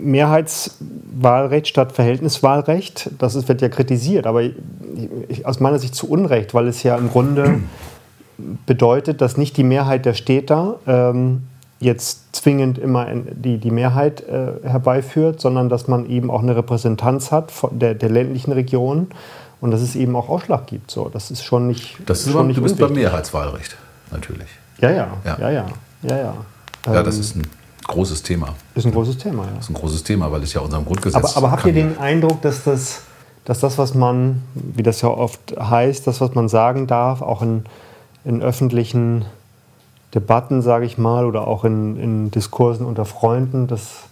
Mehrheitswahlrecht 0.00 1.68
statt 1.68 1.92
Verhältniswahlrecht, 1.92 3.10
das 3.18 3.34
ist, 3.34 3.48
wird 3.48 3.62
ja 3.62 3.68
kritisiert, 3.68 4.26
aber 4.26 4.42
ich, 4.42 5.44
aus 5.44 5.60
meiner 5.60 5.78
Sicht 5.78 5.94
zu 5.94 6.08
Unrecht, 6.08 6.54
weil 6.54 6.66
es 6.68 6.82
ja 6.82 6.96
im 6.96 7.10
Grunde 7.10 7.60
bedeutet, 8.66 9.20
dass 9.20 9.36
nicht 9.36 9.56
die 9.56 9.64
Mehrheit 9.64 10.04
der 10.04 10.14
Städter 10.14 10.78
ähm, 10.86 11.42
jetzt 11.78 12.34
zwingend 12.34 12.78
immer 12.78 13.06
die, 13.06 13.58
die 13.58 13.70
Mehrheit 13.70 14.22
äh, 14.28 14.52
herbeiführt, 14.62 15.40
sondern 15.40 15.68
dass 15.68 15.88
man 15.88 16.08
eben 16.08 16.30
auch 16.30 16.42
eine 16.42 16.56
Repräsentanz 16.56 17.32
hat 17.32 17.50
von 17.50 17.78
der, 17.78 17.94
der 17.94 18.08
ländlichen 18.08 18.52
Region 18.52 19.08
und 19.60 19.70
dass 19.70 19.80
es 19.80 19.96
eben 19.96 20.16
auch 20.16 20.28
Ausschlag 20.28 20.66
gibt. 20.66 20.90
So, 20.90 21.08
das 21.08 21.30
ist 21.30 21.44
schon 21.44 21.66
nicht. 21.66 21.98
Das 22.06 22.20
ist 22.20 22.26
schon 22.26 22.40
aber, 22.40 22.46
nicht 22.46 22.58
du 22.58 22.62
bist 22.62 22.78
beim 22.78 22.92
Mehrheitswahlrecht, 22.92 23.76
natürlich. 24.10 24.48
Ja, 24.80 24.90
ja, 24.90 25.08
ja, 25.24 25.38
ja, 25.38 25.50
ja. 25.50 25.66
ja, 26.02 26.16
ja. 26.16 26.34
ja 26.86 27.02
das 27.02 27.16
ähm, 27.16 27.20
ist 27.20 27.36
ein 27.36 27.46
großes 27.86 28.22
Thema. 28.22 28.54
Ist 28.74 28.86
ein 28.86 28.92
großes 28.92 29.18
Thema, 29.18 29.44
ja. 29.44 29.50
Das 29.56 29.64
ist 29.64 29.70
ein 29.70 29.74
großes 29.74 30.02
Thema, 30.02 30.30
weil 30.32 30.42
es 30.42 30.52
ja 30.52 30.60
unserem 30.60 30.84
Grundgesetz. 30.84 31.16
Aber, 31.16 31.36
aber 31.36 31.50
habt 31.50 31.66
ihr 31.66 31.72
den 31.72 31.98
Eindruck, 31.98 32.42
dass 32.42 32.64
das, 32.64 33.02
dass 33.44 33.60
das, 33.60 33.78
was 33.78 33.94
man, 33.94 34.42
wie 34.54 34.82
das 34.82 35.00
ja 35.02 35.08
oft 35.08 35.54
heißt, 35.58 36.06
das, 36.06 36.20
was 36.20 36.34
man 36.34 36.48
sagen 36.48 36.86
darf, 36.86 37.22
auch 37.22 37.42
in, 37.42 37.64
in 38.24 38.42
öffentlichen 38.42 39.24
Debatten, 40.14 40.62
sage 40.62 40.86
ich 40.86 40.98
mal, 40.98 41.24
oder 41.26 41.46
auch 41.46 41.64
in, 41.64 41.96
in 41.96 42.30
Diskursen 42.30 42.86
unter 42.86 43.04
Freunden, 43.04 43.66
dass, 43.66 44.04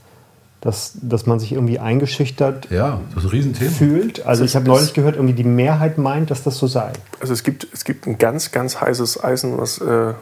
dass, 0.60 0.92
dass 1.00 1.26
man 1.26 1.40
sich 1.40 1.52
irgendwie 1.52 1.78
eingeschüchtert 1.78 2.70
ja, 2.70 3.00
das 3.14 3.24
ist 3.24 3.30
ein 3.30 3.30
Riesenthema. 3.30 3.70
fühlt. 3.70 4.26
Also 4.26 4.44
ich 4.44 4.54
habe 4.56 4.66
neulich 4.66 4.92
gehört, 4.92 5.16
irgendwie 5.16 5.34
die 5.34 5.44
Mehrheit 5.44 5.98
meint, 5.98 6.30
dass 6.30 6.42
das 6.42 6.58
so 6.58 6.66
sei. 6.66 6.92
Also 7.20 7.32
es 7.32 7.42
gibt, 7.42 7.66
es 7.72 7.84
gibt 7.84 8.06
ein 8.06 8.18
ganz, 8.18 8.50
ganz 8.50 8.80
heißes 8.80 9.22
Eisen, 9.22 9.58
was, 9.58 9.78
äh, 9.78 10.14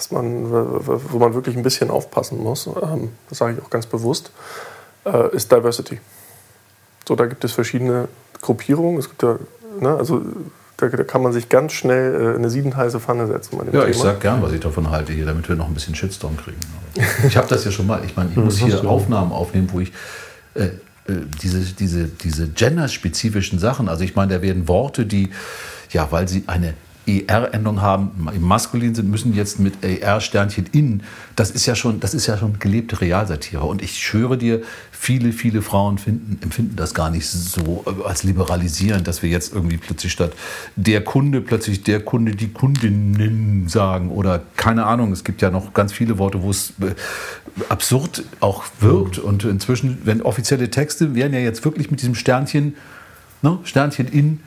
was 0.00 0.10
man, 0.10 0.50
wo 0.50 1.18
man 1.18 1.34
wirklich 1.34 1.56
ein 1.56 1.62
bisschen 1.62 1.90
aufpassen 1.90 2.42
muss, 2.42 2.66
ähm, 2.66 3.10
das 3.28 3.38
sage 3.38 3.56
ich 3.56 3.62
auch 3.62 3.68
ganz 3.68 3.86
bewusst, 3.86 4.30
äh, 5.04 5.34
ist 5.36 5.52
Diversity. 5.52 6.00
So, 7.06 7.16
da 7.16 7.26
gibt 7.26 7.44
es 7.44 7.52
verschiedene 7.52 8.08
Gruppierungen. 8.40 8.98
Es 8.98 9.08
gibt 9.08 9.22
ja, 9.22 9.36
ne, 9.78 9.90
also 9.90 10.22
da, 10.78 10.88
da, 10.88 11.04
kann 11.04 11.22
man 11.22 11.32
sich 11.32 11.50
ganz 11.50 11.72
schnell 11.72 12.32
äh, 12.32 12.36
eine 12.36 12.48
siebenheiße 12.48 12.98
Pfanne 12.98 13.26
setzen. 13.26 13.58
ja, 13.72 13.86
ich 13.86 13.98
sage 13.98 14.18
gern, 14.18 14.42
was 14.42 14.52
ich 14.52 14.60
davon 14.60 14.90
halte 14.90 15.12
hier, 15.12 15.26
damit 15.26 15.48
wir 15.48 15.56
noch 15.56 15.68
ein 15.68 15.74
bisschen 15.74 15.94
Shitstorm 15.94 16.36
kriegen. 16.38 16.60
ich 17.26 17.36
habe 17.36 17.48
das 17.48 17.64
ja 17.64 17.70
schon 17.70 17.86
mal. 17.86 18.02
Ich 18.04 18.16
meine, 18.16 18.30
ich 18.30 18.36
muss 18.36 18.56
hier 18.56 18.88
Aufnahmen 18.88 19.32
aufnehmen, 19.32 19.68
wo 19.72 19.80
ich 19.80 19.92
äh, 20.54 20.64
äh, 20.64 20.70
diese, 21.42 21.60
diese, 21.60 22.06
diese 22.06 22.48
genderspezifischen 22.48 23.58
Sachen, 23.58 23.90
also 23.90 24.02
ich 24.02 24.16
meine, 24.16 24.34
da 24.34 24.42
werden 24.42 24.66
Worte, 24.66 25.04
die, 25.04 25.30
ja, 25.90 26.10
weil 26.10 26.26
sie 26.26 26.44
eine 26.46 26.72
ER-Endung 27.06 27.80
haben, 27.80 28.28
im 28.34 28.42
Maskulin 28.42 28.94
sind, 28.94 29.10
müssen 29.10 29.34
jetzt 29.34 29.58
mit 29.58 29.82
ER-Sternchen 29.82 30.66
in. 30.72 31.02
Das 31.34 31.50
ist 31.50 31.66
ja 31.66 31.74
schon, 31.74 32.00
das 32.00 32.14
ist 32.14 32.26
ja 32.26 32.36
schon 32.36 32.58
gelebte 32.58 33.00
Realsatire. 33.00 33.62
Und 33.62 33.82
ich 33.82 33.98
schwöre 33.98 34.36
dir, 34.38 34.62
viele, 34.92 35.32
viele 35.32 35.62
Frauen 35.62 35.98
finden, 35.98 36.38
empfinden 36.42 36.76
das 36.76 36.94
gar 36.94 37.10
nicht 37.10 37.26
so 37.26 37.84
äh, 37.86 38.06
als 38.06 38.22
liberalisierend, 38.22 39.08
dass 39.08 39.22
wir 39.22 39.30
jetzt 39.30 39.54
irgendwie 39.54 39.78
plötzlich 39.78 40.12
statt 40.12 40.32
der 40.76 41.02
Kunde 41.02 41.40
plötzlich 41.40 41.82
der 41.82 42.00
Kunde 42.00 42.36
die 42.36 42.52
Kundinnen 42.52 43.68
sagen 43.68 44.10
oder 44.10 44.42
keine 44.56 44.86
Ahnung. 44.86 45.12
Es 45.12 45.24
gibt 45.24 45.42
ja 45.42 45.50
noch 45.50 45.72
ganz 45.72 45.92
viele 45.92 46.18
Worte, 46.18 46.42
wo 46.42 46.50
es 46.50 46.74
äh, 46.80 46.94
absurd 47.68 48.24
auch 48.40 48.64
wirkt. 48.80 49.18
Und 49.18 49.44
inzwischen, 49.44 49.98
wenn 50.04 50.22
offizielle 50.22 50.70
Texte 50.70 51.14
werden 51.14 51.32
ja 51.32 51.40
jetzt 51.40 51.64
wirklich 51.64 51.90
mit 51.90 52.00
diesem 52.00 52.14
Sternchen, 52.14 52.74
ne, 53.42 53.58
Sternchen 53.64 54.06
in 54.06 54.30
Nin 54.30 54.40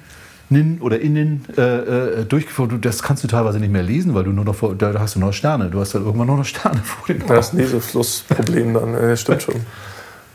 oder 0.81 0.99
innen 0.99 1.45
äh, 1.57 1.61
äh, 1.61 2.25
durchgeführt. 2.25 2.73
Das 2.81 3.01
kannst 3.01 3.23
du 3.23 3.27
teilweise 3.27 3.59
nicht 3.59 3.71
mehr 3.71 3.83
lesen, 3.83 4.13
weil 4.13 4.23
du 4.23 4.31
nur 4.31 4.45
noch 4.45 4.55
vor, 4.55 4.75
da 4.75 4.93
hast 4.99 5.15
du 5.15 5.19
noch 5.19 5.33
Sterne. 5.33 5.69
Du 5.69 5.79
hast 5.79 5.95
dann 5.95 6.05
irgendwann 6.05 6.27
nur 6.27 6.37
noch 6.37 6.45
Sterne 6.45 6.79
vor 6.83 7.07
den 7.07 7.23
Augen. 7.23 7.33
Das 7.33 7.53
ein 7.53 7.57
Leseflussproblem 7.57 8.73
dann. 8.73 8.93
Das 8.93 9.21
stimmt 9.21 9.41
schon. 9.41 9.55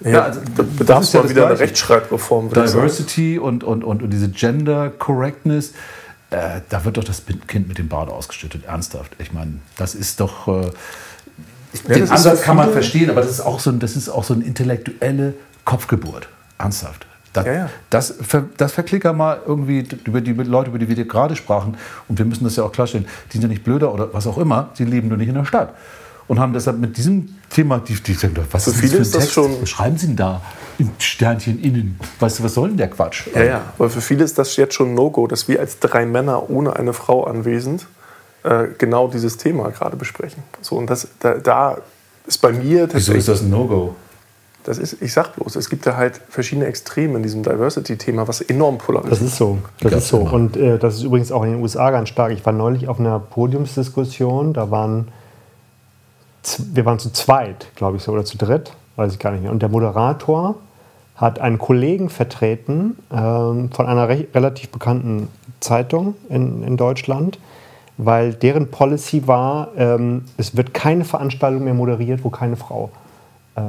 Ja, 0.01 0.11
ja 0.11 0.23
also, 0.25 0.41
da 0.57 0.63
bedarf 0.63 1.03
es 1.03 1.13
ja 1.13 1.29
wieder 1.29 1.47
eine 1.47 1.59
Rechtschreibreform. 1.59 2.51
Diversity 2.51 3.39
und, 3.39 3.65
und, 3.65 3.85
und, 3.85 4.03
und, 4.03 4.11
diese 4.11 4.29
Gender 4.29 4.91
Correctness, 4.91 5.73
äh, 6.31 6.61
da 6.69 6.85
wird 6.85 6.97
doch 6.97 7.05
das 7.05 7.23
Kind 7.47 7.69
mit 7.69 7.79
dem 7.79 7.89
Bade 7.89 8.13
ausgestattet. 8.13 8.65
Ernsthaft. 8.67 9.17
Ich 9.19 9.33
meine, 9.33 9.55
das 9.77 9.95
ist 9.95 10.21
doch. 10.21 10.49
Äh, 10.49 10.71
ja, 11.89 11.95
den 11.95 12.11
Ansatz 12.11 12.43
kann 12.43 12.57
man 12.57 12.73
verstehen, 12.73 13.11
aber 13.11 13.21
das 13.21 13.31
ist 13.31 13.41
auch 13.41 13.61
so, 13.61 13.71
das 13.73 13.95
ist 13.95 14.09
auch 14.09 14.25
so 14.25 14.35
eine 14.35 14.45
intellektuelle 14.45 15.35
Kopfgeburt. 15.65 16.29
Ernsthaft. 16.59 17.07
Das, 17.33 17.47
ja, 17.47 17.53
ja. 17.53 17.71
das, 17.91 18.15
das 18.57 18.73
verklicker 18.73 19.13
mal 19.13 19.41
irgendwie 19.47 19.87
über 20.05 20.21
die 20.21 20.33
Leute, 20.33 20.71
über 20.71 20.79
die 20.79 20.89
wir 20.89 21.05
gerade 21.05 21.37
sprachen. 21.37 21.77
Und 22.09 22.19
wir 22.19 22.25
müssen 22.25 22.45
das 22.45 22.57
ja 22.57 22.65
auch 22.65 22.73
klarstellen. 22.73 23.07
Die 23.29 23.33
sind 23.33 23.43
ja 23.43 23.49
nicht 23.49 23.65
blöder 23.65 23.93
oder 23.93 24.13
was 24.13 24.27
auch 24.27 24.39
immer. 24.39 24.71
Sie 24.75 24.85
leben 24.85 25.09
nur 25.09 25.19
nicht 25.19 25.29
in 25.29 25.35
der 25.35 25.45
Stadt. 25.45 25.75
Und 26.27 26.39
haben 26.39 26.53
deshalb 26.53 26.79
mit 26.79 26.97
diesem 26.97 27.37
Thema, 27.49 27.79
die, 27.79 27.95
die 27.95 28.17
was 28.53 28.65
für 28.65 28.71
ist 28.71 28.81
viele 28.81 28.99
das 28.99 29.09
für 29.11 29.17
ein 29.17 29.21
Text? 29.21 29.33
Schon 29.33 29.63
was 29.63 29.69
schreiben 29.69 29.97
Sie 29.97 30.09
denn 30.09 30.17
da? 30.17 30.43
In 30.79 30.91
Sternchen 30.99 31.59
innen. 31.63 31.99
Weißt 32.21 32.39
du, 32.39 32.45
was 32.45 32.55
soll 32.55 32.69
denn 32.69 32.77
der 32.77 32.91
Quatsch? 32.91 33.29
Ja, 33.35 33.43
ja. 33.43 33.61
Aber 33.79 33.89
für 33.89 34.03
viele 34.03 34.25
ist 34.25 34.39
das 34.39 34.55
jetzt 34.57 34.75
schon 34.75 34.91
ein 34.91 34.95
No-Go, 34.95 35.27
dass 35.27 35.49
wir 35.49 35.59
als 35.61 35.79
drei 35.79 36.05
Männer 36.05 36.51
ohne 36.51 36.77
eine 36.77 36.93
Frau 36.93 37.25
anwesend 37.25 37.87
äh, 38.43 38.69
genau 38.77 39.09
dieses 39.09 39.39
Thema 39.39 39.71
gerade 39.71 39.97
besprechen. 39.97 40.43
So, 40.61 40.77
und 40.77 40.91
das, 40.91 41.09
da, 41.21 41.35
da 41.35 41.79
ist 42.27 42.39
bei 42.39 42.53
mir 42.53 42.89
Wieso 42.93 43.15
ist 43.15 43.29
das 43.29 43.41
ein 43.41 43.49
No-Go? 43.49 43.97
Das 44.69 44.77
ist, 44.77 45.01
ich 45.01 45.15
sag 45.15 45.35
bloß, 45.35 45.57
es 45.57 45.71
gibt 45.71 45.87
da 45.87 45.97
halt 45.97 46.21
verschiedene 46.29 46.67
Extreme 46.67 47.17
in 47.17 47.23
diesem 47.23 47.43
Diversity-Thema, 47.43 48.29
was 48.29 48.43
enorm 48.43 48.77
polarisiert. 48.77 49.19
Das 49.19 49.27
ist 49.27 49.39
so. 49.39 49.57
Das 49.81 49.95
ist 49.95 50.09
so. 50.09 50.19
Und 50.19 50.59
äh, 50.59 50.79
das 50.79 50.97
ist 50.97 51.05
übrigens 51.05 51.33
auch 51.33 51.43
in 51.43 51.53
den 51.53 51.63
USA 51.63 51.91
ganz 51.91 52.11
stark. 52.11 52.33
Ich 52.33 52.45
war 52.45 52.53
neulich 52.53 52.87
auf 52.87 53.01
einer 53.01 53.19
Podiumsdiskussion, 53.19 54.53
da 54.53 54.71
waren 54.71 55.09
wir 56.75 56.85
waren 56.85 56.99
zu 56.99 57.11
zweit, 57.13 57.69
glaube 57.77 57.97
ich 57.97 58.03
so, 58.03 58.13
oder 58.13 58.27
zu 58.27 58.37
dritt, 58.37 58.73
weiß 58.97 59.15
ich 59.15 59.19
gar 59.19 59.31
nicht 59.31 59.43
mehr. 59.43 59.51
Und 59.51 59.63
der 59.63 59.71
Moderator 59.71 60.57
hat 61.17 61.39
einen 61.39 61.57
Kollegen 61.57 62.11
vertreten 62.11 62.99
ähm, 63.11 63.71
von 63.73 63.87
einer 63.87 64.07
re 64.11 64.27
relativ 64.35 64.69
bekannten 64.69 65.29
Zeitung 65.61 66.15
in, 66.29 66.63
in 66.63 66.77
Deutschland, 66.77 67.39
weil 67.97 68.35
deren 68.35 68.71
Policy 68.71 69.27
war, 69.27 69.69
ähm, 69.79 70.27
es 70.37 70.59
wird 70.59 70.75
keine 70.75 71.07
Veranstaltung 71.07 71.65
mehr 71.65 71.75
moderiert, 71.75 72.23
wo 72.23 72.29
keine 72.29 72.57
Frau 72.57 72.91
äh, 73.57 73.63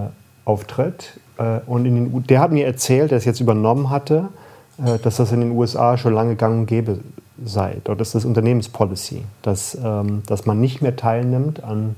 auftritt. 0.46 1.20
Äh, 1.38 1.60
und 1.66 1.86
in 1.86 1.96
den, 1.96 2.24
der 2.24 2.40
hat 2.40 2.52
mir 2.52 2.66
erzählt, 2.66 3.12
der 3.12 3.18
es 3.18 3.26
jetzt 3.26 3.40
übernommen 3.40 3.90
hatte, 3.90 4.30
äh, 4.84 4.98
dass 5.00 5.18
das 5.18 5.32
in 5.32 5.42
den 5.42 5.52
USA 5.52 5.98
schon 5.98 6.14
lange 6.14 6.36
gang 6.36 6.60
und 6.60 6.66
gäbe 6.66 7.00
sei. 7.44 7.78
Dort 7.84 8.02
ist 8.02 8.16
das 8.16 8.26
Unternehmenspolicy, 8.26 9.24
dass, 9.42 9.78
ähm, 9.84 10.24
dass 10.26 10.46
man 10.46 10.60
nicht 10.60 10.82
mehr 10.82 10.96
teilnimmt 10.96 11.64
an, 11.64 11.96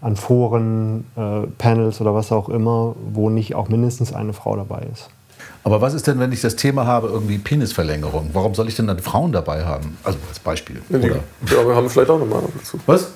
an 0.00 0.16
Foren, 0.16 1.06
äh, 1.16 1.46
Panels 1.58 2.00
oder 2.00 2.14
was 2.14 2.30
auch 2.32 2.48
immer, 2.48 2.94
wo 3.12 3.30
nicht 3.30 3.54
auch 3.54 3.68
mindestens 3.68 4.12
eine 4.12 4.32
Frau 4.32 4.56
dabei 4.56 4.86
ist. 4.92 5.10
Aber 5.64 5.80
was 5.80 5.94
ist 5.94 6.06
denn, 6.06 6.18
wenn 6.18 6.32
ich 6.32 6.40
das 6.40 6.56
Thema 6.56 6.86
habe, 6.86 7.08
irgendwie 7.08 7.38
Penisverlängerung? 7.38 8.30
Warum 8.32 8.54
soll 8.54 8.68
ich 8.68 8.76
denn 8.76 8.86
dann 8.86 8.98
Frauen 9.00 9.32
dabei 9.32 9.64
haben? 9.64 9.98
Also 10.02 10.18
als 10.28 10.38
Beispiel. 10.38 10.80
Ja, 10.88 10.98
ja 10.98 11.16
wir 11.66 11.74
haben 11.74 11.90
vielleicht 11.90 12.10
auch 12.10 12.16
eine 12.16 12.24
Meinung 12.24 12.52
dazu. 12.56 12.78
Was? 12.86 13.08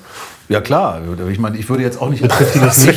Ja 0.49 0.61
klar, 0.61 1.01
ich 1.31 1.39
meine, 1.39 1.57
ich 1.57 1.69
würde 1.69 1.83
jetzt 1.83 2.01
auch 2.01 2.09
nicht, 2.09 2.23
ich 2.23 2.29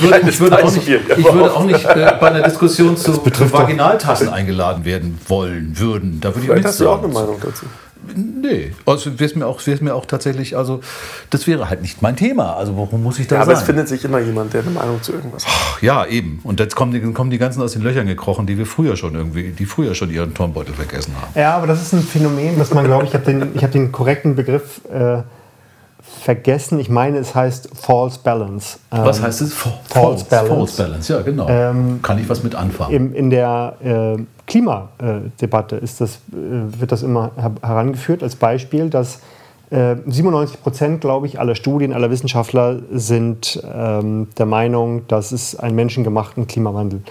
würde, 0.03 0.29
ich 0.29 0.41
würde 0.41 0.65
auch 0.65 0.73
nicht, 0.73 0.89
ich 0.89 1.33
würde 1.33 1.55
auch 1.55 1.65
nicht 1.65 1.85
äh, 1.85 2.13
bei 2.21 2.29
einer 2.29 2.43
Diskussion 2.43 2.97
zu 2.97 3.25
Vaginaltassen 3.25 4.29
eingeladen 4.29 4.85
werden 4.85 5.19
wollen, 5.29 5.79
würden. 5.79 6.21
Da 6.21 6.31
würde 6.31 6.41
ich 6.41 6.47
Vielleicht 6.47 6.67
hast 6.67 6.81
du 6.81 6.89
auch 6.89 7.03
eine 7.03 7.13
Meinung 7.13 7.37
dazu. 7.41 7.67
Nee, 8.15 8.73
also 8.85 9.19
wäre 9.19 9.25
es 9.25 9.35
mir, 9.35 9.47
auch, 9.47 9.61
mir 9.81 9.95
auch 9.95 10.07
tatsächlich, 10.07 10.57
also 10.57 10.81
das 11.31 11.47
wäre 11.47 11.69
halt 11.69 11.83
nicht 11.83 12.03
mein 12.03 12.17
Thema. 12.17 12.55
Also 12.55 12.77
warum 12.77 13.03
muss 13.03 13.19
ich 13.19 13.27
da 13.27 13.37
ja, 13.37 13.43
aber 13.43 13.53
sein? 13.53 13.63
es 13.63 13.67
findet 13.67 13.89
sich 13.89 14.05
immer 14.05 14.21
jemand, 14.21 14.53
der 14.55 14.63
eine 14.63 14.71
Meinung 14.71 15.03
zu 15.03 15.13
irgendwas 15.13 15.47
hat. 15.47 15.83
Ja, 15.83 16.07
eben. 16.07 16.41
Und 16.45 16.61
jetzt 16.61 16.77
kommen 16.77 16.93
die, 16.93 17.01
kommen 17.13 17.31
die 17.31 17.39
ganzen 17.39 17.63
aus 17.63 17.73
den 17.73 17.83
Löchern 17.83 18.07
gekrochen, 18.07 18.47
die 18.47 18.59
wir 18.59 18.67
früher 18.67 18.97
schon 18.97 19.15
irgendwie, 19.15 19.51
die 19.51 19.67
früher 19.67 19.95
schon 19.95 20.11
ihren 20.11 20.35
Turmbeutel 20.35 20.75
vergessen 20.75 21.15
haben. 21.21 21.33
Ja, 21.35 21.57
aber 21.57 21.67
das 21.67 21.83
ist 21.83 21.93
ein 21.93 22.03
Phänomen, 22.03 22.59
dass 22.59 22.73
man, 22.73 22.85
glaube 22.85 23.05
ich, 23.05 23.11
ich 23.11 23.15
habe 23.15 23.25
den, 23.25 23.61
hab 23.61 23.73
den 23.73 23.91
korrekten 23.93 24.37
Begriff 24.37 24.81
äh, 24.93 25.23
vergessen. 26.27 26.81
Ich 26.81 26.91
meine, 26.91 27.19
es 27.19 27.37
heißt 27.37 27.71
False 27.73 28.19
Balance. 28.23 28.79
Was 28.91 29.19
ähm, 29.19 29.25
heißt 29.25 29.43
es? 29.43 29.55
False, 29.55 29.79
false, 29.89 30.25
Balance. 30.25 30.55
False 30.55 30.83
Balance, 30.83 31.13
ja, 31.13 31.23
genau. 31.23 31.49
Ähm, 31.49 32.01
Kann 32.03 32.19
ich 32.19 32.29
was 32.29 32.43
mit 32.43 32.57
anfangen? 32.57 32.93
Im, 32.93 33.15
in 33.15 33.31
der 33.31 33.77
äh, 33.81 34.23
Klimadebatte 34.49 35.77
ist 35.77 36.01
das, 36.01 36.17
äh, 36.33 36.81
wird 36.81 36.91
das 36.91 37.05
immer 37.05 37.31
herangeführt 37.63 38.23
als 38.23 38.37
Beispiel, 38.37 38.91
dass 38.91 39.21
Äh, 39.69 39.97
97 40.07 40.63
Prozent, 40.63 41.01
glaube 41.01 41.27
ich, 41.27 41.41
aller 41.41 41.57
Studien, 41.57 41.93
aller 41.93 42.09
Wissenschaftler 42.09 42.83
sind 42.93 43.61
ähm, 43.75 44.29
der 44.39 44.47
Meinung, 44.47 45.09
dass 45.09 45.33
es 45.33 45.57
einen 45.59 45.75
menschengemachten 45.75 46.47
Klimawandel 46.47 47.03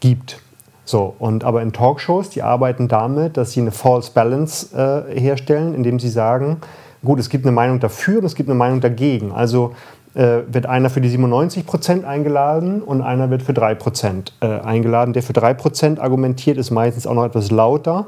gibt. 0.00 0.40
So, 0.84 1.14
und 1.20 1.44
aber 1.44 1.62
in 1.62 1.72
Talkshows, 1.72 2.30
die 2.30 2.42
arbeiten 2.42 2.88
damit, 2.88 3.36
dass 3.36 3.52
sie 3.52 3.60
eine 3.60 3.70
False 3.70 4.10
Balance 4.12 4.74
äh, 4.74 5.20
herstellen, 5.20 5.72
indem 5.72 6.00
sie 6.00 6.08
sagen, 6.08 6.56
gut, 7.04 7.18
es 7.18 7.28
gibt 7.28 7.44
eine 7.44 7.52
Meinung 7.52 7.80
dafür 7.80 8.18
und 8.18 8.24
es 8.24 8.34
gibt 8.34 8.48
eine 8.48 8.58
Meinung 8.58 8.80
dagegen. 8.80 9.32
Also 9.32 9.74
äh, 10.14 10.40
wird 10.50 10.66
einer 10.66 10.90
für 10.90 11.00
die 11.00 11.08
97 11.08 11.66
Prozent 11.66 12.04
eingeladen 12.04 12.82
und 12.82 13.00
einer 13.00 13.30
wird 13.30 13.42
für 13.42 13.54
3 13.54 13.76
Prozent 13.76 14.32
äh, 14.40 14.46
eingeladen. 14.46 15.12
Der 15.12 15.22
für 15.22 15.32
3 15.32 15.54
Prozent 15.54 16.00
argumentiert, 16.00 16.58
ist 16.58 16.70
meistens 16.70 17.06
auch 17.06 17.14
noch 17.14 17.24
etwas 17.24 17.50
lauter, 17.50 18.06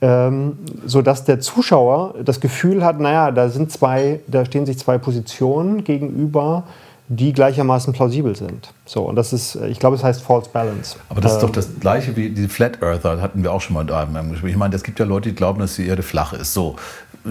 ähm, 0.00 0.58
sodass 0.84 1.24
der 1.24 1.40
Zuschauer 1.40 2.16
das 2.22 2.40
Gefühl 2.40 2.84
hat, 2.84 3.00
naja, 3.00 3.30
da, 3.30 3.48
sind 3.48 3.72
zwei, 3.72 4.20
da 4.26 4.44
stehen 4.44 4.66
sich 4.66 4.78
zwei 4.78 4.98
Positionen 4.98 5.84
gegenüber, 5.84 6.64
die 7.08 7.32
gleichermaßen 7.32 7.94
plausibel 7.94 8.36
sind. 8.36 8.70
So, 8.84 9.02
und 9.04 9.16
das 9.16 9.32
ist, 9.32 9.56
ich 9.56 9.78
glaube, 9.78 9.96
es 9.96 10.04
heißt 10.04 10.20
False 10.20 10.50
Balance. 10.52 10.96
Aber 11.08 11.22
das 11.22 11.32
ist 11.32 11.42
doch 11.42 11.50
das 11.50 11.80
Gleiche 11.80 12.14
wie 12.16 12.28
die 12.28 12.48
Flat 12.48 12.82
Earther, 12.82 13.22
hatten 13.22 13.42
wir 13.42 13.50
auch 13.50 13.62
schon 13.62 13.72
mal 13.74 13.86
da 13.86 14.02
im 14.02 14.30
Gespräch. 14.30 14.52
Ich 14.52 14.58
meine, 14.58 14.76
es 14.76 14.82
gibt 14.82 14.98
ja 14.98 15.06
Leute, 15.06 15.30
die 15.30 15.34
glauben, 15.34 15.58
dass 15.58 15.76
die 15.76 15.86
Erde 15.86 16.02
flach 16.02 16.34
ist. 16.34 16.52
So, 16.52 16.76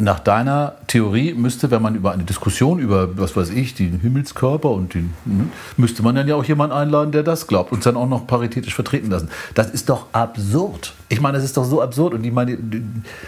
nach 0.02 0.20
deiner 0.20 0.74
Theorie 0.88 1.34
müsste, 1.34 1.72
wenn 1.72 1.82
man 1.82 1.96
über 1.96 2.12
eine 2.12 2.24
Diskussion 2.24 2.80
über, 2.80 3.18
was 3.18 3.36
weiß 3.36 3.50
ich, 3.50 3.76
den 3.76 4.00
Himmelskörper 4.00 4.70
und 4.70 4.94
den, 4.94 5.14
hm, 5.26 5.52
müsste 5.78 6.04
man 6.04 6.16
dann 6.16 6.28
ja 6.28 6.36
auch 6.36 6.46
jemanden 6.46 6.76
einladen, 6.76 7.12
der 7.12 7.24
das 7.24 7.48
glaubt 7.48 7.72
und 7.72 7.86
dann 7.86 7.96
auch 7.96 8.08
noch 8.08 8.28
paritätisch 8.28 8.76
vertreten 8.76 9.10
lassen. 9.10 9.30
Das 9.54 9.70
ist 9.70 9.90
doch 9.90 10.08
absurd. 10.12 10.94
Ich 11.10 11.22
meine, 11.22 11.38
das 11.38 11.46
ist 11.46 11.58
doch 11.58 11.66
so 11.66 11.82
absurd 11.82 12.14
und 12.14 12.26
ich 12.26 12.32
meine, 12.32 12.58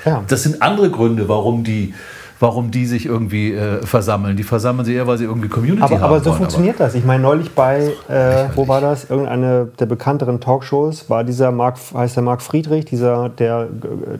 ja. 0.05 0.23
das 0.27 0.43
sind 0.43 0.62
andere 0.62 0.89
Gründe, 0.89 1.27
warum 1.27 1.63
die 1.63 1.93
warum 2.39 2.71
die 2.71 2.86
sich 2.86 3.05
irgendwie 3.05 3.53
äh, 3.53 3.86
versammeln. 3.86 4.38
Die 4.38 4.43
versammeln 4.43 4.86
sich 4.86 4.95
eher, 4.95 5.08
weil 5.08 5.17
sie 5.17 5.25
irgendwie 5.25 5.49
Community 5.49 5.84
aber, 5.84 5.95
haben. 5.95 6.03
Aber 6.03 6.19
so 6.19 6.27
wollen, 6.27 6.38
funktioniert 6.38 6.75
aber 6.77 6.86
das. 6.86 6.95
Ich 6.95 7.05
meine, 7.05 7.21
neulich 7.21 7.53
bei, 7.53 7.93
äh, 8.08 8.45
wo 8.55 8.67
war 8.67 8.82
das? 8.82 9.10
Irgendeine 9.10 9.67
der 9.79 9.86
bekannteren 9.86 10.39
Talkshows 10.39 11.10
war 11.10 11.23
dieser 11.23 11.51
Mark, 11.51 11.77
heißt 11.93 12.15
der 12.15 12.23
Mark 12.23 12.41
Friedrich, 12.41 12.86
dieser, 12.86 13.29
der, 13.29 13.67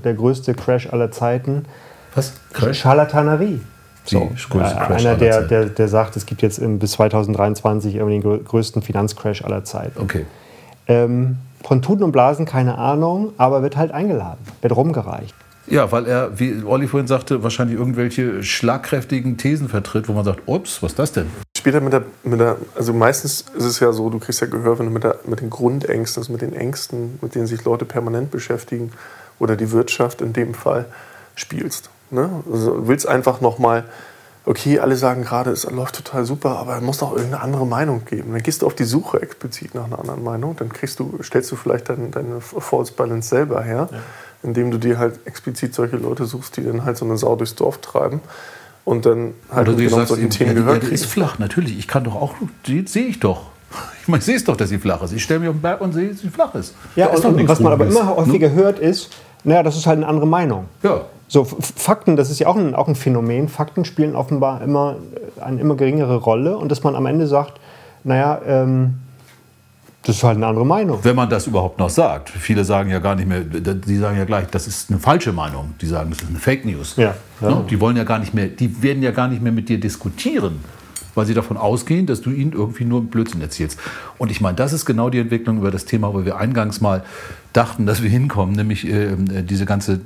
der 0.04 0.14
größte 0.14 0.54
Crash 0.54 0.92
aller 0.92 1.12
Zeiten. 1.12 1.66
Was? 2.20 2.34
Crash? 2.54 2.80
Charlatanerie. 2.80 3.62
So, 4.06 4.32
äh, 4.56 4.60
einer, 4.60 5.16
der, 5.16 5.44
der, 5.44 5.66
der 5.66 5.88
sagt, 5.88 6.16
es 6.18 6.26
gibt 6.26 6.42
jetzt 6.42 6.58
im, 6.58 6.80
bis 6.80 6.94
2023 6.94 7.96
irgendwie 7.96 8.20
den 8.20 8.44
größten 8.44 8.82
Finanzcrash 8.82 9.44
aller 9.44 9.64
Zeiten. 9.64 10.00
Okay. 10.02 10.26
Ähm, 10.88 11.38
von 11.64 11.82
Tuten 11.82 12.04
und 12.04 12.12
Blasen 12.12 12.46
keine 12.46 12.78
Ahnung, 12.78 13.34
aber 13.38 13.62
wird 13.62 13.78
halt 13.78 13.92
eingeladen, 13.92 14.40
wird 14.62 14.76
rumgereicht. 14.76 15.36
Ja, 15.68 15.92
weil 15.92 16.08
er, 16.08 16.40
wie 16.40 16.64
Olli 16.66 16.88
vorhin 16.88 17.08
sagte, 17.08 17.44
wahrscheinlich 17.44 17.78
irgendwelche 17.78 18.42
schlagkräftigen 18.42 19.38
Thesen 19.38 19.70
vertritt, 19.70 20.10
wo 20.10 20.14
man 20.14 20.26
sagt, 20.26 20.42
ups, 20.48 20.82
was 20.82 20.94
ist 20.94 21.00
das 21.00 21.12
denn? 21.12 21.28
Später 21.56 21.80
mit 21.80 21.94
der, 21.94 22.04
mit 22.24 22.40
der, 22.40 22.58
also 22.76 22.94
meistens 22.94 23.46
ist 23.56 23.66
es 23.66 23.80
ja 23.80 23.92
so, 23.92 24.10
du 24.10 24.18
kriegst 24.18 24.42
ja 24.42 24.48
Gehör, 24.48 24.80
wenn 24.80 24.88
du 24.88 24.92
mit, 24.92 25.04
der, 25.04 25.18
mit 25.26 25.42
den 25.42 25.52
Grundängsten, 25.52 26.22
also 26.24 26.32
mit 26.32 26.42
den 26.42 26.54
Ängsten, 26.54 27.20
mit 27.22 27.36
denen 27.36 27.46
sich 27.46 27.64
Leute 27.66 27.86
permanent 27.86 28.32
beschäftigen, 28.32 28.92
oder 29.38 29.56
die 29.56 29.72
Wirtschaft 29.72 30.22
in 30.22 30.34
dem 30.34 30.56
Fall, 30.56 30.86
spielst. 31.36 31.90
Ne? 32.12 32.30
Also 32.52 32.76
du 32.76 32.88
willst 32.88 33.08
einfach 33.08 33.42
nochmal, 33.42 33.86
okay, 34.46 34.80
alle 34.80 34.96
sagen 34.96 35.24
gerade, 35.24 35.52
es 35.52 35.70
läuft 35.70 35.96
total 35.96 36.26
super, 36.26 36.58
aber 36.58 36.78
es 36.78 36.82
muss 36.82 36.98
doch 37.00 37.12
irgendeine 37.12 37.42
andere 37.44 37.66
Meinung 37.66 38.06
geben. 38.06 38.32
Dann 38.32 38.42
gehst 38.42 38.62
du 38.62 38.66
auf 38.66 38.76
die 38.76 38.84
Suche 38.84 39.22
explizit 39.22 39.76
nach 39.76 39.86
einer 39.86 40.00
anderen 40.00 40.24
Meinung, 40.24 40.56
dann 40.56 40.70
kriegst 40.70 41.00
du, 41.00 41.20
stellst 41.22 41.52
du 41.52 41.56
vielleicht 41.56 41.90
deine, 41.90 42.10
deine 42.10 42.42
False 42.42 42.94
Balance 42.94 43.30
selber 43.30 43.62
her, 43.62 43.90
ja. 43.92 43.98
indem 44.44 44.72
du 44.72 44.78
dir 44.78 44.98
halt 44.98 45.20
explizit 45.26 45.74
solche 45.74 45.98
Leute 45.98 46.26
suchst, 46.26 46.58
die 46.58 46.64
dann 46.64 46.86
halt 46.86 46.98
so 46.98 47.06
eine 47.06 47.18
Sau 47.18 47.36
durchs 47.36 47.56
Dorf 47.56 47.80
treiben 47.80 48.22
und 48.86 49.06
dann 49.06 49.34
halt 49.52 49.68
Oder 49.68 49.78
genau 49.78 49.98
sagst, 49.98 50.10
solchen 50.10 50.32
Themen 50.32 50.56
gehört 50.56 50.82
kriegen. 50.82 50.94
ist 50.94 51.06
flach, 51.06 51.38
natürlich. 51.38 51.78
Ich 51.78 51.88
kann 51.88 52.04
doch 52.04 52.16
auch, 52.16 52.34
die 52.66 52.88
sehe 52.88 53.06
ich 53.06 53.20
doch. 53.20 53.48
Ich 54.02 54.08
meine, 54.08 54.20
ich 54.20 54.26
sehe 54.26 54.36
es 54.36 54.44
doch, 54.44 54.58
dass 54.58 54.70
sie 54.70 54.80
flach 54.80 55.04
ist. 55.04 55.12
Ich 55.12 55.24
stelle 55.24 55.42
mich 55.42 55.50
auf 55.50 55.56
den 55.56 55.62
Berg 55.62 55.82
und 55.82 55.94
sehe, 55.94 56.10
dass 56.10 56.22
sie 56.22 56.30
flach 56.30 56.56
ist. 56.56 56.74
Ja, 56.96 57.08
und, 57.08 57.24
und 57.24 57.48
was 57.48 57.60
man 57.60 57.72
aber 57.72 57.86
immer 57.86 58.16
häufiger 58.16 58.50
ne? 58.50 58.56
hört, 58.56 58.80
ist, 58.80 59.12
naja, 59.44 59.62
das 59.62 59.78
ist 59.78 59.86
halt 59.86 59.98
eine 59.98 60.08
andere 60.08 60.26
Meinung. 60.26 60.66
Ja. 60.82 61.02
So, 61.30 61.46
Fakten, 61.46 62.16
das 62.18 62.32
ist 62.32 62.40
ja 62.40 62.48
auch 62.48 62.56
ein, 62.56 62.74
auch 62.74 62.88
ein 62.88 62.96
Phänomen. 62.96 63.50
Fakten 63.50 63.86
spielen 63.86 64.16
offenbar 64.16 64.64
immer 64.64 64.96
eine 65.40 65.62
immer 65.62 65.76
geringere 65.76 66.18
Rolle 66.18 66.58
und 66.58 66.72
dass 66.72 66.84
man 66.84 66.96
am 66.96 67.06
Ende 67.06 67.28
sagt, 67.28 67.60
naja, 68.04 68.42
ähm, 68.48 68.96
das 70.04 70.18
ist 70.18 70.24
halt 70.24 70.38
eine 70.38 70.48
andere 70.48 70.66
Meinung. 70.66 71.00
Wenn 71.04 71.16
man 71.16 71.30
das 71.30 71.46
überhaupt 71.46 71.78
noch 71.78 71.92
sagt. 71.92 72.30
Viele 72.30 72.64
sagen 72.64 72.90
ja 72.90 72.98
gar 72.98 73.16
nicht 73.16 73.28
mehr, 73.28 73.42
die 73.42 73.98
sagen 73.98 74.18
ja 74.18 74.26
gleich, 74.26 74.48
das 74.48 74.66
ist 74.66 74.90
eine 74.90 74.98
falsche 74.98 75.32
Meinung. 75.32 75.76
Die 75.80 75.86
sagen, 75.86 76.10
das 76.10 76.24
ist 76.24 76.30
eine 76.30 76.40
Fake 76.40 76.66
News. 76.66 76.96
Ja, 76.96 77.14
ja. 77.42 77.50
Ne? 77.50 77.66
Die 77.70 77.80
wollen 77.80 77.96
ja 77.96 78.06
gar 78.06 78.18
nicht 78.18 78.34
mehr, 78.34 78.48
die 78.48 78.82
werden 78.82 79.04
ja 79.04 79.12
gar 79.12 79.28
nicht 79.28 79.44
mehr 79.44 79.52
mit 79.52 79.70
dir 79.70 79.80
diskutieren, 79.80 80.62
weil 81.14 81.28
sie 81.28 81.36
davon 81.36 81.58
ausgehen, 81.58 82.08
dass 82.08 82.22
du 82.22 82.32
ihnen 82.32 82.54
irgendwie 82.54 82.86
nur 82.86 83.04
Blödsinn 83.04 83.42
erzählst. 83.42 83.78
Und 84.18 84.32
ich 84.32 84.42
meine, 84.42 84.56
das 84.56 84.74
ist 84.74 84.86
genau 84.86 85.12
die 85.12 85.20
Entwicklung 85.20 85.58
über 85.58 85.70
das 85.70 85.86
Thema, 85.86 86.12
wo 86.12 86.26
wir 86.26 86.38
eingangs 86.38 86.82
mal 86.82 87.04
dachten, 87.54 87.86
dass 87.86 88.02
wir 88.02 88.10
hinkommen, 88.10 88.56
nämlich 88.56 88.88
äh, 88.88 89.16
diese 89.44 89.66
ganze 89.66 90.00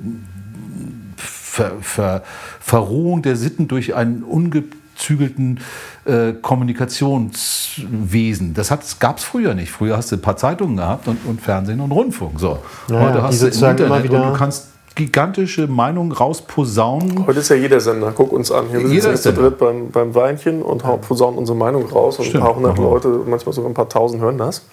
Ver, 1.54 1.72
Ver, 1.80 2.22
Verrohung 2.58 3.22
der 3.22 3.36
Sitten 3.36 3.68
durch 3.68 3.94
einen 3.94 4.24
ungezügelten 4.24 5.60
äh, 6.04 6.32
Kommunikationswesen. 6.32 8.54
Das 8.54 8.76
gab 8.98 9.18
es 9.18 9.24
früher 9.24 9.54
nicht. 9.54 9.70
Früher 9.70 9.96
hast 9.96 10.10
du 10.10 10.16
ein 10.16 10.20
paar 10.20 10.36
Zeitungen 10.36 10.78
gehabt 10.78 11.06
und, 11.06 11.24
und 11.24 11.40
Fernsehen 11.40 11.80
und 11.80 11.92
Rundfunk. 11.92 12.40
So. 12.40 12.58
Ja, 12.88 12.98
Heute 12.98 13.22
hast 13.22 13.40
du 13.40 13.46
Internet 13.46 14.10
und 14.10 14.10
du 14.10 14.32
kannst 14.32 14.70
gigantische 14.96 15.68
Meinungen 15.68 16.10
rausposaunen. 16.10 17.24
Heute 17.24 17.38
ist 17.38 17.50
ja 17.50 17.56
jeder 17.56 17.78
Sender. 17.78 18.10
Guck 18.12 18.32
uns 18.32 18.50
an. 18.50 18.64
Hier 18.70 18.80
wir 18.80 18.88
sitzen 18.88 19.10
jetzt 19.10 19.22
zu 19.22 19.32
dritt 19.32 19.56
beim, 19.56 19.92
beim 19.92 20.12
Weinchen 20.12 20.60
und 20.60 20.82
posaunen 21.02 21.38
unsere 21.38 21.56
Meinung 21.56 21.88
raus. 21.88 22.18
Und 22.18 22.24
Stimmt. 22.24 22.42
ein 22.42 22.46
paar 22.46 22.56
hundert 22.56 22.78
Leute, 22.78 23.20
manchmal 23.28 23.52
sogar 23.52 23.70
ein 23.70 23.74
paar 23.74 23.88
tausend 23.88 24.20
hören 24.20 24.38
das. 24.38 24.66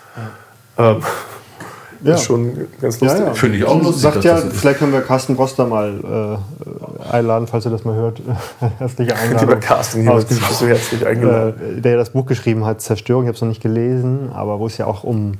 Ja. 0.78 0.94
Ähm, 0.94 1.04
ja. 2.04 2.16
ist 2.16 2.24
schon 2.24 2.68
ganz 2.80 3.00
lustig. 3.00 3.20
Ja, 3.20 3.28
ja. 3.28 3.34
Finde 3.34 3.58
ich 3.58 3.66
auch 3.66 3.82
lustig. 3.82 4.02
Sagt 4.02 4.24
ja, 4.24 4.38
vielleicht 4.38 4.80
können 4.80 4.94
wir 4.94 5.02
Carsten 5.02 5.36
Broster 5.36 5.66
mal 5.66 6.40
äh, 7.04 7.12
einladen, 7.12 7.48
falls 7.48 7.66
er 7.66 7.72
das 7.72 7.84
mal 7.84 7.96
hört. 7.96 8.22
Herzliche 8.78 9.16
Einladung. 9.16 9.50
Lieber 9.50 9.60
Carsten, 9.60 10.02
hier 10.02 10.14
bist 10.14 10.62
du 10.62 10.68
herzlich 10.68 11.06
eingeladen. 11.06 11.78
Äh, 11.78 11.82
der 11.82 11.92
ja 11.94 11.98
das 11.98 12.12
Buch 12.12 12.26
geschrieben 12.26 12.66
hat, 12.66 12.82
Zerstörung. 12.82 13.24
Ich 13.24 13.28
habe 13.28 13.36
es 13.36 13.42
noch 13.42 13.50
nicht 13.50 13.62
gelesen, 13.62 14.32
aber 14.34 14.60
wo 14.60 14.68
es 14.68 14.78
ja 14.78 14.88
auch 14.88 15.04
um, 15.04 15.34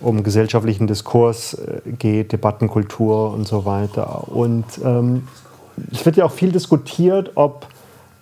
um 0.00 0.22
gesellschaftlichen 0.22 0.86
Diskurs 0.86 1.54
äh, 1.54 1.80
geht, 1.98 2.32
Debattenkultur 2.32 3.32
und 3.32 3.46
so 3.46 3.64
weiter. 3.64 4.28
Und 4.28 4.64
ähm, 4.84 5.28
es 5.92 6.04
wird 6.04 6.16
ja 6.16 6.24
auch 6.24 6.32
viel 6.32 6.52
diskutiert, 6.52 7.32
ob, 7.34 7.66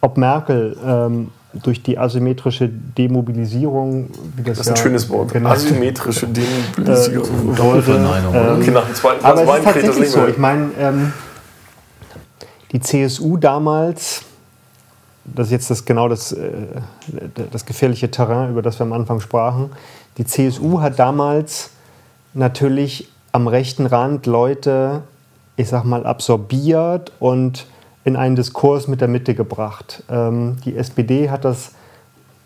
ob 0.01 0.17
Merkel 0.17 0.77
ähm, 0.85 1.31
durch 1.55 1.83
die 1.83 1.99
asymmetrische 1.99 2.69
Demobilisierung, 2.69 4.11
wie 4.37 4.43
das, 4.43 4.59
das 4.59 4.67
ist 4.67 4.67
ja 4.67 4.73
ein 4.73 4.83
schönes 4.83 5.09
Wort, 5.11 5.33
genannt, 5.33 5.57
asymmetrische 5.57 6.27
Demobilisierung. 6.77 7.55
Äh, 7.55 7.59
wollte, 7.59 7.93
äh, 7.93 8.61
okay, 8.61 8.71
nach 8.71 8.87
dem 8.87 8.95
zweiten 8.95 9.25
aber 9.25 9.43
es 9.43 9.59
ist 9.59 9.65
tatsächlich 9.65 10.11
so. 10.11 10.27
Ich 10.27 10.39
meine, 10.39 10.71
ähm, 10.79 11.13
die 12.73 12.81
CSU 12.81 13.37
damals, 13.37 14.23
das 15.25 15.49
ist 15.49 15.53
jetzt 15.53 15.71
das, 15.71 15.85
genau 15.85 16.09
das, 16.09 16.33
äh, 16.33 16.51
das 17.51 17.67
gefährliche 17.67 18.11
Terrain, 18.11 18.51
über 18.51 18.63
das 18.63 18.79
wir 18.79 18.85
am 18.85 18.93
Anfang 18.93 19.21
sprachen, 19.21 19.71
die 20.19 20.25
CSU 20.25 20.81
hat 20.81 20.99
damals 20.99 21.71
natürlich 22.35 23.09
am 23.33 23.47
rechten 23.47 23.87
Rand 23.87 24.27
Leute, 24.27 25.03
ich 25.57 25.69
sag 25.69 25.85
mal, 25.85 26.07
absorbiert 26.07 27.13
und 27.19 27.67
in 28.05 28.17
einen 28.17 28.37
Diskurs 28.37 28.89
mit 28.89 29.01
der 29.01 29.09
Mitte 29.09 29.35
gebracht. 29.35 30.03
Ähm, 30.11 30.57
die 30.65 30.77
SPD 30.77 31.31
hat 31.31 31.45
das 31.45 31.73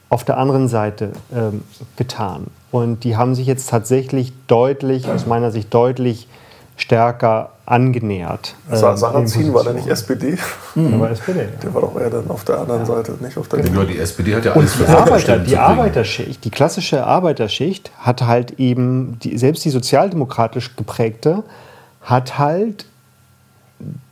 auf 0.09 0.25
der 0.25 0.39
anderen 0.39 0.69
Seite 0.69 1.13
ähm, 1.35 1.63
getan. 1.97 2.47
Und 2.71 3.05
die 3.05 3.17
haben 3.17 3.35
sich 3.35 3.47
jetzt 3.47 3.71
tatsächlich 3.71 4.33
deutlich, 4.47 5.09
aus 5.09 5.27
meiner 5.27 5.51
Sicht 5.51 5.73
deutlich 5.73 6.29
stärker 6.77 7.51
angenähert. 7.65 8.55
Ähm, 8.71 8.77
Sarrazin 8.77 9.53
war 9.53 9.65
der 9.65 9.73
nicht 9.73 9.89
SPD? 9.89 10.39
Mhm. 10.75 10.91
Der 10.91 11.01
war 11.01 11.11
SPD. 11.11 11.49
Der 11.63 11.75
war 11.75 11.81
doch 11.81 11.99
eher 11.99 12.11
dann 12.11 12.31
auf 12.31 12.45
der 12.45 12.61
anderen 12.61 12.81
ja. 12.81 12.87
Seite, 12.87 13.15
nicht 13.21 13.37
auf 13.37 13.49
der 13.49 13.65
Ja, 13.65 13.85
die 13.85 13.99
SPD 13.99 14.35
hat 14.37 14.45
ja 14.45 14.53
alles 14.53 14.79
Und 14.79 14.87
die, 14.87 14.93
Arbeiter, 14.93 15.39
die 15.39 15.57
Arbeiterschicht, 15.57 16.45
die 16.45 16.51
klassische 16.51 17.05
Arbeiterschicht 17.05 17.91
hat 17.99 18.23
halt 18.23 18.61
eben, 18.61 19.19
die, 19.21 19.37
selbst 19.39 19.65
die 19.65 19.71
sozialdemokratisch 19.71 20.77
geprägte, 20.77 21.43
hat 22.03 22.39
halt 22.39 22.87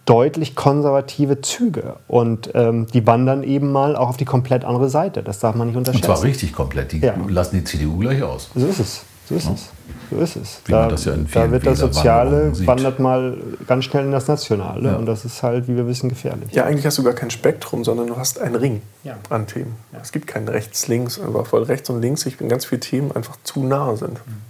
deutlich 0.06 0.54
konservative 0.54 1.40
Züge. 1.40 1.96
Und 2.08 2.50
ähm, 2.54 2.86
die 2.92 3.06
wandern 3.06 3.42
eben 3.42 3.72
mal 3.72 3.96
auch 3.96 4.10
auf 4.10 4.16
die 4.16 4.24
komplett 4.24 4.64
andere 4.64 4.88
Seite. 4.88 5.22
Das 5.22 5.38
darf 5.38 5.54
man 5.54 5.68
nicht 5.68 5.76
unterschätzen. 5.76 6.10
Und 6.10 6.16
zwar 6.16 6.24
richtig 6.24 6.52
komplett. 6.52 6.92
Die 6.92 6.98
ja. 6.98 7.14
lassen 7.28 7.56
die 7.56 7.64
CDU 7.64 7.98
gleich 7.98 8.22
aus. 8.22 8.50
So 8.54 8.66
ist 8.66 8.80
es. 8.80 9.04
So 9.26 9.34
ist 9.36 9.46
ja. 9.46 9.54
es. 9.54 9.70
So 10.10 10.18
ist 10.18 10.36
es. 10.36 10.60
Wie 10.66 10.72
da, 10.72 10.88
ja 10.88 11.16
da 11.32 11.50
wird 11.50 11.66
das 11.66 11.78
Soziale 11.78 12.52
wandert 12.66 12.98
mal 12.98 13.38
ganz 13.66 13.86
schnell 13.86 14.04
in 14.04 14.12
das 14.12 14.28
Nationale. 14.28 14.90
Ja. 14.90 14.96
Und 14.96 15.06
das 15.06 15.24
ist 15.24 15.42
halt, 15.42 15.66
wie 15.66 15.76
wir 15.76 15.86
wissen, 15.86 16.10
gefährlich. 16.10 16.52
Ja, 16.52 16.64
eigentlich 16.64 16.84
hast 16.84 16.98
du 16.98 17.02
gar 17.02 17.14
kein 17.14 17.30
Spektrum, 17.30 17.84
sondern 17.84 18.08
du 18.08 18.16
hast 18.16 18.38
einen 18.38 18.56
Ring 18.56 18.82
an 19.30 19.46
Themen. 19.46 19.76
Es 20.00 20.12
gibt 20.12 20.26
kein 20.26 20.46
Rechts-Links, 20.46 21.18
einfach 21.20 21.50
weil 21.52 21.62
rechts 21.62 21.88
und 21.88 22.02
links 22.02 22.20
sich 22.22 22.38
in 22.40 22.50
ganz 22.50 22.66
vielen 22.66 22.82
Themen 22.82 23.12
einfach 23.12 23.36
zu 23.44 23.64
nahe 23.64 23.96
sind. 23.96 24.14
Mhm. 24.14 24.42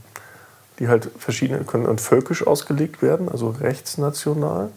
Die 0.81 0.89
halt 0.89 1.09
verschiedene 1.19 1.61
können 1.61 1.99
völkisch 1.99 2.45
ausgelegt 2.45 3.01
werden, 3.01 3.29
also 3.29 3.51
rechtsnational. 3.51 4.71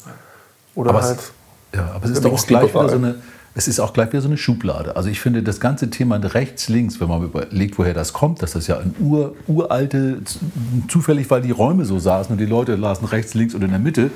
Oder 0.78 0.92
aber 0.92 1.02
halt. 1.02 1.18
Es, 1.18 1.32
ja, 1.76 1.92
aber 1.94 2.06
es 2.06 2.12
ist 2.12 2.24
doch 2.24 2.32
auch 2.32 2.46
gleich 2.46 2.70
wieder 2.70 2.90
so 2.90 2.96
eine, 2.96 3.16
es 3.56 3.68
ist 3.68 3.80
auch 3.80 3.94
gleich 3.94 4.10
wieder 4.10 4.22
so 4.22 4.28
eine 4.28 4.38
Schublade. 4.38 4.96
Also 4.96 5.10
ich 5.10 5.20
finde 5.20 5.42
das 5.42 5.60
ganze 5.60 5.90
Thema 5.90 6.18
rechts, 6.18 6.70
links, 6.70 7.00
wenn 7.00 7.08
man 7.08 7.24
überlegt, 7.24 7.80
woher 7.80 7.96
das 7.96 8.14
kommt, 8.14 8.44
dass 8.44 8.52
das 8.52 8.68
ja 8.68 8.78
ein 8.78 8.94
ur, 9.00 9.36
uralte, 9.48 10.20
zufällig, 10.88 11.32
weil 11.32 11.42
die 11.42 11.50
Räume 11.50 11.84
so 11.86 11.98
saßen 11.98 12.32
und 12.32 12.38
die 12.38 12.46
Leute 12.46 12.76
lasen 12.76 13.08
rechts, 13.08 13.34
links 13.34 13.56
und 13.56 13.64
in 13.64 13.72
der 13.72 13.80
Mitte, 13.80 14.12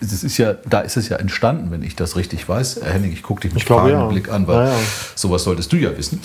das 0.00 0.24
ist 0.24 0.36
ja, 0.38 0.54
da 0.68 0.80
ist 0.80 0.96
es 0.96 1.08
ja 1.08 1.18
entstanden, 1.18 1.70
wenn 1.70 1.84
ich 1.84 1.94
das 1.94 2.16
richtig 2.16 2.48
weiß. 2.48 2.80
Henning, 2.82 3.12
ich 3.12 3.22
gucke 3.22 3.42
dich 3.42 3.54
mit 3.54 3.64
glaube, 3.64 3.92
ja. 3.92 4.06
Blick 4.06 4.28
an, 4.28 4.48
weil 4.48 4.66
Ja, 4.66 4.72
ja. 4.72 4.78
sowas 5.14 5.44
solltest 5.44 5.72
du 5.72 5.76
ja 5.76 5.96
wissen. 5.96 6.20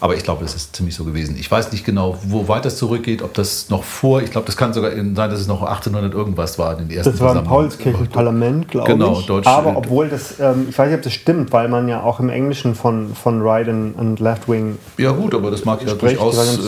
Aber 0.00 0.14
ich 0.16 0.22
glaube, 0.24 0.44
es 0.44 0.54
ist 0.54 0.74
ziemlich 0.76 0.94
so 0.94 1.04
gewesen. 1.04 1.36
Ich 1.38 1.50
weiß 1.50 1.72
nicht 1.72 1.84
genau, 1.84 2.18
wo 2.26 2.46
weit 2.48 2.64
das 2.64 2.76
zurückgeht, 2.76 3.22
ob 3.22 3.32
das 3.34 3.70
noch 3.70 3.84
vor, 3.84 4.20
ich 4.20 4.30
glaube, 4.30 4.44
das 4.46 4.56
kann 4.56 4.72
sogar 4.74 4.90
sein, 4.90 5.14
dass 5.14 5.40
es 5.40 5.46
noch 5.46 5.62
1800 5.62 6.12
irgendwas 6.12 6.58
war 6.58 6.72
in 6.78 6.88
den 6.88 6.96
ersten 6.96 7.12
Das 7.12 7.20
war 7.20 7.28
im 7.30 7.34
Versammlungen. 7.44 7.68
Paulskirchenparlament, 7.70 8.68
glaube 8.68 8.92
Genau, 8.92 9.18
ich. 9.20 9.26
Deutsch- 9.26 9.46
Aber 9.46 9.76
obwohl 9.76 10.08
das, 10.08 10.38
ähm, 10.40 10.66
ich 10.68 10.76
weiß 10.78 10.88
nicht, 10.88 10.96
ob 10.98 11.02
das 11.02 11.12
stimmt, 11.12 11.52
weil 11.52 11.68
man 11.68 11.88
ja 11.88 12.02
auch 12.02 12.20
im 12.20 12.28
Englischen 12.28 12.74
von, 12.74 13.14
von 13.14 13.40
Right 13.40 13.68
and, 13.68 13.98
and 13.98 14.20
Left 14.20 14.48
Wing 14.48 14.78
Ja 14.98 15.12
gut, 15.12 15.34
aber 15.34 15.50
das 15.50 15.64
mag 15.64 15.80
ja 15.82 15.88
Spricht, 15.90 16.20
durchaus, 16.20 16.58
äh, 16.58 16.60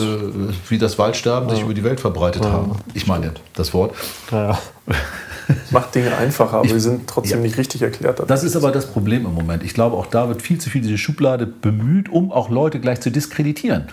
wie 0.69 0.77
das 0.77 0.97
Waldsterben 0.97 1.49
sich 1.49 1.61
über 1.61 1.73
die 1.73 1.83
Welt 1.83 1.99
verbreitet 1.99 2.43
haben. 2.45 2.71
Ich 2.93 3.07
meine, 3.07 3.33
das 3.55 3.73
Wort. 3.73 3.93
Macht 5.71 5.95
Dinge 5.95 6.15
einfacher, 6.17 6.57
aber 6.57 6.65
Ich- 6.65 6.73
wir 6.73 6.79
sind 6.81 7.07
trotzdem 7.07 7.39
ja. 7.39 7.43
nicht 7.43 7.57
richtig 7.57 7.81
erklärt. 7.81 8.21
Das 8.27 8.43
ist 8.43 8.55
aber 8.55 8.71
das 8.71 8.85
Problem 8.87 9.25
im 9.25 9.33
Moment. 9.33 9.63
Ich 9.63 9.73
glaube, 9.73 9.95
auch 9.95 10.05
da 10.07 10.27
wird 10.27 10.41
viel 10.41 10.57
zu 10.59 10.69
viel 10.69 10.81
diese 10.81 10.97
Schublade 10.97 11.45
bemüht, 11.47 12.09
um 12.09 12.31
auch 12.31 12.49
Leute 12.49 12.79
gleich 12.79 12.99
zu 13.01 13.11
diskreditieren. 13.11 13.83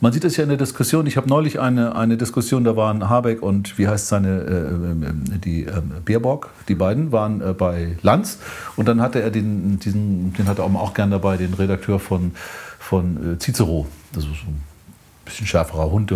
Man 0.00 0.12
sieht 0.12 0.24
es 0.24 0.36
ja 0.36 0.42
in 0.42 0.48
der 0.48 0.58
Diskussion. 0.58 1.06
Ich 1.06 1.16
habe 1.16 1.28
neulich 1.28 1.60
eine, 1.60 1.94
eine 1.96 2.16
Diskussion, 2.16 2.64
da 2.64 2.76
waren 2.76 3.08
Habeck 3.08 3.42
und 3.42 3.78
wie 3.78 3.86
heißt 3.88 4.08
seine, 4.08 4.28
äh, 4.40 5.36
äh, 5.36 5.38
die 5.44 5.64
äh, 5.66 5.72
Baerbock, 6.04 6.50
die 6.68 6.74
beiden 6.74 7.12
waren 7.12 7.40
äh, 7.40 7.52
bei 7.52 7.96
Lanz 8.02 8.38
und 8.76 8.86
dann 8.88 9.00
hatte 9.00 9.20
er 9.22 9.30
den, 9.30 9.78
diesen, 9.78 10.32
den 10.34 10.46
hatte 10.48 10.62
er 10.62 10.66
auch 10.66 10.94
gern 10.94 11.10
dabei, 11.10 11.36
den 11.36 11.54
Redakteur 11.54 12.00
von, 12.00 12.32
von 12.78 13.34
äh, 13.34 13.38
Cicero. 13.38 13.86
Das 14.12 14.24
ist 14.24 14.30
so 14.30 14.46
ein 14.48 14.60
bisschen 15.24 15.46
schärferer 15.46 15.90
Hund. 15.90 16.12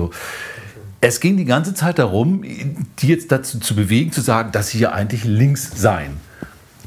Es 1.01 1.21
ging 1.21 1.37
die 1.37 1.45
ganze 1.45 1.75
Zeit 1.75 1.99
darum, 1.99 2.43
die 2.43 3.07
jetzt 3.07 3.31
dazu 3.31 3.61
zu 3.61 3.77
bewegen, 3.77 4.11
zu 4.11 4.21
sagen, 4.21 4.51
dass 4.53 4.69
sie 4.69 4.79
ja 4.79 4.93
eigentlich 4.93 5.25
links 5.25 5.71
seien. 5.81 6.17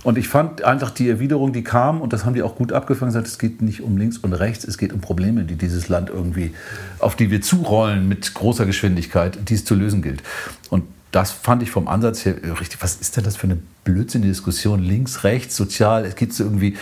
Und 0.04 0.17
ich 0.17 0.28
fand 0.28 0.63
einfach 0.63 0.89
die 0.89 1.08
Erwiderung, 1.10 1.54
die 1.54 1.63
kam, 1.63 2.02
und 2.02 2.12
das 2.12 2.26
haben 2.26 2.34
die 2.34 2.41
auch 2.41 2.56
gut 2.56 2.74
abgefangen, 2.74 3.12
gesagt, 3.12 3.28
es 3.28 3.38
geht 3.38 3.62
nicht 3.62 3.82
um 3.82 3.97
links 3.97 4.17
und 4.17 4.34
rechts, 4.34 4.65
es 4.65 4.78
geht 4.78 4.93
um 4.93 5.00
Probleme, 5.00 5.43
die 5.43 5.56
dieses 5.56 5.89
Land 5.89 6.10
irgendwie, 6.10 6.54
auf 7.00 7.15
die 7.15 7.30
wir 7.30 7.41
zurollen 7.41 8.08
mit 8.08 8.34
großer 8.34 8.65
Geschwindigkeit, 8.65 9.38
die 9.47 9.54
es 9.54 9.63
zu 9.63 9.76
lösen 9.76 10.02
gilt. 10.02 10.24
Und 10.69 10.84
das 11.12 11.32
fand 11.32 11.62
ich 11.62 11.69
vom 11.69 11.88
Ansatz 11.88 12.26
her 12.26 12.36
richtig. 12.60 12.82
Was 12.82 12.95
ist 12.95 13.15
denn 13.15 13.24
das 13.24 13.36
für 13.36 13.43
eine 13.43 13.60
blödsinnige 13.84 14.32
Diskussion? 14.32 14.82
Links, 14.82 15.24
rechts, 15.24 15.56
sozial, 15.56 16.06
es 16.06 16.15
geht 16.15 16.34
so 16.34 16.43
irgendwie. 16.43 16.76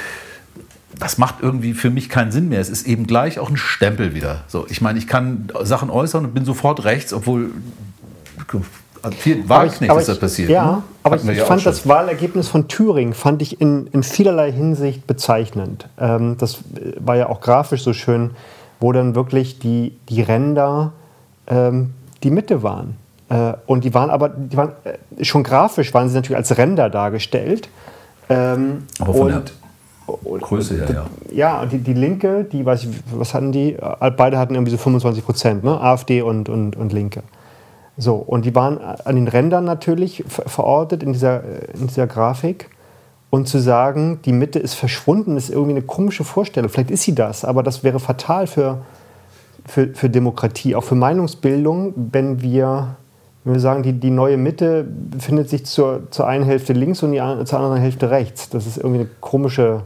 Das 0.99 1.17
macht 1.17 1.35
irgendwie 1.41 1.73
für 1.73 1.89
mich 1.89 2.09
keinen 2.09 2.31
Sinn 2.31 2.49
mehr. 2.49 2.59
Es 2.59 2.69
ist 2.69 2.85
eben 2.85 3.07
gleich 3.07 3.39
auch 3.39 3.49
ein 3.49 3.57
Stempel 3.57 4.13
wieder. 4.13 4.41
So, 4.47 4.65
ich 4.69 4.81
meine, 4.81 4.99
ich 4.99 5.07
kann 5.07 5.49
Sachen 5.63 5.89
äußern 5.89 6.25
und 6.25 6.33
bin 6.33 6.43
sofort 6.45 6.83
rechts, 6.83 7.13
obwohl 7.13 7.51
viel 9.17 9.47
Wahlknecht 9.47 9.89
aber 9.91 10.01
ist 10.01 10.09
das 10.09 10.17
ich- 10.17 10.21
passiert. 10.21 10.49
Ja, 10.49 10.65
ne? 10.65 10.83
aber 11.03 11.15
ich, 11.15 11.27
ich 11.27 11.41
fand 11.41 11.65
das 11.65 11.87
Wahlergebnis 11.87 12.49
von 12.49 12.67
Thüringen 12.67 13.13
fand 13.13 13.41
ich 13.41 13.61
in, 13.61 13.87
in 13.87 14.03
vielerlei 14.03 14.51
Hinsicht 14.51 15.07
bezeichnend. 15.07 15.87
Ähm, 15.97 16.35
das 16.37 16.59
war 16.99 17.15
ja 17.15 17.29
auch 17.29 17.39
grafisch 17.41 17.83
so 17.83 17.93
schön, 17.93 18.31
wo 18.81 18.91
dann 18.91 19.15
wirklich 19.15 19.59
die, 19.59 19.93
die 20.09 20.21
Ränder 20.21 20.91
ähm, 21.47 21.91
die 22.23 22.31
Mitte 22.31 22.61
waren. 22.61 22.97
Äh, 23.29 23.53
und 23.67 23.83
die 23.85 23.93
waren 23.93 24.09
aber, 24.09 24.29
die 24.29 24.57
waren 24.57 24.71
äh, 24.83 25.23
schon 25.23 25.43
grafisch 25.43 25.93
waren 25.93 26.09
sie 26.09 26.15
natürlich 26.15 26.37
als 26.37 26.57
Ränder 26.57 26.89
dargestellt. 26.89 27.69
Ähm, 28.27 28.83
Aber 28.99 29.13
von 29.13 29.21
und- 29.21 29.31
der 29.31 29.41
Größe 30.39 30.75
her, 30.75 30.87
ja. 30.93 31.05
ja, 31.31 31.61
und 31.61 31.71
die, 31.71 31.79
die 31.79 31.93
Linke, 31.93 32.43
die, 32.45 32.65
weiß 32.65 32.83
ich, 32.85 32.89
was 33.13 33.33
hatten 33.33 33.51
die? 33.51 33.73
Äh, 33.73 34.11
Beide 34.11 34.37
hatten 34.37 34.55
irgendwie 34.55 34.71
so 34.71 34.77
25 34.77 35.25
Prozent, 35.25 35.63
ne? 35.63 35.79
AfD 35.79 36.21
und, 36.21 36.49
und, 36.49 36.75
und 36.75 36.93
Linke. 36.93 37.23
So, 37.97 38.15
und 38.15 38.45
die 38.45 38.55
waren 38.55 38.77
an 38.77 39.15
den 39.15 39.27
Rändern 39.27 39.65
natürlich 39.65 40.23
ver- 40.27 40.47
verortet 40.47 41.03
in 41.03 41.13
dieser, 41.13 41.43
in 41.73 41.87
dieser 41.87 42.07
Grafik. 42.07 42.69
Und 43.31 43.47
zu 43.47 43.59
sagen, 43.59 44.19
die 44.25 44.33
Mitte 44.33 44.57
ist 44.57 44.73
verschwunden, 44.73 45.37
ist 45.37 45.51
irgendwie 45.51 45.71
eine 45.71 45.83
komische 45.83 46.23
Vorstellung. 46.23 46.69
Vielleicht 46.69 46.89
ist 46.89 47.03
sie 47.03 47.13
das, 47.13 47.45
aber 47.45 47.61
das 47.61 47.83
wäre 47.83 47.99
fatal 47.99 48.47
für, 48.47 48.79
für, 49.67 49.89
für 49.93 50.09
Demokratie, 50.09 50.75
auch 50.75 50.83
für 50.83 50.95
Meinungsbildung, 50.95 51.93
wenn 51.95 52.41
wir, 52.41 52.95
wenn 53.43 53.53
wir 53.53 53.59
sagen, 53.59 53.83
die, 53.83 53.93
die 53.93 54.09
neue 54.09 54.37
Mitte 54.37 54.83
befindet 54.83 55.47
sich 55.47 55.65
zur, 55.67 56.09
zur 56.09 56.25
einen 56.25 56.43
Hälfte 56.43 56.73
links 56.73 57.03
und 57.03 57.11
die, 57.11 57.19
zur 57.45 57.59
anderen 57.59 57.77
Hälfte 57.77 58.09
rechts. 58.09 58.49
Das 58.49 58.65
ist 58.65 58.77
irgendwie 58.77 59.01
eine 59.01 59.09
komische, 59.19 59.81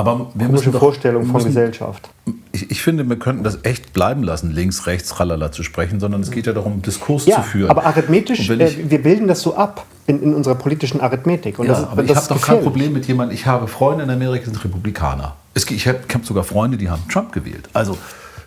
Aber 0.00 0.18
wir 0.34 0.46
komische 0.46 0.50
müssen 0.52 0.72
doch- 0.72 0.78
Vorstellung 0.80 1.24
von 1.24 1.32
müssen- 1.34 1.48
Gesellschaft. 1.48 2.08
Ich, 2.52 2.70
ich 2.70 2.82
finde, 2.82 3.08
wir 3.08 3.16
könnten 3.18 3.44
das 3.44 3.58
echt 3.64 3.92
bleiben 3.92 4.22
lassen, 4.22 4.50
links, 4.52 4.86
rechts, 4.86 5.10
tralala 5.10 5.52
zu 5.52 5.62
sprechen, 5.62 6.00
sondern 6.00 6.20
es 6.20 6.30
geht 6.30 6.46
ja 6.46 6.52
darum, 6.52 6.82
Diskurs 6.82 7.26
Ja, 7.26 7.36
zu 7.36 7.42
führen. 7.42 7.70
aber 7.70 7.84
arithmetisch, 7.84 8.48
ich- 8.48 8.60
äh, 8.60 8.90
wir 8.90 9.02
bilden 9.02 9.28
das 9.28 9.42
so 9.42 9.54
ab 9.56 9.84
in, 10.06 10.22
in 10.22 10.34
unserer 10.34 10.54
politischen 10.56 11.00
Arithmetik. 11.00 11.58
Und 11.58 11.66
ja, 11.66 11.72
das 11.74 11.84
aber 11.84 12.02
ich 12.02 12.08
das 12.08 12.16
habe 12.28 12.34
ist 12.36 12.42
doch 12.42 12.46
kein. 12.54 12.62
Problem 12.62 12.92
mit 12.92 13.06
jemandem. 13.06 13.34
Ich 13.34 13.46
habe 13.46 13.68
Freunde 13.68 14.04
in 14.04 14.10
Amerika, 14.10 14.44
die 14.46 14.50
sind 14.50 14.64
Republikaner. 14.64 15.36
Es, 15.54 15.70
ich 15.70 15.86
habe 15.86 15.98
hab 16.12 16.24
sogar 16.24 16.44
Freunde, 16.44 16.76
die 16.76 16.88
haben 16.90 17.02
Trump 17.08 17.32
gewählt. 17.32 17.68
Also 17.72 17.96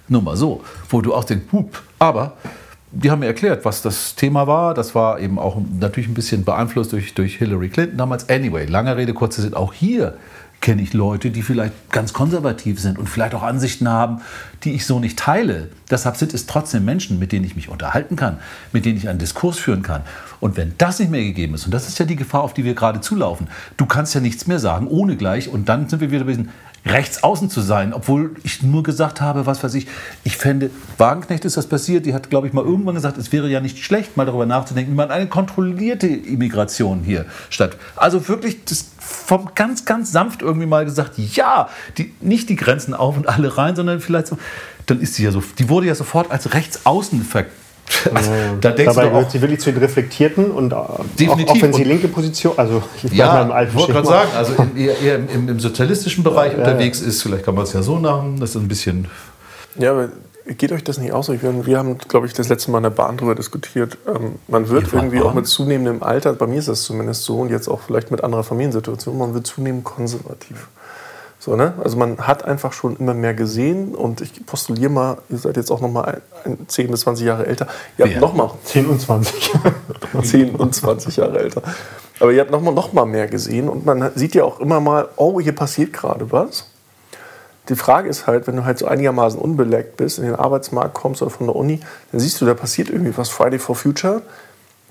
nur 0.10 0.22
mal 0.22 0.36
so, 0.36 0.62
wo 0.90 1.02
du 1.02 1.14
auch 1.14 1.24
denkst, 1.24 1.46
hup, 1.52 1.82
aber 2.00 2.34
die 2.92 3.10
haben 3.10 3.20
mir 3.20 3.26
erklärt, 3.28 3.66
was 3.66 3.82
das 3.82 4.16
Thema 4.16 4.46
war. 4.48 4.74
Das 4.74 4.94
war 4.94 5.20
eben 5.20 5.40
auch 5.40 5.58
natürlich 5.80 6.08
ein 6.10 6.14
bisschen 6.14 6.44
beeinflusst 6.44 6.92
durch, 6.94 7.14
durch 7.16 7.36
Hillary 7.38 7.70
Clinton 7.70 7.98
damals. 7.98 8.30
Anyway, 8.30 8.66
lange 8.66 8.96
Rede, 8.96 9.14
kurzer 9.14 9.42
Sinn, 9.42 9.54
auch 9.54 9.74
hier 9.74 10.16
kenne 10.64 10.82
ich 10.82 10.94
Leute, 10.94 11.30
die 11.30 11.42
vielleicht 11.42 11.74
ganz 11.92 12.14
konservativ 12.14 12.80
sind 12.80 12.98
und 12.98 13.10
vielleicht 13.10 13.36
auch 13.36 13.44
Ansichten 13.44 13.90
haben, 13.90 14.22
die 14.64 14.72
ich 14.72 14.86
so 14.86 14.98
nicht 14.98 15.20
teile. 15.20 15.68
Deshalb 15.92 16.16
sind 16.16 16.34
es 16.34 16.46
trotzdem 16.46 16.86
Menschen, 16.86 17.20
mit 17.20 17.34
denen 17.34 17.44
ich 17.44 17.58
mich 17.58 17.68
unterhalten 17.68 18.16
kann, 18.16 18.38
mit 18.72 18.86
denen 18.86 18.98
ich 18.98 19.10
einen 19.10 19.20
Diskurs 19.20 19.60
führen 19.60 19.84
kann. 19.84 20.04
Und 20.40 20.56
wenn 20.56 20.74
das 20.78 21.00
nicht 21.00 21.12
mehr 21.12 21.24
gegeben 21.24 21.54
ist, 21.54 21.66
und 21.66 21.74
das 21.74 21.90
ist 21.90 22.00
ja 22.00 22.06
die 22.06 22.16
Gefahr, 22.16 22.44
auf 22.44 22.54
die 22.54 22.64
wir 22.64 22.76
gerade 22.76 23.02
zulaufen, 23.02 23.50
du 23.76 23.86
kannst 23.86 24.16
ja 24.16 24.22
nichts 24.22 24.48
mehr 24.48 24.58
sagen, 24.58 24.88
ohne 24.88 25.18
gleich, 25.18 25.50
und 25.50 25.68
dann 25.68 25.90
sind 25.90 26.00
wir 26.00 26.12
wieder 26.12 26.24
ein 26.24 26.28
bisschen 26.28 26.50
rechts 26.86 27.24
außen 27.24 27.50
zu 27.50 27.62
sein, 27.62 27.94
obwohl 27.94 28.36
ich 28.44 28.62
nur 28.62 28.84
gesagt 28.84 29.22
habe, 29.22 29.46
was 29.46 29.64
weiß 29.64 29.74
ich, 29.76 29.88
ich 30.24 30.36
fände, 30.36 30.70
Wagenknecht 30.98 31.46
ist 31.46 31.56
das 31.56 31.68
passiert, 31.68 32.06
die 32.06 32.14
hat, 32.14 32.30
glaube 32.30 32.48
ich, 32.48 32.54
mal 32.54 32.64
irgendwann 32.64 32.96
gesagt, 32.96 33.18
es 33.18 33.32
wäre 33.32 33.48
ja 33.48 33.62
nicht 33.62 33.80
schlecht, 33.80 34.18
mal 34.18 34.26
darüber 34.26 34.46
nachzudenken, 34.46 34.92
wie 34.92 34.98
man 34.98 35.10
eine 35.10 35.28
kontrollierte 35.28 36.08
Immigration 36.08 37.02
hier 37.04 37.26
statt. 37.50 37.78
Also 37.96 38.28
wirklich 38.28 38.66
das 38.66 38.92
vom 39.00 39.52
ganz, 39.56 39.86
ganz 39.86 40.12
sanft 40.12 40.42
irgendwie 40.42 40.68
mal 40.68 40.84
gesagt, 40.84 41.18
ja, 41.18 41.70
die, 41.98 42.14
nicht 42.20 42.50
die 42.50 42.56
Grenzen 42.56 42.94
auf 42.94 43.16
und 43.16 43.30
alle 43.30 43.58
rein, 43.58 43.76
sondern 43.76 44.02
vielleicht 44.02 44.28
so, 44.28 44.38
dann 44.86 45.00
ist 45.00 45.16
sie 45.16 45.24
ja 45.24 45.32
so, 45.32 45.42
die 45.58 45.70
wurde 45.70 45.88
ja 45.88 45.96
sofort 45.96 46.32
als 46.32 46.54
rechts 46.54 46.86
außen 46.86 47.24
ver 47.24 47.46
also, 48.14 48.32
da 48.62 48.72
denkst 48.72 48.96
Dabei 48.96 49.10
du 49.10 49.16
auch, 49.16 49.30
sie 49.30 49.42
wirklich 49.42 49.60
zu 49.60 49.72
den 49.72 49.82
reflektierten 49.82 50.52
und 50.52 50.74
auch, 50.74 51.02
Definitiv. 51.20 51.50
auch 51.50 51.62
wenn 51.62 51.74
sie 51.74 51.84
linke 51.84 52.08
Position, 52.08 52.54
also 52.58 52.82
ich 53.02 53.12
Ja, 53.14 53.42
im 53.42 53.52
alten 53.52 53.72
ich 53.72 53.78
wollte 53.78 53.94
gerade 53.94 54.08
sagen, 54.08 54.30
also 54.36 54.54
in, 54.62 54.78
eher, 54.78 55.00
eher 55.00 55.16
im, 55.16 55.50
im 55.50 55.60
sozialistischen 55.60 56.24
Bereich 56.24 56.56
unterwegs 56.58 57.02
ist, 57.02 57.22
vielleicht 57.22 57.46
kann 57.46 57.56
man 57.56 57.66
es 57.66 57.74
ja 57.74 57.82
so 57.82 57.96
machen, 57.96 58.40
das 58.40 58.52
ist 58.52 58.56
ein 58.56 58.68
bisschen. 58.68 59.08
Ja, 59.78 59.92
aber 59.92 60.10
geht 60.58 60.72
euch 60.72 60.84
das 60.84 60.98
nicht 60.98 61.14
aus? 61.14 61.30
Meine, 61.30 61.66
Wir 61.66 61.78
haben, 61.78 61.98
glaube 61.98 62.26
ich, 62.28 62.34
das 62.34 62.50
letzte 62.50 62.72
Mal 62.72 62.80
in 62.80 62.84
der 62.84 62.90
Bahn 62.90 63.18
darüber 63.18 63.36
diskutiert. 63.36 63.98
Ähm, 64.08 64.36
man 64.48 64.70
wird 64.70 64.92
irgendwie 64.94 65.22
auch 65.22 65.34
mit 65.34 65.48
zunehmendem 65.48 66.04
Alter, 66.04 66.34
bei 66.34 66.48
mir 66.48 66.60
ist 66.60 66.68
das 66.68 66.84
zumindest 66.84 67.24
so 67.24 67.40
und 67.40 67.50
jetzt 67.50 67.68
auch 67.68 67.82
vielleicht 67.82 68.12
mit 68.12 68.24
anderer 68.24 68.44
Familiensituation, 68.44 69.18
man 69.18 69.34
wird 69.34 69.48
zunehmend 69.48 69.84
konservativ. 69.84 70.68
So, 71.44 71.58
ne? 71.58 71.74
Also 71.84 71.98
man 71.98 72.20
hat 72.20 72.46
einfach 72.46 72.72
schon 72.72 72.96
immer 72.96 73.14
mehr 73.14 73.34
gesehen 73.34 73.96
und 73.96 74.22
ich 74.22 74.46
postuliere 74.46 74.90
mal, 74.90 75.18
ihr 75.28 75.38
seid 75.38 75.58
jetzt 75.58 75.72
auch 75.72 75.82
noch 75.82 75.92
mal 75.92 76.06
ein, 76.06 76.22
ein 76.46 76.70
10 76.70 76.90
bis 76.90 77.02
20 77.02 77.26
Jahre 77.26 77.46
älter. 77.46 77.68
Ihr 77.98 78.06
habt 78.06 78.14
Wer? 78.14 78.22
noch 78.22 78.34
mal 78.34 78.50
10 78.64 78.86
und 78.86 79.02
20. 79.02 79.52
10 80.24 80.56
und 80.56 80.74
20 80.74 81.18
Jahre 81.18 81.40
älter. 81.40 81.62
Aber 82.22 82.32
ihr 82.32 82.40
habt 82.40 82.50
noch 82.50 82.62
mal, 82.62 82.72
noch 82.72 82.94
mal 82.94 83.06
mehr 83.06 83.28
gesehen 83.28 83.68
und 83.68 83.86
man 83.86 84.12
sieht 84.16 84.36
ja 84.36 84.46
auch 84.46 84.62
immer 84.62 84.80
mal, 84.80 85.10
oh, 85.18 85.42
hier 85.42 85.54
passiert 85.54 85.92
gerade 85.92 86.32
was. 86.32 86.68
Die 87.68 87.76
Frage 87.76 88.08
ist 88.08 88.26
halt, 88.26 88.48
wenn 88.48 88.56
du 88.56 88.64
halt 88.64 88.80
so 88.80 88.88
einigermaßen 88.88 89.38
unbeleckt 89.38 89.98
bist, 89.98 90.20
in 90.20 90.24
den 90.24 90.36
Arbeitsmarkt 90.36 90.94
kommst 90.94 91.22
oder 91.22 91.32
von 91.32 91.48
der 91.48 91.58
Uni, 91.58 91.82
dann 92.14 92.22
siehst 92.22 92.40
du, 92.40 92.46
da 92.46 92.54
passiert 92.54 92.90
irgendwie 92.90 93.18
was, 93.18 93.28
Friday 93.28 93.60
for 93.60 93.76
Future, 93.76 94.22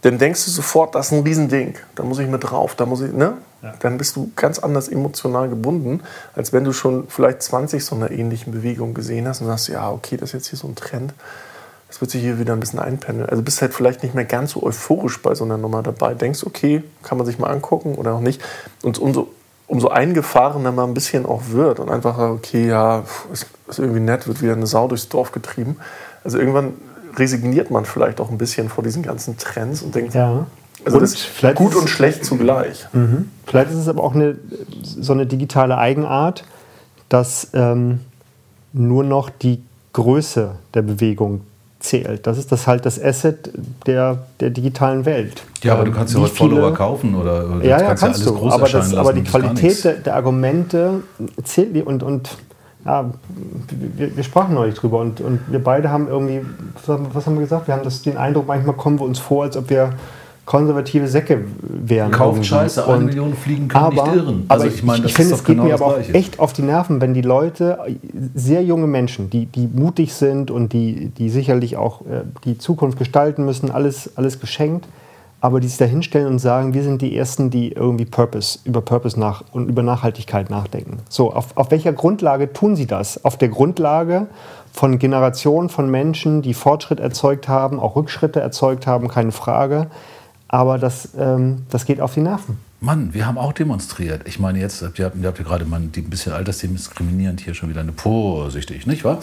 dann 0.03 0.19
denkst 0.19 0.45
du 0.45 0.51
sofort, 0.51 0.95
das 0.95 1.07
ist 1.07 1.13
ein 1.13 1.23
Riesending, 1.23 1.77
da 1.95 2.03
muss 2.03 2.19
ich 2.19 2.29
mit 2.29 2.45
drauf, 2.45 2.75
da 2.75 2.85
muss 2.85 3.01
ich, 3.01 3.15
ne? 3.15 3.39
Dann 3.79 3.97
bist 3.97 4.17
du 4.17 4.33
ganz 4.35 4.59
anders 4.59 4.89
emotional 4.89 5.49
gebunden, 5.49 6.01
als 6.35 6.53
wenn 6.53 6.65
du 6.65 6.73
schon 6.73 7.07
vielleicht 7.09 7.43
20 7.43 7.85
so 7.85 7.95
einer 7.95 8.11
ähnlichen 8.11 8.53
Bewegung 8.53 8.93
gesehen 8.93 9.29
hast 9.29 9.41
und 9.41 9.47
sagst, 9.47 9.69
ja, 9.69 9.91
okay, 9.91 10.17
das 10.17 10.31
ist 10.31 10.33
jetzt 10.33 10.47
hier 10.49 10.59
so 10.59 10.67
ein 10.67 10.75
Trend. 10.75 11.15
Das 11.87 12.01
wird 12.01 12.11
sich 12.11 12.23
hier 12.23 12.39
wieder 12.39 12.55
ein 12.55 12.61
bisschen 12.61 12.81
einpendeln. 12.81 13.29
Also 13.29 13.43
bist 13.43 13.61
halt 13.61 13.75
vielleicht 13.75 14.03
nicht 14.03 14.15
mehr 14.15 14.25
ganz 14.25 14.53
so 14.53 14.63
euphorisch 14.63 15.21
bei 15.23 15.35
so 15.35 15.45
einer 15.45 15.59
Nummer 15.59 15.83
dabei. 15.83 16.15
Denkst, 16.15 16.45
okay, 16.45 16.83
kann 17.03 17.19
man 17.19 17.27
sich 17.27 17.39
mal 17.39 17.51
angucken 17.51 17.95
oder 17.95 18.15
auch 18.15 18.21
nicht. 18.21 18.43
Und 18.83 18.99
umso, 18.99 19.29
umso 19.67 19.89
eingefahrener 19.89 20.73
man 20.73 20.91
ein 20.91 20.95
bisschen 20.95 21.25
auch 21.27 21.43
wird 21.51 21.79
und 21.81 21.91
einfach, 21.91 22.19
okay, 22.19 22.67
ja, 22.67 23.05
ist, 23.33 23.47
ist 23.69 23.79
irgendwie 23.79 24.01
nett, 24.01 24.27
wird 24.27 24.43
wieder 24.43 24.55
eine 24.55 24.67
Sau 24.67 24.89
durchs 24.89 25.09
Dorf 25.09 25.33
getrieben. 25.33 25.77
Also 26.25 26.39
irgendwann 26.39 26.75
resigniert 27.17 27.71
man 27.71 27.85
vielleicht 27.85 28.21
auch 28.21 28.31
ein 28.31 28.39
bisschen 28.39 28.69
vor 28.69 28.83
diesen 28.83 29.03
ganzen 29.03 29.37
Trends 29.37 29.83
und 29.83 29.95
denkt, 29.95 30.15
Ja. 30.15 30.47
Also 30.85 30.99
Und 30.99 31.03
das 31.03 31.15
ist 31.15 31.23
vielleicht 31.23 31.57
gut 31.57 31.75
und 31.75 31.89
schlecht 31.89 32.25
zugleich. 32.25 32.87
Vielleicht 33.47 33.71
ist 33.71 33.77
es 33.77 33.89
aber 33.89 34.03
auch 34.03 34.15
eine, 34.15 34.37
so 34.83 35.13
eine 35.13 35.27
digitale 35.27 35.79
Eigenart, 35.79 36.45
dass 37.09 37.49
ähm, 37.53 38.01
nur 38.73 39.05
noch 39.05 39.31
die 39.31 39.63
Größe 39.93 40.53
der 40.75 40.83
Bewegung 40.83 41.43
zählt. 41.83 42.27
Das 42.27 42.39
ist 42.39 42.53
das 42.53 42.67
halt 42.67 42.87
das 42.87 43.03
Asset 43.03 43.51
der, 43.87 44.19
der 44.41 44.51
digitalen 44.51 45.05
Welt. 45.05 45.43
Ja, 45.63 45.75
aber 45.75 45.85
du 45.85 45.93
kannst 45.93 46.15
ja 46.15 46.21
heute 46.21 46.35
Follower 46.35 46.73
kaufen 46.73 47.15
oder, 47.15 47.47
oder 47.47 47.65
ja, 47.65 47.79
ja, 47.79 47.87
kannst, 47.89 48.03
kannst 48.03 48.25
ja 48.25 48.33
du. 48.33 48.51
aber, 48.51 48.69
das, 48.69 48.95
aber 48.95 49.13
die 49.13 49.25
Qualität 49.25 49.85
der, 49.85 49.95
der, 49.95 50.15
Argumente 50.15 51.03
zählt 51.45 51.87
und, 51.87 52.03
und 52.03 52.37
ja, 52.85 53.11
wir, 53.97 54.17
wir, 54.17 54.25
sprachen 54.25 54.55
neulich 54.55 54.75
drüber 54.75 54.99
und, 54.99 55.21
und 55.21 55.41
wir 55.49 55.63
beide 55.63 55.91
haben 55.91 56.09
irgendwie, 56.09 56.41
was 56.85 57.27
haben 57.27 57.35
wir 57.35 57.43
gesagt? 57.43 57.69
Wir 57.69 57.75
haben 57.75 57.85
das, 57.85 58.03
den 58.03 58.17
Eindruck, 58.17 58.47
manchmal 58.47 58.75
kommen 58.75 58.99
wir 58.99 59.05
uns 59.05 59.19
vor, 59.19 59.45
als 59.45 59.57
ob 59.57 59.71
wir 59.71 59.91
konservative 60.45 61.07
Säcke 61.07 61.45
wären. 61.63 62.11
Kauft 62.11 62.39
irgendwie. 62.39 62.49
Scheiße, 62.49 62.87
eine 62.89 63.05
Million 63.05 63.35
Fliegen 63.35 63.69
können 63.69 63.85
aber, 63.85 64.05
nicht 64.05 64.17
irren. 64.17 64.45
Also 64.49 64.65
aber 64.65 64.75
ich, 64.75 64.83
meine, 64.83 65.07
ich 65.07 65.15
finde, 65.15 65.35
es 65.35 65.45
geht 65.45 65.57
genau 65.57 65.65
mir 65.65 65.75
aber 65.75 65.87
auch 65.87 65.99
echt 66.13 66.41
auf 66.41 66.53
die 66.53 66.63
Nerven, 66.63 67.01
wenn 67.01 67.15
die 67.15 67.23
Leute, 67.23 67.79
sehr 68.35 68.65
junge 68.65 68.89
Menschen, 68.89 69.31
die, 69.31 69.47
die 69.47 69.69
mutig 69.73 70.15
sind 70.15 70.51
und 70.51 70.73
die, 70.73 71.11
die 71.11 71.31
sicherlich 71.31 71.77
auch 71.77 72.03
äh, 72.03 72.25
die 72.45 72.59
Zukunft 72.59 72.99
gestalten 72.99 73.45
müssen, 73.45 73.71
alles, 73.71 74.17
alles 74.17 74.41
geschenkt, 74.41 74.87
aber 75.41 75.61
die 75.61 75.69
sich 75.69 75.79
da 75.79 75.85
hinstellen 75.85 76.27
und 76.27 76.39
sagen, 76.41 76.75
wir 76.75 76.83
sind 76.83 77.03
die 77.03 77.17
Ersten, 77.17 77.51
die 77.51 77.73
irgendwie 77.73 78.05
Purpose, 78.05 78.59
über 78.65 78.81
Purpose 78.81 79.19
nach 79.19 79.45
und 79.53 79.69
über 79.69 79.85
Nachhaltigkeit 79.85 80.51
nachdenken. 80.51 80.99
So, 81.09 81.33
auf, 81.33 81.57
auf 81.57 81.71
welcher 81.71 81.93
Grundlage 81.93 82.53
tun 82.53 82.75
sie 82.75 82.87
das? 82.87 83.25
Auf 83.25 83.39
der 83.39 83.49
Grundlage 83.49 84.27
von 84.73 84.99
Generationen 84.99 85.69
von 85.69 85.89
Menschen, 85.89 86.43
die 86.43 86.55
Fortschritt 86.55 86.99
erzeugt 86.99 87.47
haben, 87.47 87.79
auch 87.79 87.95
Rückschritte 87.95 88.41
erzeugt 88.41 88.89
haben, 88.89 89.07
keine 89.07 89.33
Frage 89.33 89.87
aber 90.53 90.79
das, 90.79 91.09
ähm, 91.19 91.63
das 91.71 91.87
geht 91.87 92.01
auf 92.01 92.15
die 92.15 92.21
Nerven. 92.21 92.59
Mann, 92.79 93.15
wir 93.15 93.27
haben 93.27 93.39
auch 93.39 93.53
demonstriert. 93.53 94.23
Ich 94.27 94.39
meine, 94.39 94.61
jetzt 94.61 94.83
habt 94.83 94.99
ihr, 94.99 95.11
ihr 95.19 95.29
habt 95.29 95.39
ja 95.39 95.45
gerade 95.45 95.65
mal 95.65 95.81
ein 95.81 95.91
bisschen 95.91 96.33
altersdiskriminierend 96.33 97.41
hier 97.41 97.55
schon 97.55 97.71
wieder 97.71 97.81
eine 97.81 97.93
vorsichtig, 97.93 98.87
nicht 98.87 99.03
wahr? 99.03 99.19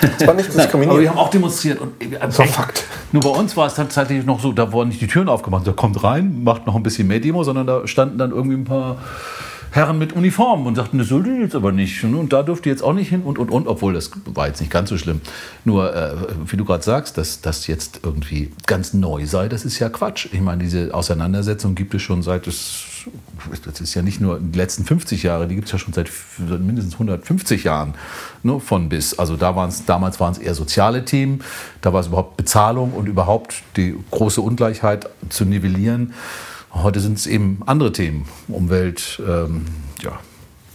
Das 0.00 0.26
war 0.26 0.34
nicht 0.34 0.48
diskriminierend. 0.54 0.90
aber 0.90 1.00
wir 1.00 1.10
haben 1.10 1.18
auch 1.18 1.30
demonstriert. 1.30 1.80
Und, 1.80 1.92
das 2.20 2.38
war 2.38 2.46
Fakt. 2.46 2.84
Nur 3.12 3.22
bei 3.22 3.28
uns 3.28 3.56
war 3.56 3.68
es 3.68 3.74
tatsächlich 3.74 4.24
noch 4.26 4.40
so, 4.40 4.52
da 4.52 4.72
wurden 4.72 4.88
nicht 4.88 5.00
die 5.00 5.06
Türen 5.06 5.28
aufgemacht. 5.28 5.66
Da 5.66 5.72
kommt 5.72 6.02
rein, 6.02 6.42
macht 6.42 6.66
noch 6.66 6.74
ein 6.74 6.82
bisschen 6.82 7.06
mehr 7.06 7.20
Demo, 7.20 7.44
sondern 7.44 7.66
da 7.66 7.86
standen 7.86 8.18
dann 8.18 8.32
irgendwie 8.32 8.56
ein 8.56 8.64
paar 8.64 8.96
Herren 9.72 9.98
mit 9.98 10.12
Uniformen 10.12 10.66
und 10.66 10.74
sagten, 10.74 10.98
das 10.98 11.08
sollte 11.08 11.30
jetzt 11.30 11.54
aber 11.54 11.72
nicht. 11.72 12.04
Und 12.04 12.32
da 12.32 12.42
dürft 12.42 12.66
ihr 12.66 12.72
jetzt 12.72 12.82
auch 12.82 12.92
nicht 12.92 13.08
hin 13.08 13.22
und, 13.22 13.38
und, 13.38 13.50
und, 13.50 13.66
obwohl 13.66 13.94
das 13.94 14.10
war 14.26 14.46
jetzt 14.46 14.60
nicht 14.60 14.70
ganz 14.70 14.90
so 14.90 14.98
schlimm. 14.98 15.22
Nur, 15.64 15.94
äh, 15.96 16.14
wie 16.46 16.58
du 16.58 16.64
gerade 16.64 16.84
sagst, 16.84 17.16
dass 17.16 17.40
das 17.40 17.66
jetzt 17.66 18.00
irgendwie 18.02 18.52
ganz 18.66 18.92
neu 18.92 19.24
sei, 19.26 19.48
das 19.48 19.64
ist 19.64 19.78
ja 19.78 19.88
Quatsch. 19.88 20.28
Ich 20.30 20.40
meine, 20.40 20.62
diese 20.62 20.92
Auseinandersetzung 20.92 21.74
gibt 21.74 21.94
es 21.94 22.02
schon 22.02 22.22
seit 22.22 22.46
es 22.46 22.92
das 23.64 23.80
ist 23.80 23.94
ja 23.94 24.02
nicht 24.02 24.20
nur 24.20 24.38
die 24.38 24.56
letzten 24.56 24.84
50 24.84 25.22
Jahre, 25.22 25.48
die 25.48 25.54
gibt 25.54 25.66
es 25.66 25.72
ja 25.72 25.78
schon 25.78 25.92
seit 25.92 26.08
mindestens 26.38 26.94
150 26.94 27.64
Jahren 27.64 27.94
ne, 28.42 28.60
von 28.60 28.88
bis. 28.88 29.18
Also 29.18 29.36
da 29.36 29.56
waren's, 29.56 29.84
damals 29.84 30.20
waren 30.20 30.32
es 30.32 30.38
eher 30.38 30.54
soziale 30.54 31.04
Themen, 31.04 31.42
da 31.80 31.92
war 31.92 32.00
es 32.00 32.08
überhaupt 32.08 32.36
Bezahlung 32.36 32.92
und 32.92 33.06
überhaupt 33.06 33.62
die 33.76 33.96
große 34.10 34.40
Ungleichheit 34.40 35.08
zu 35.28 35.44
nivellieren. 35.44 36.12
Heute 36.74 37.00
sind 37.00 37.18
es 37.18 37.26
eben 37.26 37.60
andere 37.66 37.92
Themen, 37.92 38.26
Umwelt, 38.48 39.20
ähm, 39.26 39.66
ja, 40.00 40.12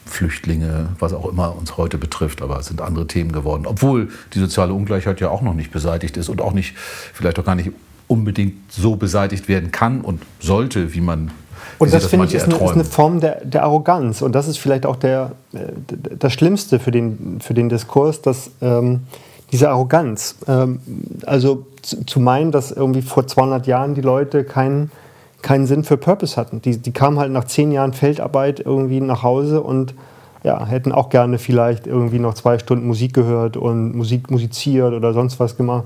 Flüchtlinge, 0.05 0.89
was 0.99 1.13
auch 1.13 1.27
immer 1.27 1.55
uns 1.55 1.75
heute 1.77 1.97
betrifft, 1.97 2.41
aber 2.41 2.59
es 2.59 2.67
sind 2.67 2.81
andere 2.81 3.07
Themen 3.07 3.31
geworden. 3.31 3.65
Obwohl 3.65 4.09
die 4.33 4.39
soziale 4.39 4.73
Ungleichheit 4.73 5.19
ja 5.19 5.29
auch 5.29 5.41
noch 5.41 5.53
nicht 5.53 5.71
beseitigt 5.71 6.17
ist 6.17 6.29
und 6.29 6.41
auch 6.41 6.53
nicht, 6.53 6.75
vielleicht 6.77 7.39
auch 7.39 7.45
gar 7.45 7.55
nicht 7.55 7.71
unbedingt 8.07 8.71
so 8.71 8.95
beseitigt 8.95 9.47
werden 9.47 9.71
kann 9.71 10.01
und 10.01 10.21
sollte, 10.39 10.93
wie 10.93 11.01
man 11.01 11.31
und 11.79 11.93
das, 11.93 12.03
das 12.03 12.11
finde 12.11 12.25
ich 12.27 12.33
ist 12.33 12.45
eine, 12.45 12.55
ist 12.55 12.71
eine, 12.71 12.83
Form 12.85 13.19
der, 13.19 13.43
der, 13.43 13.63
Arroganz. 13.63 14.21
Und 14.21 14.33
das 14.33 14.47
ist 14.47 14.57
vielleicht 14.57 14.85
auch 14.85 14.95
der, 14.95 15.33
äh, 15.53 15.59
das 16.17 16.33
Schlimmste 16.33 16.79
für 16.79 16.91
den, 16.91 17.39
für 17.41 17.53
den 17.53 17.69
Diskurs, 17.69 18.21
dass 18.21 18.51
ähm, 18.61 19.01
diese 19.51 19.69
Arroganz. 19.69 20.35
Ähm, 20.47 20.79
also 21.25 21.67
zu, 21.81 22.05
zu, 22.05 22.19
meinen, 22.19 22.51
dass 22.51 22.71
irgendwie 22.71 23.01
vor 23.01 23.27
200 23.27 23.67
Jahren 23.67 23.95
die 23.95 24.01
Leute 24.01 24.43
keinen 24.43 24.91
keinen 25.41 25.67
Sinn 25.67 25.83
für 25.83 25.97
Purpose 25.97 26.35
hatten. 26.35 26.61
Die, 26.61 26.77
die 26.77 26.91
kamen 26.91 27.19
halt 27.19 27.31
nach 27.31 27.45
zehn 27.45 27.71
Jahren 27.71 27.93
Feldarbeit 27.93 28.59
irgendwie 28.59 29.01
nach 29.01 29.23
Hause 29.23 29.61
und 29.61 29.93
ja, 30.43 30.65
hätten 30.65 30.91
auch 30.91 31.09
gerne 31.09 31.39
vielleicht 31.39 31.87
irgendwie 31.87 32.19
noch 32.19 32.33
zwei 32.33 32.59
Stunden 32.59 32.87
Musik 32.87 33.13
gehört 33.13 33.57
und 33.57 33.95
Musik 33.95 34.31
musiziert 34.31 34.93
oder 34.93 35.13
sonst 35.13 35.39
was 35.39 35.57
gemacht. 35.57 35.85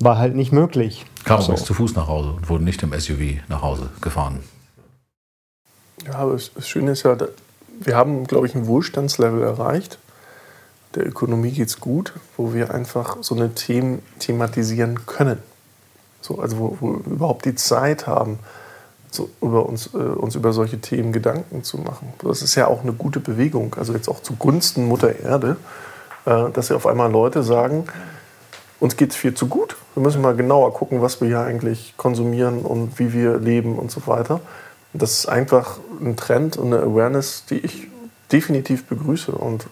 War 0.00 0.18
halt 0.18 0.34
nicht 0.34 0.52
möglich. 0.52 1.06
Kam 1.24 1.40
so. 1.40 1.54
zu 1.54 1.74
Fuß 1.74 1.94
nach 1.94 2.08
Hause 2.08 2.30
und 2.30 2.48
wurden 2.48 2.64
nicht 2.64 2.82
im 2.82 2.92
SUV 2.98 3.40
nach 3.48 3.62
Hause 3.62 3.90
gefahren. 4.00 4.40
Ja, 6.06 6.16
aber 6.16 6.32
das 6.32 6.68
Schöne 6.68 6.92
ist 6.92 7.04
ja, 7.04 7.16
wir 7.80 7.96
haben, 7.96 8.26
glaube 8.26 8.46
ich, 8.46 8.54
ein 8.54 8.66
Wohlstandslevel 8.66 9.42
erreicht. 9.42 9.98
Der 10.94 11.06
Ökonomie 11.06 11.50
geht 11.50 11.68
es 11.68 11.80
gut, 11.80 12.12
wo 12.36 12.52
wir 12.52 12.72
einfach 12.72 13.18
so 13.22 13.34
eine 13.34 13.54
Themen 13.54 14.02
thematisieren 14.18 15.06
können. 15.06 15.38
So, 16.20 16.38
also 16.38 16.58
wo, 16.58 16.76
wo 16.80 16.92
wir 16.92 17.12
überhaupt 17.12 17.44
die 17.44 17.54
Zeit 17.54 18.06
haben, 18.06 18.38
so 19.14 19.30
über 19.40 19.66
uns, 19.66 19.90
äh, 19.94 19.98
uns 19.98 20.34
über 20.34 20.52
solche 20.52 20.80
Themen 20.80 21.12
Gedanken 21.12 21.62
zu 21.62 21.78
machen. 21.78 22.12
Das 22.18 22.42
ist 22.42 22.54
ja 22.54 22.66
auch 22.66 22.82
eine 22.82 22.92
gute 22.92 23.20
Bewegung, 23.20 23.74
also 23.78 23.92
jetzt 23.92 24.08
auch 24.08 24.20
zugunsten 24.20 24.86
Mutter 24.86 25.18
Erde, 25.20 25.56
äh, 26.26 26.50
dass 26.50 26.68
ja 26.68 26.76
auf 26.76 26.86
einmal 26.86 27.10
Leute 27.10 27.42
sagen, 27.42 27.84
uns 28.80 28.96
geht 28.96 29.10
es 29.10 29.16
viel 29.16 29.34
zu 29.34 29.46
gut. 29.46 29.76
Wir 29.94 30.02
müssen 30.02 30.20
mal 30.20 30.34
genauer 30.34 30.74
gucken, 30.74 31.00
was 31.00 31.20
wir 31.20 31.28
hier 31.28 31.40
eigentlich 31.40 31.94
konsumieren 31.96 32.62
und 32.62 32.98
wie 32.98 33.12
wir 33.12 33.38
leben 33.38 33.78
und 33.78 33.90
so 33.90 34.06
weiter. 34.06 34.40
Das 34.92 35.12
ist 35.12 35.26
einfach 35.26 35.78
ein 36.00 36.16
Trend 36.16 36.56
und 36.56 36.72
eine 36.72 36.82
Awareness, 36.82 37.44
die 37.46 37.58
ich 37.58 37.88
definitiv 38.30 38.86
begrüße 38.86 39.32
und 39.32 39.66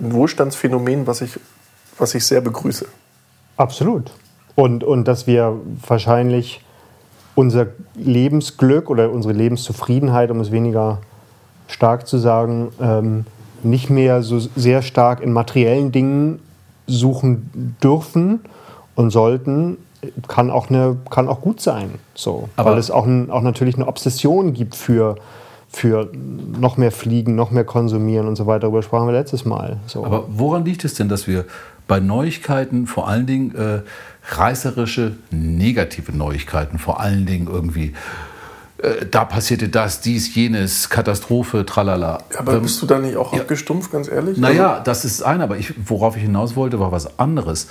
ein 0.00 0.12
Wohlstandsphänomen, 0.12 1.06
was 1.06 1.20
ich, 1.20 1.38
was 1.98 2.14
ich 2.14 2.26
sehr 2.26 2.40
begrüße. 2.40 2.86
Absolut. 3.56 4.10
Und, 4.54 4.84
und 4.84 5.06
dass 5.08 5.26
wir 5.26 5.60
wahrscheinlich 5.86 6.63
unser 7.34 7.66
Lebensglück 7.94 8.90
oder 8.90 9.10
unsere 9.10 9.34
Lebenszufriedenheit, 9.34 10.30
um 10.30 10.40
es 10.40 10.52
weniger 10.52 10.98
stark 11.68 12.06
zu 12.06 12.18
sagen, 12.18 12.68
ähm, 12.80 13.26
nicht 13.62 13.90
mehr 13.90 14.22
so 14.22 14.38
sehr 14.38 14.82
stark 14.82 15.20
in 15.20 15.32
materiellen 15.32 15.90
Dingen 15.90 16.40
suchen 16.86 17.76
dürfen 17.82 18.40
und 18.94 19.10
sollten, 19.10 19.78
kann 20.28 20.50
auch, 20.50 20.68
eine, 20.68 20.96
kann 21.10 21.28
auch 21.28 21.40
gut 21.40 21.60
sein. 21.60 21.94
So. 22.14 22.48
Aber 22.56 22.72
Weil 22.72 22.78
es 22.78 22.90
auch, 22.90 23.06
ein, 23.06 23.30
auch 23.30 23.40
natürlich 23.40 23.76
eine 23.76 23.86
Obsession 23.86 24.52
gibt 24.52 24.76
für, 24.76 25.16
für 25.68 26.10
noch 26.12 26.76
mehr 26.76 26.92
Fliegen, 26.92 27.34
noch 27.34 27.50
mehr 27.50 27.64
konsumieren 27.64 28.28
und 28.28 28.36
so 28.36 28.46
weiter. 28.46 28.60
Darüber 28.60 28.82
sprachen 28.82 29.06
wir 29.06 29.12
letztes 29.12 29.46
Mal. 29.46 29.78
So. 29.86 30.04
Aber 30.04 30.24
woran 30.28 30.64
liegt 30.64 30.84
es 30.84 30.94
denn, 30.94 31.08
dass 31.08 31.26
wir 31.26 31.46
bei 31.86 32.00
Neuigkeiten 32.00 32.86
vor 32.86 33.08
allen 33.08 33.26
Dingen 33.26 33.54
äh, 33.54 33.82
reißerische, 34.26 35.16
negative 35.30 36.12
Neuigkeiten, 36.12 36.78
vor 36.78 37.00
allen 37.00 37.26
Dingen 37.26 37.46
irgendwie 37.46 37.92
äh, 38.78 39.06
da 39.10 39.24
passierte 39.24 39.68
das, 39.68 40.00
dies, 40.00 40.34
jenes, 40.34 40.90
Katastrophe, 40.90 41.64
tralala. 41.64 42.22
aber 42.36 42.54
ähm, 42.54 42.62
bist 42.62 42.82
du 42.82 42.86
da 42.86 42.98
nicht 42.98 43.16
auch 43.16 43.32
ja, 43.32 43.40
abgestumpft, 43.40 43.92
ganz 43.92 44.08
ehrlich? 44.08 44.36
Naja, 44.36 44.72
also 44.72 44.84
das 44.84 45.04
ist 45.04 45.22
ein, 45.22 45.40
aber 45.40 45.56
ich, 45.56 45.74
worauf 45.88 46.16
ich 46.16 46.22
hinaus 46.22 46.56
wollte, 46.56 46.80
war 46.80 46.92
was 46.92 47.18
anderes. 47.18 47.68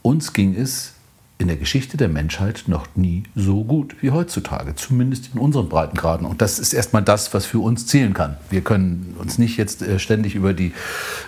Uns 0.00 0.32
ging 0.32 0.54
es 0.54 0.94
in 1.38 1.48
der 1.48 1.56
Geschichte 1.56 1.96
der 1.96 2.08
Menschheit 2.08 2.64
noch 2.66 2.86
nie 2.94 3.24
so 3.34 3.64
gut 3.64 3.96
wie 4.00 4.10
heutzutage, 4.10 4.74
zumindest 4.76 5.30
in 5.34 5.40
unseren 5.40 5.68
Breitengraden. 5.68 6.26
Und 6.26 6.40
das 6.40 6.58
ist 6.58 6.72
erstmal 6.72 7.02
das, 7.02 7.34
was 7.34 7.46
für 7.46 7.58
uns 7.58 7.86
zählen 7.86 8.14
kann. 8.14 8.36
Wir 8.48 8.60
können 8.60 9.16
uns 9.18 9.38
nicht 9.38 9.56
jetzt 9.56 9.82
äh, 9.82 9.98
ständig 9.98 10.34
über 10.34 10.54
die, 10.54 10.72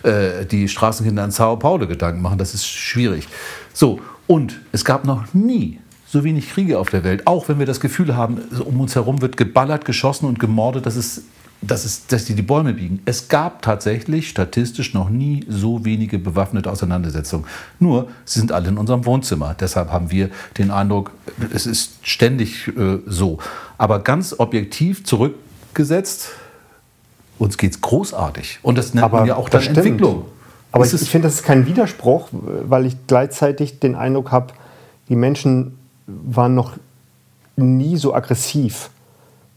äh, 0.04 0.46
die 0.46 0.68
Straßenkinder 0.68 1.24
in 1.24 1.30
Sao 1.32 1.56
Paulo 1.56 1.88
Gedanken 1.88 2.22
machen, 2.22 2.38
das 2.38 2.54
ist 2.54 2.66
schwierig. 2.66 3.26
So, 3.72 4.00
und 4.26 4.60
es 4.72 4.84
gab 4.84 5.04
noch 5.04 5.34
nie 5.34 5.80
so 6.06 6.22
wenig 6.22 6.50
Kriege 6.50 6.78
auf 6.78 6.90
der 6.90 7.02
Welt, 7.02 7.26
auch 7.26 7.48
wenn 7.48 7.58
wir 7.58 7.66
das 7.66 7.80
Gefühl 7.80 8.16
haben, 8.16 8.38
um 8.64 8.80
uns 8.80 8.94
herum 8.94 9.20
wird 9.20 9.36
geballert, 9.36 9.84
geschossen 9.84 10.26
und 10.26 10.38
gemordet, 10.38 10.86
dass, 10.86 10.94
es, 10.94 11.24
dass, 11.66 11.84
es, 11.84 12.06
dass 12.06 12.24
die 12.24 12.34
die 12.34 12.42
Bäume 12.42 12.74
biegen. 12.74 13.00
Es 13.04 13.28
gab 13.28 13.62
tatsächlich 13.62 14.28
statistisch 14.28 14.94
noch 14.94 15.10
nie 15.10 15.44
so 15.48 15.84
wenige 15.84 16.18
bewaffnete 16.18 16.70
Auseinandersetzungen. 16.70 17.46
Nur, 17.78 18.08
sie 18.24 18.40
sind 18.40 18.52
alle 18.52 18.68
in 18.68 18.78
unserem 18.78 19.04
Wohnzimmer. 19.06 19.54
Deshalb 19.58 19.90
haben 19.90 20.10
wir 20.10 20.30
den 20.58 20.70
Eindruck, 20.70 21.12
es 21.52 21.66
ist 21.66 21.98
ständig 22.02 22.68
äh, 22.68 22.98
so. 23.06 23.38
Aber 23.78 24.00
ganz 24.00 24.34
objektiv 24.38 25.04
zurückgesetzt, 25.04 26.30
uns 27.38 27.58
geht 27.58 27.72
es 27.72 27.80
großartig. 27.80 28.60
Und 28.62 28.78
das 28.78 28.94
nennt 28.94 29.04
Aber 29.04 29.18
man 29.18 29.28
ja 29.28 29.36
auch 29.36 29.48
dann 29.48 29.62
Entwicklung. 29.62 30.26
Aber 30.72 30.84
ich, 30.84 30.92
ich 30.92 31.10
finde, 31.10 31.28
das 31.28 31.36
ist 31.36 31.42
kein 31.44 31.66
Widerspruch, 31.66 32.28
weil 32.32 32.86
ich 32.86 32.96
gleichzeitig 33.06 33.78
den 33.78 33.94
Eindruck 33.94 34.32
habe, 34.32 34.54
die 35.08 35.16
Menschen 35.16 35.78
waren 36.06 36.54
noch 36.54 36.72
nie 37.56 37.96
so 37.96 38.14
aggressiv 38.14 38.90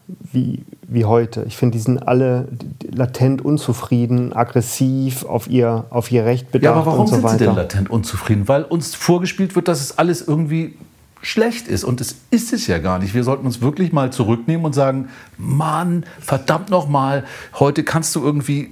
wie, 0.07 0.63
wie 0.83 1.05
heute. 1.05 1.43
Ich 1.47 1.57
finde, 1.57 1.77
die 1.77 1.83
sind 1.83 2.07
alle 2.07 2.47
latent 2.89 3.43
unzufrieden, 3.43 4.33
aggressiv, 4.33 5.25
auf 5.25 5.49
ihr, 5.49 5.85
auf 5.89 6.11
ihr 6.11 6.25
Recht 6.25 6.51
bedacht 6.51 6.63
ja, 6.63 6.73
aber 6.73 6.85
warum 6.85 7.01
und 7.01 7.07
so 7.07 7.15
sind 7.15 7.23
weiter. 7.23 7.37
sie 7.37 7.45
denn 7.45 7.55
latent 7.55 7.89
unzufrieden? 7.89 8.47
Weil 8.47 8.63
uns 8.63 8.95
vorgespielt 8.95 9.55
wird, 9.55 9.67
dass 9.67 9.81
es 9.81 9.97
alles 9.97 10.25
irgendwie 10.25 10.75
schlecht 11.21 11.67
ist. 11.67 11.83
Und 11.83 11.99
das 11.99 12.15
ist 12.31 12.53
es 12.53 12.67
ja 12.67 12.77
gar 12.77 12.99
nicht. 12.99 13.13
Wir 13.13 13.23
sollten 13.23 13.45
uns 13.45 13.61
wirklich 13.61 13.91
mal 13.91 14.11
zurücknehmen 14.11 14.65
und 14.65 14.73
sagen, 14.73 15.09
Mann, 15.37 16.05
verdammt 16.19 16.69
noch 16.69 16.87
mal, 16.87 17.23
heute 17.59 17.83
kannst 17.83 18.15
du 18.15 18.23
irgendwie 18.23 18.71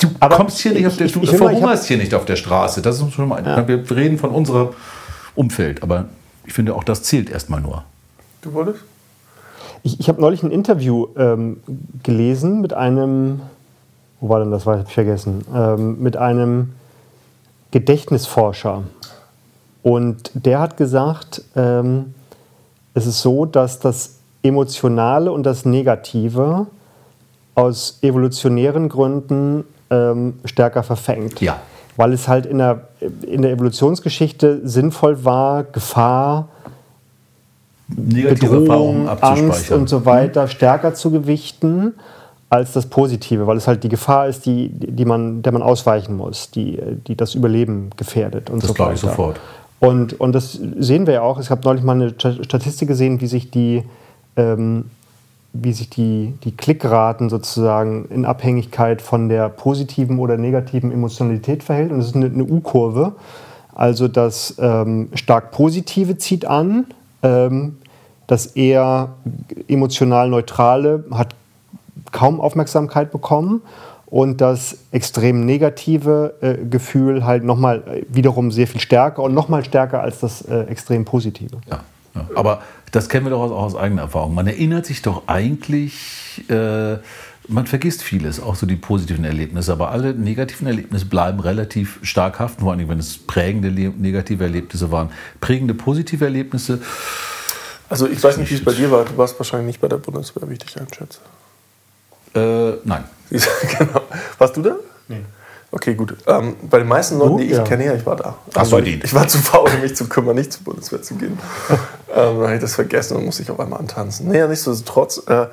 Du 0.00 0.08
aber 0.20 0.36
kommst 0.36 0.58
hier 0.60 0.72
nicht 0.72 0.86
auf 0.86 0.96
der, 0.96 1.08
du 1.08 1.26
verhungerst 1.26 1.86
hier 1.86 1.98
nicht 1.98 2.14
auf 2.14 2.24
der 2.24 2.36
Straße. 2.36 2.80
Das 2.80 3.00
ist 3.00 3.12
schon 3.12 3.28
mal, 3.28 3.44
ja. 3.44 3.66
Wir 3.66 3.90
reden 3.90 4.18
von 4.18 4.30
unserem 4.30 4.68
Umfeld, 5.34 5.82
aber 5.82 6.08
ich 6.46 6.52
finde 6.52 6.74
auch 6.74 6.84
das 6.84 7.02
zählt 7.02 7.28
erstmal 7.28 7.60
nur. 7.60 7.84
Du 8.40 8.52
wolltest? 8.52 8.84
Ich, 9.82 10.00
ich 10.00 10.08
habe 10.08 10.20
neulich 10.20 10.42
ein 10.42 10.50
Interview 10.50 11.08
ähm, 11.16 11.58
gelesen 12.02 12.60
mit 12.60 12.72
einem, 12.72 13.40
wo 14.20 14.28
war 14.28 14.40
denn 14.40 14.50
das, 14.50 14.66
habe 14.66 14.84
ich 14.86 14.92
vergessen, 14.92 15.44
ähm, 15.54 16.02
mit 16.02 16.16
einem 16.16 16.72
Gedächtnisforscher. 17.70 18.82
Und 19.82 20.30
der 20.34 20.60
hat 20.60 20.76
gesagt, 20.76 21.42
ähm, 21.56 22.14
es 22.94 23.06
ist 23.06 23.22
so, 23.22 23.46
dass 23.46 23.78
das 23.78 24.16
Emotionale 24.42 25.32
und 25.32 25.44
das 25.44 25.64
Negative 25.64 26.66
aus 27.54 27.98
evolutionären 28.02 28.88
Gründen 28.88 29.64
ähm, 29.90 30.34
stärker 30.44 30.82
verfängt. 30.82 31.40
Ja. 31.40 31.58
Weil 31.96 32.12
es 32.12 32.28
halt 32.28 32.46
in 32.46 32.58
der, 32.58 32.88
in 33.26 33.42
der 33.42 33.52
Evolutionsgeschichte 33.52 34.66
sinnvoll 34.66 35.24
war, 35.24 35.64
Gefahr, 35.64 36.48
Negative 37.96 38.60
Bedrohung, 38.60 39.08
Angst 39.08 39.70
und 39.72 39.88
so 39.88 40.04
weiter 40.04 40.48
stärker 40.48 40.94
zu 40.94 41.10
gewichten 41.10 41.94
als 42.48 42.72
das 42.72 42.86
Positive, 42.86 43.46
weil 43.46 43.56
es 43.56 43.68
halt 43.68 43.84
die 43.84 43.88
Gefahr 43.88 44.26
ist, 44.26 44.44
die, 44.44 44.70
die 44.70 45.04
man, 45.04 45.42
der 45.42 45.52
man 45.52 45.62
ausweichen 45.62 46.16
muss, 46.16 46.50
die, 46.50 46.80
die 47.06 47.14
das 47.14 47.36
Überleben 47.36 47.90
gefährdet 47.96 48.50
und 48.50 48.62
das 48.62 48.70
so 48.70 48.78
weiter. 48.78 48.90
Das 48.90 49.00
glaube 49.00 49.12
ich 49.12 49.16
sofort. 49.16 49.40
Und, 49.78 50.20
und 50.20 50.34
das 50.34 50.52
sehen 50.52 51.06
wir 51.06 51.14
ja 51.14 51.22
auch. 51.22 51.40
Ich 51.40 51.50
habe 51.50 51.62
neulich 51.64 51.82
mal 51.82 51.94
eine 51.94 52.10
Statistik 52.18 52.88
gesehen, 52.88 53.20
wie 53.20 53.26
sich 53.28 53.50
die, 53.50 53.82
ähm, 54.36 54.86
wie 55.52 55.72
sich 55.72 55.88
die, 55.88 56.34
die 56.44 56.52
Klickraten 56.52 57.30
sozusagen 57.30 58.06
in 58.10 58.24
Abhängigkeit 58.24 59.00
von 59.00 59.28
der 59.28 59.48
positiven 59.48 60.18
oder 60.18 60.36
negativen 60.36 60.92
Emotionalität 60.92 61.62
verhält. 61.62 61.92
Und 61.92 61.98
das 61.98 62.08
ist 62.08 62.16
eine, 62.16 62.26
eine 62.26 62.44
U-Kurve. 62.44 63.12
Also 63.72 64.08
das 64.08 64.56
ähm, 64.58 65.08
stark 65.14 65.52
Positive 65.52 66.18
zieht 66.18 66.44
an, 66.44 66.86
das 67.22 68.46
eher 68.46 69.14
emotional 69.68 70.28
Neutrale 70.28 71.04
hat 71.10 71.34
kaum 72.12 72.40
Aufmerksamkeit 72.40 73.10
bekommen 73.10 73.62
und 74.06 74.40
das 74.40 74.78
extrem 74.90 75.46
negative 75.46 76.34
äh, 76.40 76.64
Gefühl 76.64 77.24
halt 77.24 77.44
nochmal 77.44 77.82
äh, 77.86 78.02
wiederum 78.08 78.50
sehr 78.50 78.66
viel 78.66 78.80
stärker 78.80 79.22
und 79.22 79.34
nochmal 79.34 79.64
stärker 79.64 80.02
als 80.02 80.20
das 80.20 80.42
äh, 80.42 80.62
extrem 80.62 81.04
positive. 81.04 81.58
Ja, 81.70 81.80
ja, 82.14 82.26
aber 82.34 82.62
das 82.90 83.08
kennen 83.08 83.26
wir 83.26 83.30
doch 83.30 83.42
auch 83.42 83.52
aus 83.52 83.76
eigener 83.76 84.02
Erfahrung. 84.02 84.34
Man 84.34 84.48
erinnert 84.48 84.84
sich 84.84 85.00
doch 85.02 85.22
eigentlich, 85.28 86.44
äh, 86.50 86.96
man 87.48 87.66
vergisst 87.66 88.02
vieles, 88.02 88.40
auch 88.40 88.54
so 88.54 88.66
die 88.66 88.76
positiven 88.76 89.24
Erlebnisse, 89.24 89.72
aber 89.72 89.90
alle 89.90 90.14
negativen 90.14 90.66
Erlebnisse 90.66 91.06
bleiben 91.06 91.40
relativ 91.40 91.98
stark 92.02 92.38
haften, 92.38 92.62
vor 92.62 92.72
allem 92.72 92.88
wenn 92.88 92.98
es 92.98 93.18
prägende 93.18 93.70
negative 93.70 94.44
Erlebnisse 94.44 94.90
waren. 94.90 95.10
Prägende 95.40 95.74
positive 95.74 96.24
Erlebnisse. 96.24 96.80
Also 97.88 98.06
ich 98.06 98.22
weiß 98.22 98.36
nicht, 98.36 98.50
wie 98.50 98.54
es 98.54 98.64
bei 98.64 98.72
dir 98.72 98.90
war. 98.90 99.04
Du 99.04 99.16
warst 99.16 99.38
wahrscheinlich 99.38 99.66
nicht 99.66 99.80
bei 99.80 99.88
der 99.88 99.96
Bundeswehr, 99.96 100.48
wie 100.48 100.52
ich 100.52 100.60
dich 100.60 100.80
einschätze. 100.80 101.18
Äh, 102.34 102.78
nein. 102.84 103.04
genau. 103.30 104.02
Warst 104.38 104.56
du 104.56 104.62
da? 104.62 104.76
Nee. 105.08 105.22
Okay, 105.72 105.94
gut. 105.94 106.16
Ähm, 106.26 106.56
bei 106.68 106.78
den 106.78 106.88
meisten 106.88 107.18
Leuten, 107.18 107.38
die 107.38 107.44
ich 107.44 107.52
ja. 107.52 107.62
kenne, 107.62 107.86
ja, 107.86 107.94
ich 107.94 108.04
war 108.04 108.16
da. 108.16 108.36
Hast 108.56 108.72
du 108.72 108.76
verdient. 108.76 109.04
Ich 109.04 109.14
war 109.14 109.26
zu 109.28 109.38
faul, 109.38 109.70
um 109.72 109.80
mich 109.80 109.94
zu 109.94 110.08
kümmern, 110.08 110.34
nicht 110.34 110.52
zur 110.52 110.64
Bundeswehr 110.64 111.00
zu 111.00 111.14
gehen. 111.14 111.38
ähm, 111.70 111.78
dann 112.08 112.42
habe 112.42 112.54
ich 112.54 112.60
das 112.60 112.74
vergessen 112.74 113.16
und 113.16 113.24
musste 113.24 113.42
ich 113.42 113.50
auf 113.50 113.60
einmal 113.60 113.78
antanzen. 113.78 114.28
Naja, 114.28 114.48
nichtsdestotrotz, 114.48 115.22
äh, 115.28 115.46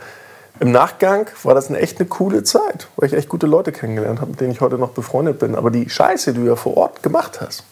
im 0.59 0.71
Nachgang 0.71 1.29
war 1.43 1.53
das 1.53 1.69
eine 1.69 1.79
echt 1.79 1.99
eine 1.99 2.07
coole 2.07 2.43
Zeit, 2.43 2.87
weil 2.95 3.07
ich 3.07 3.13
echt 3.13 3.29
gute 3.29 3.47
Leute 3.47 3.71
kennengelernt 3.71 4.21
habe, 4.21 4.31
mit 4.31 4.41
denen 4.41 4.51
ich 4.51 4.61
heute 4.61 4.77
noch 4.77 4.91
befreundet 4.91 5.39
bin. 5.39 5.55
Aber 5.55 5.71
die 5.71 5.89
Scheiße, 5.89 6.33
die 6.33 6.39
du 6.39 6.47
ja 6.47 6.55
vor 6.55 6.77
Ort 6.77 7.03
gemacht 7.03 7.41
hast, 7.41 7.63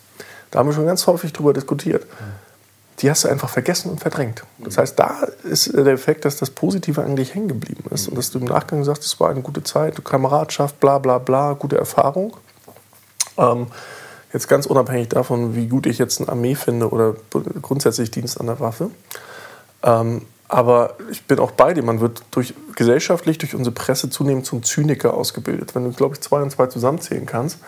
da 0.51 0.59
haben 0.59 0.67
wir 0.67 0.73
schon 0.73 0.85
ganz 0.85 1.05
häufig 1.07 1.33
drüber 1.33 1.53
diskutiert. 1.53 2.05
Die 2.99 3.09
hast 3.09 3.25
du 3.25 3.27
einfach 3.27 3.49
vergessen 3.49 3.91
und 3.91 3.99
verdrängt. 3.99 4.43
Das 4.57 4.77
heißt, 4.77 4.97
da 4.97 5.27
ist 5.43 5.73
der 5.75 5.87
Effekt, 5.87 6.23
dass 6.23 6.37
das 6.37 6.49
Positive 6.49 7.03
eigentlich 7.03 7.35
hängen 7.35 7.49
geblieben 7.49 7.83
ist 7.91 8.07
und 8.07 8.17
dass 8.17 8.31
du 8.31 8.39
im 8.39 8.45
Nachgang 8.45 8.83
sagst, 8.85 9.03
es 9.03 9.19
war 9.19 9.29
eine 9.29 9.41
gute 9.41 9.63
Zeit, 9.63 10.03
Kameradschaft, 10.05 10.79
bla 10.79 10.99
bla 10.99 11.17
bla, 11.17 11.53
gute 11.53 11.77
Erfahrung. 11.77 12.37
Ähm, 13.37 13.67
jetzt 14.31 14.47
ganz 14.47 14.65
unabhängig 14.65 15.09
davon, 15.09 15.55
wie 15.55 15.67
gut 15.67 15.87
ich 15.87 15.97
jetzt 15.97 16.21
eine 16.21 16.29
Armee 16.29 16.55
finde 16.55 16.89
oder 16.89 17.15
grundsätzlich 17.61 18.11
Dienst 18.11 18.39
an 18.39 18.47
der 18.47 18.61
Waffe. 18.61 18.91
Ähm, 19.83 20.21
aber 20.47 20.95
ich 21.11 21.23
bin 21.23 21.39
auch 21.39 21.51
bei 21.51 21.73
dir, 21.73 21.83
man 21.83 21.99
wird 22.01 22.23
durch, 22.31 22.53
gesellschaftlich 22.75 23.37
durch 23.37 23.55
unsere 23.55 23.73
Presse 23.73 24.09
zunehmend 24.09 24.45
zum 24.45 24.63
Zyniker 24.63 25.13
ausgebildet. 25.13 25.73
Wenn 25.75 25.85
du, 25.85 25.91
glaube 25.91 26.15
ich, 26.15 26.21
zwei 26.21 26.41
und 26.41 26.51
zwei 26.51 26.67
zusammenzählen 26.67 27.25
kannst, 27.25 27.59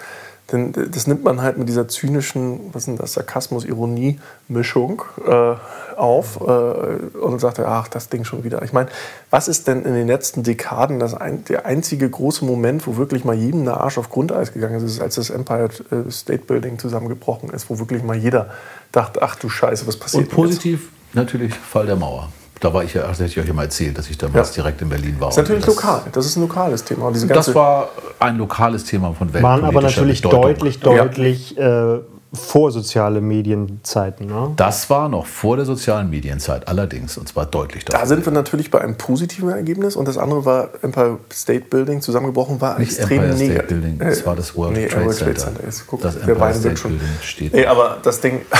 denn 0.51 0.71
das 0.71 1.07
nimmt 1.07 1.23
man 1.25 1.41
halt 1.41 1.57
mit 1.57 1.67
dieser 1.67 1.89
zynischen, 1.89 2.73
was 2.73 2.83
ist 2.83 2.87
denn 2.87 2.97
das, 2.97 3.13
Sarkasmus-Ironie-Mischung 3.13 5.01
äh, 5.27 5.55
auf 5.97 6.39
äh, 6.39 7.17
und 7.17 7.39
sagt, 7.39 7.59
ach, 7.59 7.89
das 7.89 8.07
Ding 8.07 8.23
schon 8.23 8.45
wieder. 8.45 8.61
Ich 8.61 8.71
meine, 8.71 8.89
was 9.29 9.49
ist 9.49 9.67
denn 9.67 9.83
in 9.83 9.93
den 9.93 10.07
letzten 10.07 10.43
Dekaden 10.43 10.99
das 10.99 11.13
ein, 11.13 11.43
der 11.45 11.65
einzige 11.65 12.09
große 12.09 12.45
Moment, 12.45 12.87
wo 12.87 12.95
wirklich 12.95 13.25
mal 13.25 13.35
jedem 13.35 13.65
der 13.65 13.81
Arsch 13.81 13.97
auf 13.97 14.09
Grundeis 14.09 14.53
gegangen 14.53 14.77
ist, 14.77 14.83
ist 14.83 15.01
als 15.01 15.15
das 15.15 15.31
Empire 15.31 15.69
äh, 15.91 16.09
State 16.09 16.45
Building 16.45 16.79
zusammengebrochen 16.79 17.49
ist, 17.49 17.69
wo 17.69 17.77
wirklich 17.77 18.03
mal 18.03 18.15
jeder 18.15 18.51
dachte, 18.93 19.21
ach 19.21 19.35
du 19.35 19.49
Scheiße, 19.49 19.85
was 19.85 19.97
passiert 19.97 20.29
Und 20.29 20.31
positiv 20.31 20.83
jetzt? 20.83 21.15
natürlich 21.15 21.53
Fall 21.53 21.87
der 21.87 21.97
Mauer. 21.97 22.29
Da 22.59 22.73
war 22.73 22.83
ich 22.83 22.93
ja, 22.93 23.03
das 23.03 23.19
hätte 23.19 23.31
ich 23.31 23.39
euch 23.39 23.47
ja 23.47 23.53
mal 23.53 23.63
erzählt, 23.63 23.97
dass 23.97 24.09
ich 24.09 24.17
damals 24.17 24.55
ja. 24.55 24.63
direkt 24.63 24.81
in 24.81 24.89
Berlin 24.89 25.15
war. 25.19 25.27
Das 25.27 25.37
ist 25.37 25.43
natürlich 25.43 25.65
das, 25.65 25.75
lokal. 25.75 26.01
Das 26.11 26.25
ist 26.25 26.35
ein 26.35 26.41
lokales 26.41 26.83
Thema. 26.83 27.11
das 27.11 27.55
war 27.55 27.89
ein 28.19 28.37
lokales 28.37 28.83
Thema 28.83 29.13
von 29.13 29.33
Welt. 29.33 29.43
Waren 29.43 29.63
aber 29.63 29.81
natürlich 29.81 30.21
Bedeutung. 30.21 30.41
deutlich, 30.41 30.79
deutlich 30.79 31.51
ja. 31.51 31.95
äh, 31.95 31.99
vor 32.33 32.71
soziale 32.71 33.21
Medienzeiten. 33.21 34.27
Ne? 34.27 34.51
Das 34.55 34.89
war 34.89 35.07
noch 35.07 35.25
vor 35.25 35.55
der 35.55 35.65
sozialen 35.65 36.09
Medienzeit, 36.09 36.67
allerdings, 36.67 37.17
und 37.17 37.27
zwar 37.27 37.45
deutlich. 37.45 37.85
Davor. 37.85 38.01
Da 38.01 38.05
sind 38.05 38.25
wir 38.25 38.33
natürlich 38.33 38.69
bei 38.69 38.81
einem 38.81 38.97
positiven 38.97 39.49
Ergebnis 39.49 39.95
und 39.95 40.07
das 40.07 40.17
andere 40.17 40.45
war 40.45 40.69
Empire 40.81 41.19
State 41.31 41.65
Building 41.69 42.01
zusammengebrochen, 42.01 42.59
war 42.59 42.79
Nicht 42.79 42.97
extrem 42.97 43.23
Empire 43.23 43.35
State 43.35 43.49
negativ. 43.49 43.69
Building, 43.69 43.99
das 43.99 44.25
war 44.25 44.35
das 44.35 44.55
World 44.55 44.73
nee, 44.73 44.87
Trade, 44.87 45.05
World 45.05 45.19
Trade 45.19 45.33
Center. 45.35 45.61
Center. 45.61 45.83
Guck, 45.87 46.01
das 46.01 46.15
Empire 46.17 46.53
State 46.53 46.81
Building 46.81 47.07
steht. 47.21 47.53
Ey, 47.53 47.65
aber 47.65 47.97
das 48.03 48.19
Ding. 48.19 48.41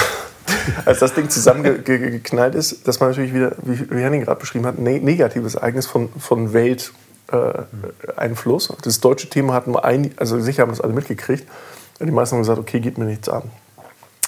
als 0.86 1.00
das 1.00 1.14
Ding 1.14 1.30
zusammengeknallt 1.30 2.56
ist, 2.56 2.88
das 2.88 3.02
war 3.02 3.10
natürlich 3.10 3.34
wieder, 3.34 3.54
wie 3.64 4.02
Henning 4.02 4.24
gerade 4.24 4.40
beschrieben 4.40 4.66
hat, 4.66 4.78
ein 4.78 4.84
ne-, 4.84 5.00
negatives 5.00 5.56
Ereignis 5.56 5.88
von, 5.88 6.10
von 6.20 6.54
Welteinfluss. 6.54 8.70
Äh, 8.70 8.74
das 8.84 9.00
deutsche 9.00 9.30
Thema 9.30 9.54
hatten 9.54 9.74
wir 9.74 9.86
ein, 9.86 10.12
also 10.18 10.40
sicher 10.40 10.64
haben 10.64 10.70
das 10.70 10.82
alle 10.82 10.94
mitgekriegt. 10.94 11.48
Die 12.00 12.12
meisten 12.12 12.36
haben 12.36 12.42
gesagt, 12.42 12.60
okay, 12.60 12.80
geht 12.80 12.98
mir 12.98 13.06
nichts 13.06 13.28
an. 13.28 13.44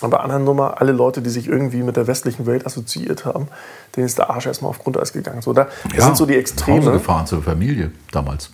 Aber 0.01 0.17
bei 0.17 0.23
anderen 0.23 0.43
Nummer, 0.43 0.81
alle 0.81 0.91
Leute, 0.91 1.21
die 1.21 1.29
sich 1.29 1.47
irgendwie 1.47 1.83
mit 1.83 1.97
der 1.97 2.07
westlichen 2.07 2.45
Welt 2.45 2.65
assoziiert 2.65 3.25
haben, 3.25 3.47
denen 3.95 4.05
ist 4.05 4.17
der 4.17 4.29
Arsch 4.29 4.45
erstmal 4.45 4.69
auf 4.69 4.79
Grundeis 4.79 5.11
gegangen. 5.11 5.41
So, 5.41 5.53
da, 5.53 5.67
das 5.83 5.97
ja, 5.97 6.05
sind 6.05 6.17
so 6.17 6.25
die 6.25 6.37
Extreme. 6.37 6.81
Hause 6.81 6.91
gefahren 6.93 7.27
zur 7.27 7.43
Familie 7.43 7.91
damals. 8.11 8.49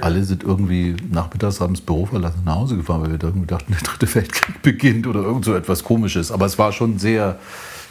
Alle 0.00 0.24
sind 0.24 0.42
irgendwie 0.42 0.96
nachmittags 1.10 1.60
haben 1.60 1.74
das 1.74 1.82
Büro 1.82 2.06
verlassen, 2.06 2.42
nach 2.44 2.56
Hause 2.56 2.76
gefahren, 2.76 3.02
weil 3.02 3.12
wir 3.12 3.22
irgendwie 3.22 3.46
dachten, 3.46 3.72
der 3.80 3.82
dritte 3.82 4.14
Weltkrieg 4.14 4.62
beginnt 4.62 5.06
oder 5.06 5.20
irgend 5.20 5.44
so 5.44 5.54
etwas 5.54 5.84
Komisches. 5.84 6.32
Aber 6.32 6.46
es 6.46 6.58
war 6.58 6.72
schon 6.72 6.98
sehr, 6.98 7.38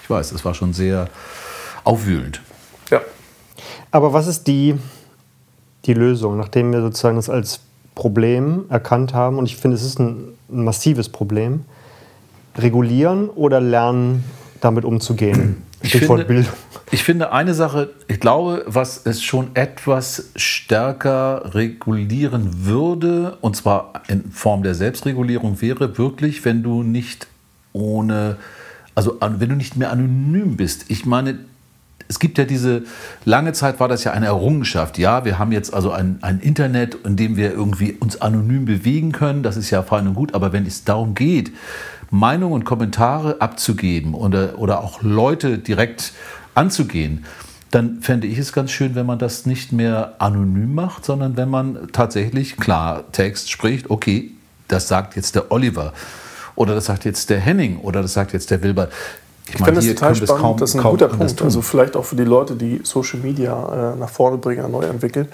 ich 0.03 0.09
weiß, 0.09 0.31
es 0.31 0.43
war 0.43 0.53
schon 0.53 0.73
sehr 0.73 1.07
aufwühlend. 1.83 2.41
Ja. 2.89 3.01
Aber 3.91 4.13
was 4.13 4.27
ist 4.27 4.47
die, 4.47 4.75
die 5.85 5.93
Lösung, 5.93 6.37
nachdem 6.37 6.71
wir 6.71 6.81
sozusagen 6.81 7.17
das 7.17 7.29
als 7.29 7.59
Problem 7.95 8.65
erkannt 8.69 9.13
haben? 9.13 9.37
Und 9.37 9.45
ich 9.45 9.57
finde, 9.57 9.75
es 9.75 9.83
ist 9.83 9.99
ein, 9.99 10.29
ein 10.49 10.63
massives 10.63 11.09
Problem. 11.09 11.65
Regulieren 12.57 13.29
oder 13.29 13.61
lernen, 13.61 14.23
damit 14.59 14.85
umzugehen? 14.85 15.63
Stichwort 15.83 16.19
finde, 16.19 16.33
Bildung. 16.33 16.53
Ich 16.91 17.03
finde 17.03 17.31
eine 17.31 17.53
Sache, 17.53 17.91
ich 18.07 18.19
glaube, 18.19 18.63
was 18.67 19.05
es 19.05 19.23
schon 19.23 19.55
etwas 19.55 20.31
stärker 20.35 21.53
regulieren 21.55 22.65
würde, 22.65 23.37
und 23.41 23.55
zwar 23.55 23.93
in 24.07 24.31
Form 24.31 24.63
der 24.63 24.75
Selbstregulierung, 24.75 25.61
wäre 25.61 25.97
wirklich, 25.97 26.43
wenn 26.43 26.63
du 26.63 26.83
nicht 26.83 27.27
ohne, 27.73 28.35
also 28.93 29.17
wenn 29.21 29.49
du 29.49 29.55
nicht 29.55 29.77
mehr 29.77 29.91
anonym 29.91 30.57
bist. 30.57 30.85
Ich 30.89 31.05
meine, 31.05 31.39
es 32.11 32.19
gibt 32.19 32.37
ja 32.37 32.43
diese, 32.43 32.83
lange 33.23 33.53
Zeit 33.53 33.79
war 33.79 33.87
das 33.87 34.03
ja 34.03 34.11
eine 34.11 34.25
Errungenschaft. 34.25 34.97
Ja, 34.97 35.23
wir 35.23 35.39
haben 35.39 35.53
jetzt 35.53 35.73
also 35.73 35.91
ein, 35.91 36.17
ein 36.21 36.41
Internet, 36.41 36.97
in 37.05 37.15
dem 37.15 37.37
wir 37.37 37.51
irgendwie 37.53 37.93
uns 37.93 38.19
anonym 38.19 38.65
bewegen 38.65 39.13
können. 39.13 39.43
Das 39.43 39.55
ist 39.55 39.69
ja 39.69 39.81
fein 39.81 40.07
und 40.09 40.15
gut. 40.15 40.33
Aber 40.33 40.51
wenn 40.51 40.65
es 40.65 40.83
darum 40.83 41.15
geht, 41.15 41.53
Meinungen 42.11 42.53
und 42.53 42.65
Kommentare 42.65 43.39
abzugeben 43.39 44.13
oder, 44.13 44.59
oder 44.59 44.83
auch 44.83 45.01
Leute 45.01 45.57
direkt 45.57 46.11
anzugehen, 46.53 47.25
dann 47.71 48.01
fände 48.01 48.27
ich 48.27 48.37
es 48.37 48.51
ganz 48.51 48.71
schön, 48.71 48.95
wenn 48.95 49.05
man 49.05 49.17
das 49.17 49.45
nicht 49.45 49.71
mehr 49.71 50.15
anonym 50.19 50.75
macht, 50.75 51.05
sondern 51.05 51.37
wenn 51.37 51.49
man 51.49 51.87
tatsächlich 51.93 52.57
klar 52.57 53.05
Text 53.13 53.49
spricht, 53.49 53.89
okay, 53.89 54.31
das 54.67 54.89
sagt 54.89 55.15
jetzt 55.15 55.35
der 55.35 55.51
Oliver 55.51 55.93
oder 56.55 56.75
das 56.75 56.85
sagt 56.85 57.05
jetzt 57.05 57.29
der 57.29 57.39
Henning 57.39 57.79
oder 57.79 58.01
das 58.01 58.13
sagt 58.13 58.33
jetzt 58.33 58.51
der 58.51 58.61
Wilbert. 58.61 58.91
Ich, 59.47 59.55
ich 59.55 59.59
meine, 59.61 59.81
finde 59.81 59.93
das 59.93 59.99
total 59.99 60.15
spannend, 60.15 60.41
kaum, 60.41 60.57
das 60.57 60.69
ist 60.71 60.75
ein 60.75 60.83
guter 60.83 61.07
Punkt. 61.07 61.41
Also 61.41 61.61
vielleicht 61.61 61.95
auch 61.95 62.05
für 62.05 62.17
die 62.17 62.25
Leute, 62.25 62.55
die 62.55 62.81
Social 62.83 63.19
Media 63.21 63.93
äh, 63.93 63.97
nach 63.97 64.09
vorne 64.09 64.37
bringen, 64.37 64.69
neu 64.69 64.83
entwickeln 64.83 65.29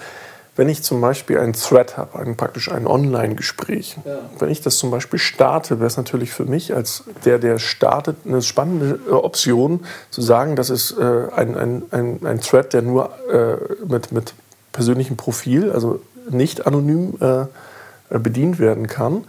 wenn 0.58 0.68
ich 0.68 0.84
zum 0.84 1.00
Beispiel 1.00 1.40
einen 1.40 1.54
Thread 1.54 1.98
habe, 1.98 2.20
ein, 2.20 2.36
praktisch 2.36 2.70
ein 2.72 2.86
Online-Gespräch, 2.86 3.98
ja. 4.04 4.18
wenn 4.40 4.50
ich 4.50 4.62
das 4.62 4.78
zum 4.78 4.92
Beispiel 4.92 5.20
starte, 5.20 5.80
wäre 5.80 5.88
es 5.88 5.98
natürlich 5.98 6.32
für 6.32 6.46
mich 6.46 6.76
als 6.76 7.04
der, 7.24 7.40
der 7.40 7.60
startet, 7.60 8.18
eine 8.26 8.42
spannende 8.42 9.00
äh, 9.08 9.12
Option 9.12 9.86
zu 10.10 10.22
sagen, 10.22 10.56
das 10.56 10.70
ist 10.70 10.92
äh, 11.00 11.32
ein, 11.36 11.56
ein, 11.56 11.84
ein, 11.92 12.20
ein 12.26 12.42
Thread, 12.42 12.74
der 12.74 12.82
nur 12.82 13.12
äh, 13.32 13.56
mit, 13.88 14.12
mit 14.12 14.34
persönlichem 14.74 15.16
Profil, 15.16 15.72
also 15.72 16.02
nicht 16.30 16.68
anonym 16.68 17.14
äh 17.22 17.46
bedient 18.10 18.60
werden 18.60 18.88
kann. 18.88 19.26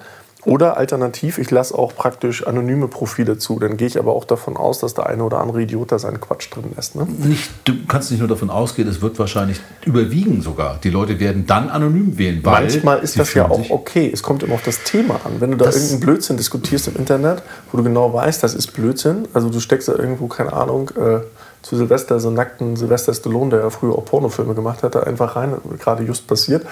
Oder 0.48 0.78
alternativ, 0.78 1.36
ich 1.36 1.50
lasse 1.50 1.74
auch 1.74 1.94
praktisch 1.94 2.46
anonyme 2.46 2.88
Profile 2.88 3.36
zu. 3.36 3.58
Dann 3.58 3.76
gehe 3.76 3.86
ich 3.86 3.98
aber 3.98 4.14
auch 4.14 4.24
davon 4.24 4.56
aus, 4.56 4.78
dass 4.78 4.94
der 4.94 5.06
eine 5.06 5.22
oder 5.22 5.40
andere 5.40 5.60
Idiot 5.60 5.92
da 5.92 5.98
seinen 5.98 6.22
Quatsch 6.22 6.48
drin 6.50 6.72
lässt. 6.74 6.96
Ne? 6.96 7.06
Nicht, 7.06 7.50
du 7.64 7.74
kannst 7.86 8.10
nicht 8.10 8.20
nur 8.20 8.28
davon 8.28 8.48
ausgehen, 8.48 8.88
es 8.88 9.02
wird 9.02 9.18
wahrscheinlich 9.18 9.60
überwiegen 9.84 10.40
sogar. 10.40 10.78
Die 10.82 10.88
Leute 10.88 11.20
werden 11.20 11.44
dann 11.46 11.68
anonym 11.68 12.16
wählen. 12.16 12.40
Weil 12.42 12.62
Manchmal 12.62 13.00
ist 13.00 13.18
das 13.18 13.34
ja 13.34 13.50
auch 13.50 13.68
okay. 13.68 14.10
Es 14.10 14.22
kommt 14.22 14.42
immer 14.42 14.54
auf 14.54 14.62
das 14.62 14.84
Thema 14.84 15.20
an. 15.24 15.38
Wenn 15.38 15.50
du 15.50 15.58
da 15.58 15.66
irgendeinen 15.66 16.00
Blödsinn 16.00 16.38
diskutierst 16.38 16.88
im 16.88 16.96
Internet, 16.96 17.42
wo 17.70 17.76
du 17.76 17.84
genau 17.84 18.14
weißt, 18.14 18.42
das 18.42 18.54
ist 18.54 18.68
Blödsinn, 18.68 19.28
also 19.34 19.50
du 19.50 19.60
steckst 19.60 19.88
da 19.88 19.96
irgendwo, 19.96 20.28
keine 20.28 20.54
Ahnung, 20.54 20.90
äh, 20.96 21.20
zu 21.62 21.76
Silvester, 21.76 22.20
so 22.20 22.30
nackten 22.30 22.76
Silvester 22.76 23.12
Stallone, 23.12 23.50
der 23.50 23.60
ja 23.60 23.70
früher 23.70 23.94
auch 23.94 24.04
Pornofilme 24.04 24.54
gemacht 24.54 24.82
hat, 24.82 24.94
da 24.94 25.00
einfach 25.00 25.36
rein, 25.36 25.54
gerade 25.78 26.04
just 26.04 26.26
passiert. 26.26 26.66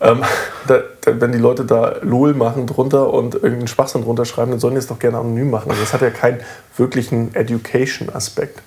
Ähm, 0.00 0.22
da, 0.66 0.80
da, 1.00 1.20
wenn 1.20 1.32
die 1.32 1.38
Leute 1.38 1.64
da 1.64 1.96
LOL 2.02 2.34
machen 2.34 2.66
drunter 2.66 3.12
und 3.12 3.34
irgendeinen 3.34 3.68
Schwachsinn 3.68 4.02
drunter 4.02 4.24
schreiben, 4.24 4.52
dann 4.52 4.60
sollen 4.60 4.74
die 4.74 4.78
es 4.78 4.86
doch 4.86 4.98
gerne 4.98 5.18
anonym 5.18 5.50
machen. 5.50 5.70
Also 5.70 5.82
das 5.82 5.92
hat 5.92 6.02
ja 6.02 6.10
keinen 6.10 6.40
wirklichen 6.76 7.34
Education-Aspekt. 7.34 8.60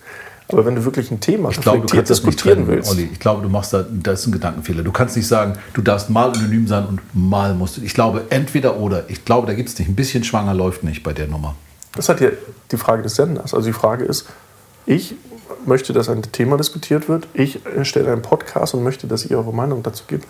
Aber 0.53 0.65
wenn 0.65 0.75
du 0.75 0.83
wirklich 0.83 1.11
ein 1.11 1.19
Thema 1.19 1.49
ich 1.49 1.61
glaube, 1.61 1.85
du 1.85 1.95
kannst 1.95 2.09
diskutieren 2.09 2.65
trennen, 2.65 2.67
willst. 2.67 2.91
Olli, 2.91 3.09
ich 3.11 3.19
glaube, 3.19 3.41
du 3.41 3.49
machst 3.49 3.73
da, 3.73 3.85
das 3.89 4.21
ist 4.21 4.27
ein 4.27 4.31
Gedankenfehler. 4.33 4.83
Du 4.83 4.91
kannst 4.91 5.15
nicht 5.15 5.27
sagen, 5.27 5.53
du 5.73 5.81
darfst 5.81 6.09
mal 6.09 6.31
anonym 6.31 6.67
sein 6.67 6.85
und 6.85 6.99
mal 7.13 7.53
musst 7.53 7.77
du. 7.77 7.81
Ich 7.81 7.93
glaube, 7.93 8.25
entweder 8.29 8.77
oder. 8.77 9.05
Ich 9.09 9.23
glaube, 9.23 9.47
da 9.47 9.53
gibt 9.53 9.69
es 9.69 9.79
nicht. 9.79 9.87
Ein 9.87 9.95
bisschen 9.95 10.23
schwanger 10.23 10.53
läuft 10.53 10.83
nicht 10.83 11.03
bei 11.03 11.13
der 11.13 11.27
Nummer. 11.27 11.55
Das 11.95 12.09
hat 12.09 12.21
ja 12.21 12.29
die 12.71 12.77
Frage 12.77 13.03
des 13.03 13.15
Senders. 13.15 13.53
Also 13.53 13.67
die 13.67 13.73
Frage 13.73 14.03
ist, 14.05 14.27
ich 14.85 15.15
möchte, 15.65 15.93
dass 15.93 16.09
ein 16.09 16.21
Thema 16.31 16.57
diskutiert 16.57 17.09
wird. 17.09 17.27
Ich 17.33 17.59
stelle 17.83 18.11
einen 18.11 18.21
Podcast 18.21 18.73
und 18.73 18.83
möchte, 18.83 19.07
dass 19.07 19.25
ihr 19.25 19.37
eure 19.37 19.53
Meinung 19.53 19.83
dazu 19.83 20.03
gibt. 20.07 20.25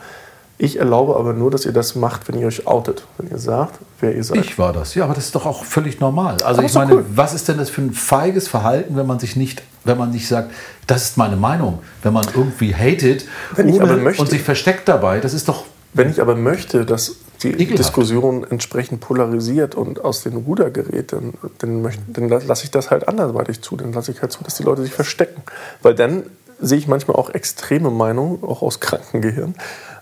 Ich 0.58 0.78
erlaube 0.78 1.16
aber 1.16 1.34
nur, 1.34 1.50
dass 1.50 1.66
ihr 1.66 1.72
das 1.72 1.96
macht, 1.96 2.28
wenn 2.28 2.40
ihr 2.40 2.46
euch 2.46 2.68
outet, 2.68 3.04
wenn 3.18 3.32
ihr 3.32 3.40
sagt, 3.40 3.80
wer 4.00 4.16
ihr 4.16 4.24
seid. 4.24 4.38
Ich 4.38 4.60
war 4.60 4.74
das, 4.74 4.94
ja, 4.94 5.06
aber 5.06 5.16
das 5.16 5.26
ist 5.26 5.34
doch 5.34 5.48
auch 5.48 5.66
völlig 5.66 6.00
normal. 6.00 6.38
Also 6.44 6.62
ich 6.62 6.74
meine, 6.76 6.98
cool. 6.98 7.06
was 7.16 7.34
ist 7.34 7.48
denn 7.48 7.58
das 7.58 7.72
für 7.72 7.82
ein 7.82 7.94
feiges 7.94 8.48
Verhalten, 8.48 8.96
wenn 8.96 9.08
man 9.08 9.18
sich 9.18 9.36
nicht, 9.36 9.64
wenn 9.86 9.98
man 9.98 10.12
nicht 10.12 10.28
sagt, 10.28 10.52
das 10.86 11.04
ist 11.04 11.18
meine 11.18 11.36
Meinung, 11.36 11.80
wenn 12.04 12.14
man 12.14 12.28
irgendwie 12.36 12.76
hatet 12.76 13.26
und 13.58 14.30
sich 14.30 14.44
versteckt 14.44 14.88
dabei, 14.88 15.20
das 15.20 15.34
ist 15.34 15.48
doch 15.48 15.66
wenn 15.94 16.10
ich 16.10 16.22
aber 16.22 16.36
möchte, 16.36 16.86
dass 16.86 17.18
die 17.44 17.50
Ekelhaft. 17.50 17.80
Diskussion 17.80 18.46
entsprechend 18.50 19.02
polarisiert 19.02 19.76
und 19.76 20.04
aus 20.04 20.24
den 20.24 20.36
Ruder 20.38 20.70
gerät, 20.70 21.14
dann, 21.14 21.34
dann, 21.60 21.88
dann 22.08 22.30
lasse 22.30 22.64
ich 22.64 22.72
das 22.72 22.92
halt 22.92 23.08
anderweitig 23.08 23.62
zu. 23.62 23.76
Dann 23.76 23.94
lasse 23.94 24.12
ich 24.12 24.22
halt 24.22 24.32
zu, 24.32 24.44
dass 24.44 24.56
die 24.56 24.64
Leute 24.64 24.84
sich 24.84 24.94
verstecken. 24.94 25.42
Weil 25.82 25.96
dann 25.96 26.24
sehe 26.60 26.78
ich 26.78 26.88
manchmal 26.88 27.18
auch 27.18 27.30
extreme 27.32 27.90
Meinungen, 27.90 28.44
auch 28.44 28.62
aus 28.62 28.80
Krankengehirn. 28.80 29.56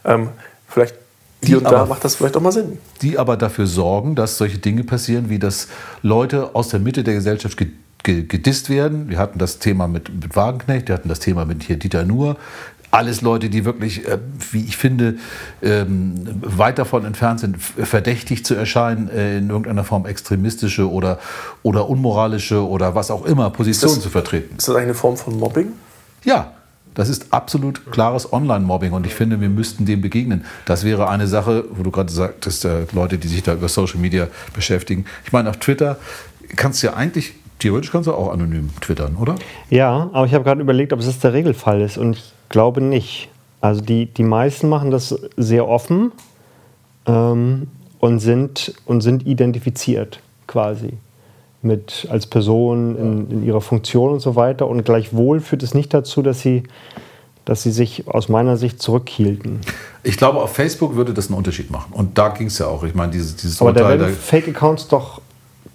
Ähm, 0.06 0.30
vielleicht 0.68 0.96
hier 1.44 1.60
und 1.60 1.64
da 1.66 1.86
macht 1.86 2.04
das 2.04 2.16
vielleicht 2.16 2.36
auch 2.36 2.42
mal 2.42 2.52
Sinn. 2.52 2.78
Die 3.02 3.18
aber 3.18 3.38
dafür 3.38 3.66
sorgen, 3.66 4.16
dass 4.16 4.38
solche 4.38 4.58
Dinge 4.58 4.84
passieren, 4.84 5.30
wie 5.30 5.40
dass 5.40 5.68
Leute 6.02 6.54
aus 6.54 6.68
der 6.68 6.80
Mitte 6.80 7.04
der 7.04 7.14
Gesellschaft 7.14 7.58
gedisst 8.04 8.70
werden. 8.70 9.10
Wir 9.10 9.18
hatten 9.18 9.40
das 9.40 9.60
Thema 9.60 9.88
mit, 9.88 10.14
mit 10.14 10.36
Wagenknecht, 10.36 10.88
wir 10.90 10.96
hatten 10.96 11.10
das 11.10 11.20
Thema 11.20 11.46
mit 11.46 11.64
hier 11.64 11.78
Dieter 11.78 12.04
Nuhr 12.04 12.38
alles 12.92 13.22
Leute, 13.22 13.50
die 13.50 13.66
wirklich, 13.66 14.08
äh, 14.08 14.18
wie 14.52 14.64
ich 14.64 14.78
finde, 14.78 15.16
ähm, 15.62 16.16
weit 16.42 16.80
davon 16.80 17.06
entfernt 17.06 17.40
sind, 17.40 17.58
verdächtig 17.62 18.46
zu 18.46 18.56
erscheinen, 18.56 19.10
äh, 19.10 19.38
in 19.38 19.50
irgendeiner 19.50 19.84
Form 19.84 20.06
extremistische 20.06 20.90
oder, 20.90 21.20
oder 21.64 21.90
unmoralische 21.90 22.68
oder 22.68 22.96
was 22.96 23.12
auch 23.12 23.26
immer 23.26 23.50
Positionen 23.52 24.02
zu 24.02 24.10
vertreten. 24.10 24.56
Ist 24.58 24.68
das 24.68 24.76
eine 24.76 24.94
Form 24.94 25.18
von 25.18 25.38
Mobbing? 25.38 25.68
Ja, 26.24 26.54
das 26.96 27.10
ist 27.10 27.28
absolut 27.32 27.92
klares 27.92 28.34
Online-Mobbing 28.34 28.92
und 28.92 29.06
ich 29.06 29.14
finde, 29.14 29.40
wir 29.40 29.50
müssten 29.50 29.86
dem 29.86 30.02
begegnen. 30.02 30.44
Das 30.66 30.84
wäre 30.84 31.08
eine 31.10 31.28
Sache, 31.28 31.66
wo 31.72 31.84
du 31.84 31.92
gerade 31.92 32.12
sagtest, 32.12 32.66
äh, 32.66 32.86
Leute, 32.92 33.18
die 33.18 33.28
sich 33.28 33.44
da 33.44 33.54
über 33.54 33.70
Social 33.70 34.00
Media 34.00 34.28
beschäftigen. 34.54 35.06
Ich 35.26 35.32
meine, 35.32 35.50
auf 35.50 35.58
Twitter 35.58 35.98
kannst 36.56 36.82
du 36.82 36.88
ja 36.88 36.94
eigentlich 36.94 37.36
Theoretisch 37.60 37.92
kannst 37.92 38.08
du 38.08 38.14
auch 38.14 38.32
anonym 38.32 38.70
twittern, 38.80 39.18
oder? 39.18 39.36
Ja, 39.70 40.10
aber 40.14 40.26
ich 40.26 40.34
habe 40.34 40.46
gerade 40.46 40.62
überlegt, 40.62 40.94
ob 40.94 41.00
es 41.02 41.08
das 41.08 41.20
der 41.20 41.34
Regelfall 41.34 41.82
ist. 41.82 41.98
Und 41.98 42.14
ich 42.14 42.34
glaube 42.50 42.82
nicht. 42.82 43.30
Also 43.62 43.82
die, 43.82 44.06
die 44.06 44.24
meisten 44.24 44.70
machen 44.70 44.92
das 44.92 45.16
sehr 45.38 45.68
offen 45.68 46.12
ähm, 47.06 47.68
und, 48.00 48.20
sind, 48.20 48.74
und 48.86 49.02
sind 49.02 49.28
identifiziert 49.28 50.20
quasi 50.48 50.94
mit 51.62 52.08
als 52.10 52.26
Person 52.26 52.96
in, 52.96 53.32
in, 53.32 53.46
ihrer 53.46 53.62
Funktion 53.62 54.14
und 54.14 54.20
so 54.22 54.36
weiter. 54.36 54.68
Und 54.68 54.86
gleichwohl 54.86 55.42
führt 55.42 55.64
es 55.64 55.74
nicht 55.74 55.94
dazu, 55.94 56.22
dass 56.22 56.42
sie, 56.42 56.64
dass 57.44 57.64
sie 57.64 57.72
sich 57.72 58.08
aus 58.08 58.30
meiner 58.30 58.56
Sicht 58.56 58.82
zurückhielten. 58.82 59.60
Ich 60.04 60.16
glaube, 60.16 60.40
auf 60.40 60.54
Facebook 60.54 60.96
würde 60.96 61.14
das 61.14 61.28
einen 61.28 61.38
Unterschied 61.38 61.70
machen. 61.70 61.92
Und 61.92 62.18
da 62.18 62.30
ging 62.30 62.48
es 62.48 62.60
ja 62.60 62.68
auch. 62.68 62.84
Ich 62.84 62.96
meine, 62.96 63.12
dieses, 63.12 63.36
dieses 63.36 63.60
Aber 63.62 63.72
Urteil, 63.72 63.98
da 63.98 64.06
werden 64.06 64.16
Fake-Accounts 64.16 64.88
doch 64.88 65.22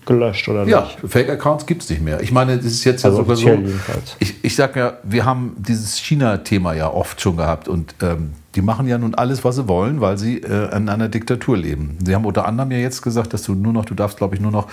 gelöscht 0.06 0.48
oder 0.48 0.64
ja, 0.66 0.82
nicht? 0.82 1.02
Ja, 1.02 1.08
Fake-Accounts 1.08 1.66
gibt 1.66 1.82
es 1.82 1.90
nicht 1.90 2.02
mehr. 2.02 2.20
Ich 2.20 2.32
meine, 2.32 2.56
das 2.56 2.66
ist 2.66 2.84
jetzt 2.84 3.04
also 3.04 3.18
ja 3.18 3.36
sogar 3.36 3.36
so. 3.36 3.72
Ich, 4.18 4.42
ich 4.42 4.56
sage 4.56 4.80
ja, 4.80 4.98
wir 5.02 5.24
haben 5.24 5.56
dieses 5.58 5.98
China-Thema 5.98 6.74
ja 6.74 6.90
oft 6.90 7.20
schon 7.20 7.36
gehabt 7.36 7.68
und 7.68 7.94
ähm, 8.02 8.32
die 8.54 8.62
machen 8.62 8.86
ja 8.86 8.98
nun 8.98 9.14
alles, 9.14 9.44
was 9.44 9.56
sie 9.56 9.68
wollen, 9.68 10.00
weil 10.00 10.16
sie 10.18 10.38
äh, 10.38 10.74
in 10.76 10.88
einer 10.88 11.08
Diktatur 11.08 11.56
leben. 11.56 11.98
Sie 12.04 12.14
haben 12.14 12.24
unter 12.24 12.46
anderem 12.46 12.70
ja 12.70 12.78
jetzt 12.78 13.02
gesagt, 13.02 13.32
dass 13.32 13.42
du 13.42 13.54
nur 13.54 13.72
noch, 13.72 13.84
du 13.84 13.94
darfst, 13.94 14.16
glaube 14.16 14.34
ich, 14.34 14.40
nur 14.40 14.52
noch, 14.52 14.68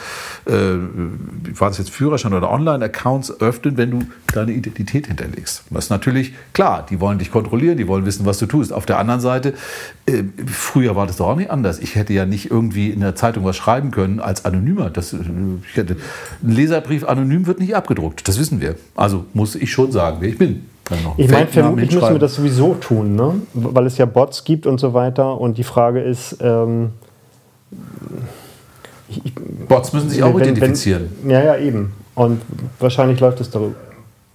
äh, 0.45 0.51
war 1.57 1.69
das 1.69 1.79
jetzt 1.79 1.89
Führerschein 1.89 2.33
oder 2.33 2.51
Online-Accounts 2.51 3.41
öffnen, 3.41 3.77
wenn 3.77 3.91
du 3.91 4.03
deine 4.33 4.51
Identität 4.51 5.07
hinterlegst. 5.07 5.63
Das 5.69 5.85
ist 5.85 5.89
natürlich 5.89 6.33
klar, 6.53 6.85
die 6.89 6.99
wollen 6.99 7.19
dich 7.19 7.31
kontrollieren, 7.31 7.77
die 7.77 7.87
wollen 7.87 8.05
wissen, 8.05 8.25
was 8.25 8.37
du 8.37 8.45
tust. 8.45 8.71
Auf 8.71 8.85
der 8.85 8.99
anderen 8.99 9.21
Seite, 9.21 9.53
äh, 10.05 10.23
früher 10.45 10.95
war 10.95 11.07
das 11.07 11.17
doch 11.17 11.27
auch 11.27 11.35
nicht 11.35 11.49
anders. 11.49 11.79
Ich 11.79 11.95
hätte 11.95 12.13
ja 12.13 12.25
nicht 12.25 12.51
irgendwie 12.51 12.91
in 12.91 12.99
der 12.99 13.15
Zeitung 13.15 13.43
was 13.45 13.57
schreiben 13.57 13.91
können 13.91 14.19
als 14.19 14.45
Anonymer. 14.45 14.89
Das, 14.89 15.13
äh, 15.13 15.17
ich 15.69 15.77
hätte, 15.77 15.97
ein 16.43 16.51
Leserbrief 16.51 17.03
anonym 17.03 17.47
wird 17.47 17.59
nicht 17.59 17.75
abgedruckt, 17.75 18.27
das 18.27 18.39
wissen 18.39 18.61
wir. 18.61 18.75
Also 18.95 19.25
muss 19.33 19.55
ich 19.55 19.71
schon 19.71 19.91
sagen, 19.91 20.17
wer 20.19 20.29
ich 20.29 20.37
bin. 20.37 20.65
Ich 21.17 21.29
meine, 21.29 21.47
vermutlich 21.47 21.91
müssen 21.91 22.09
wir 22.09 22.19
das 22.19 22.35
sowieso 22.35 22.75
tun, 22.75 23.15
ne? 23.15 23.33
weil 23.53 23.85
es 23.85 23.97
ja 23.97 24.05
Bots 24.05 24.43
gibt 24.43 24.65
und 24.65 24.79
so 24.79 24.93
weiter. 24.93 25.39
Und 25.39 25.57
die 25.57 25.63
Frage 25.63 26.01
ist, 26.01 26.37
ähm, 26.41 26.91
ich, 29.09 29.33
Bots 29.67 29.93
müssen 29.93 30.09
sich 30.09 30.23
auch 30.23 30.33
wenn, 30.35 30.43
identifizieren. 30.43 31.09
Wenn, 31.21 31.31
ja, 31.31 31.43
ja, 31.43 31.57
eben. 31.57 31.93
Und 32.15 32.41
wahrscheinlich 32.79 33.19
läuft 33.19 33.39
es 33.41 33.49
darüber. 33.49 33.75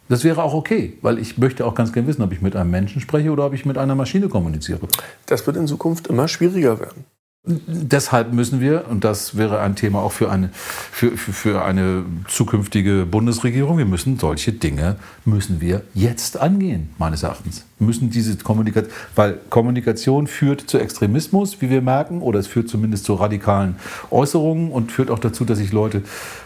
Das 0.08 0.22
wäre 0.22 0.42
auch 0.42 0.54
okay, 0.54 0.98
weil 1.02 1.18
ich 1.18 1.36
möchte 1.36 1.66
auch 1.66 1.74
ganz 1.74 1.92
gerne 1.92 2.06
wissen, 2.06 2.22
ob 2.22 2.32
ich 2.32 2.40
mit 2.40 2.54
einem 2.54 2.70
Menschen 2.70 3.00
spreche 3.00 3.30
oder 3.30 3.46
ob 3.46 3.54
ich 3.54 3.66
mit 3.66 3.76
einer 3.76 3.94
Maschine 3.94 4.28
kommuniziere. 4.28 4.80
Das 5.26 5.46
wird 5.46 5.56
in 5.56 5.66
Zukunft 5.66 6.06
immer 6.06 6.28
schwieriger 6.28 6.78
werden. 6.78 7.04
Deshalb 7.48 8.32
müssen 8.32 8.60
wir, 8.60 8.86
und 8.90 9.04
das 9.04 9.36
wäre 9.36 9.60
ein 9.60 9.76
Thema 9.76 10.00
auch 10.00 10.10
für 10.10 10.32
eine, 10.32 10.50
für, 10.52 11.16
für, 11.16 11.64
eine 11.64 12.04
zukünftige 12.26 13.06
Bundesregierung, 13.06 13.78
wir 13.78 13.84
müssen 13.84 14.18
solche 14.18 14.52
Dinge, 14.52 14.96
müssen 15.24 15.60
wir 15.60 15.82
jetzt 15.94 16.38
angehen, 16.38 16.90
meines 16.98 17.22
Erachtens. 17.22 17.64
Wir 17.78 17.86
müssen 17.86 18.10
diese 18.10 18.36
Kommunikation, 18.36 18.92
weil 19.14 19.38
Kommunikation 19.48 20.26
führt 20.26 20.62
zu 20.62 20.78
Extremismus, 20.78 21.60
wie 21.60 21.70
wir 21.70 21.82
merken, 21.82 22.20
oder 22.20 22.40
es 22.40 22.48
führt 22.48 22.68
zumindest 22.68 23.04
zu 23.04 23.14
radikalen 23.14 23.76
Äußerungen 24.10 24.72
und 24.72 24.90
führt 24.90 25.12
auch 25.12 25.20
dazu, 25.20 25.44
dass 25.44 25.58
sich 25.58 25.70
Leute 25.70 26.02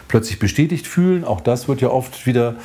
plötzlich 0.07 0.37
bestätigt 0.37 0.85
fühlen. 0.85 1.23
Auch 1.23 1.41
das 1.41 1.67
wird 1.67 1.81
ja 1.81 1.89
oft 1.89 2.27
wieder 2.27 2.57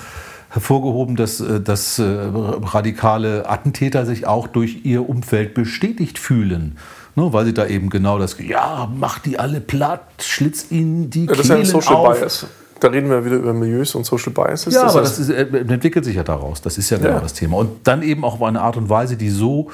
hervorgehoben, 0.51 1.17
dass, 1.17 1.41
äh, 1.41 1.59
dass 1.59 1.99
äh, 1.99 2.05
radikale 2.05 3.49
Attentäter 3.49 4.05
sich 4.05 4.27
auch 4.27 4.47
durch 4.47 4.85
ihr 4.85 5.09
Umfeld 5.09 5.55
bestätigt 5.55 6.19
fühlen. 6.19 6.77
Ne, 7.17 7.33
weil 7.33 7.47
sie 7.47 7.55
da 7.55 7.67
eben 7.67 7.89
genau 7.89 8.19
das, 8.19 8.37
ja, 8.39 8.91
mach 8.95 9.19
die 9.21 9.39
alle 9.39 9.61
platt, 9.61 10.03
schlitz 10.21 10.71
ihnen 10.71 11.09
die 11.09 11.25
ja, 11.25 11.29
Das 11.29 11.41
ist 11.41 11.49
ja 11.49 11.57
ein 11.57 11.65
Social 11.65 11.97
auf. 11.97 12.21
Bias. 12.21 12.47
Da 12.79 12.89
reden 12.89 13.09
wir 13.09 13.25
wieder 13.25 13.37
über 13.37 13.55
Milieus 13.55 13.95
und 13.95 14.05
Social 14.05 14.35
Biases. 14.35 14.75
Ja, 14.75 14.83
das 14.83 14.93
aber 14.93 15.01
das 15.01 15.19
ist, 15.19 15.31
äh, 15.31 15.47
entwickelt 15.47 16.05
sich 16.05 16.15
ja 16.15 16.23
daraus. 16.23 16.61
Das 16.61 16.77
ist 16.77 16.91
ja 16.91 16.99
genau 16.99 17.15
ja. 17.15 17.21
das 17.21 17.33
Thema. 17.33 17.57
Und 17.57 17.87
dann 17.87 18.03
eben 18.03 18.23
auch 18.23 18.35
auf 18.35 18.43
eine 18.43 18.61
Art 18.61 18.77
und 18.77 18.91
Weise, 18.91 19.17
die 19.17 19.31
so, 19.31 19.71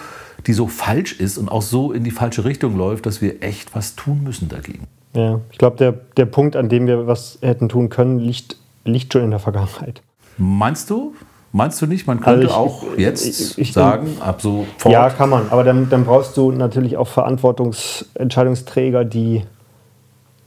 die 0.47 0.53
so 0.53 0.69
falsch 0.69 1.19
ist 1.19 1.37
und 1.37 1.49
auch 1.49 1.63
so 1.63 1.91
in 1.93 2.05
die 2.05 2.13
falsche 2.13 2.45
Richtung 2.45 2.77
läuft, 2.77 3.07
dass 3.07 3.21
wir 3.21 3.43
echt 3.43 3.75
was 3.75 3.97
tun 3.97 4.23
müssen 4.23 4.49
dagegen. 4.49 4.87
Ja, 5.15 5.41
ich 5.51 5.59
glaube, 5.59 5.77
der, 5.79 5.93
der 6.17 6.27
Punkt, 6.27 6.55
an 6.55 6.69
dem 6.69 6.87
wir 6.87 7.09
was 7.09 7.39
hätten 7.43 7.69
tun 7.69 7.89
können, 7.89 8.21
liegt, 8.21 8.57
liegt 8.85 9.13
schon 9.13 9.25
in 9.25 9.31
der 9.31 9.41
Vergangenheit. 9.41 10.01
Meinst 10.39 10.89
du? 10.89 11.15
Meinst 11.55 11.83
du 11.83 11.87
nicht, 11.87 12.07
man 12.07 12.21
könnte 12.21 12.47
also 12.47 12.49
ich, 12.49 12.53
auch 12.53 12.85
jetzt 12.97 13.27
ich, 13.27 13.59
ich, 13.59 13.73
sagen, 13.75 14.17
ab 14.21 14.41
so 14.41 14.67
fort? 14.79 14.93
Ja, 14.93 15.11
kann 15.11 15.29
man. 15.29 15.51
Aber 15.51 15.65
dann, 15.65 15.91
dann 15.91 16.05
brauchst 16.05 16.35
du 16.39 16.51
natürlich 16.51 16.97
auch 16.97 17.09
Verantwortungsentscheidungsträger, 17.09 19.05
die, 19.05 19.45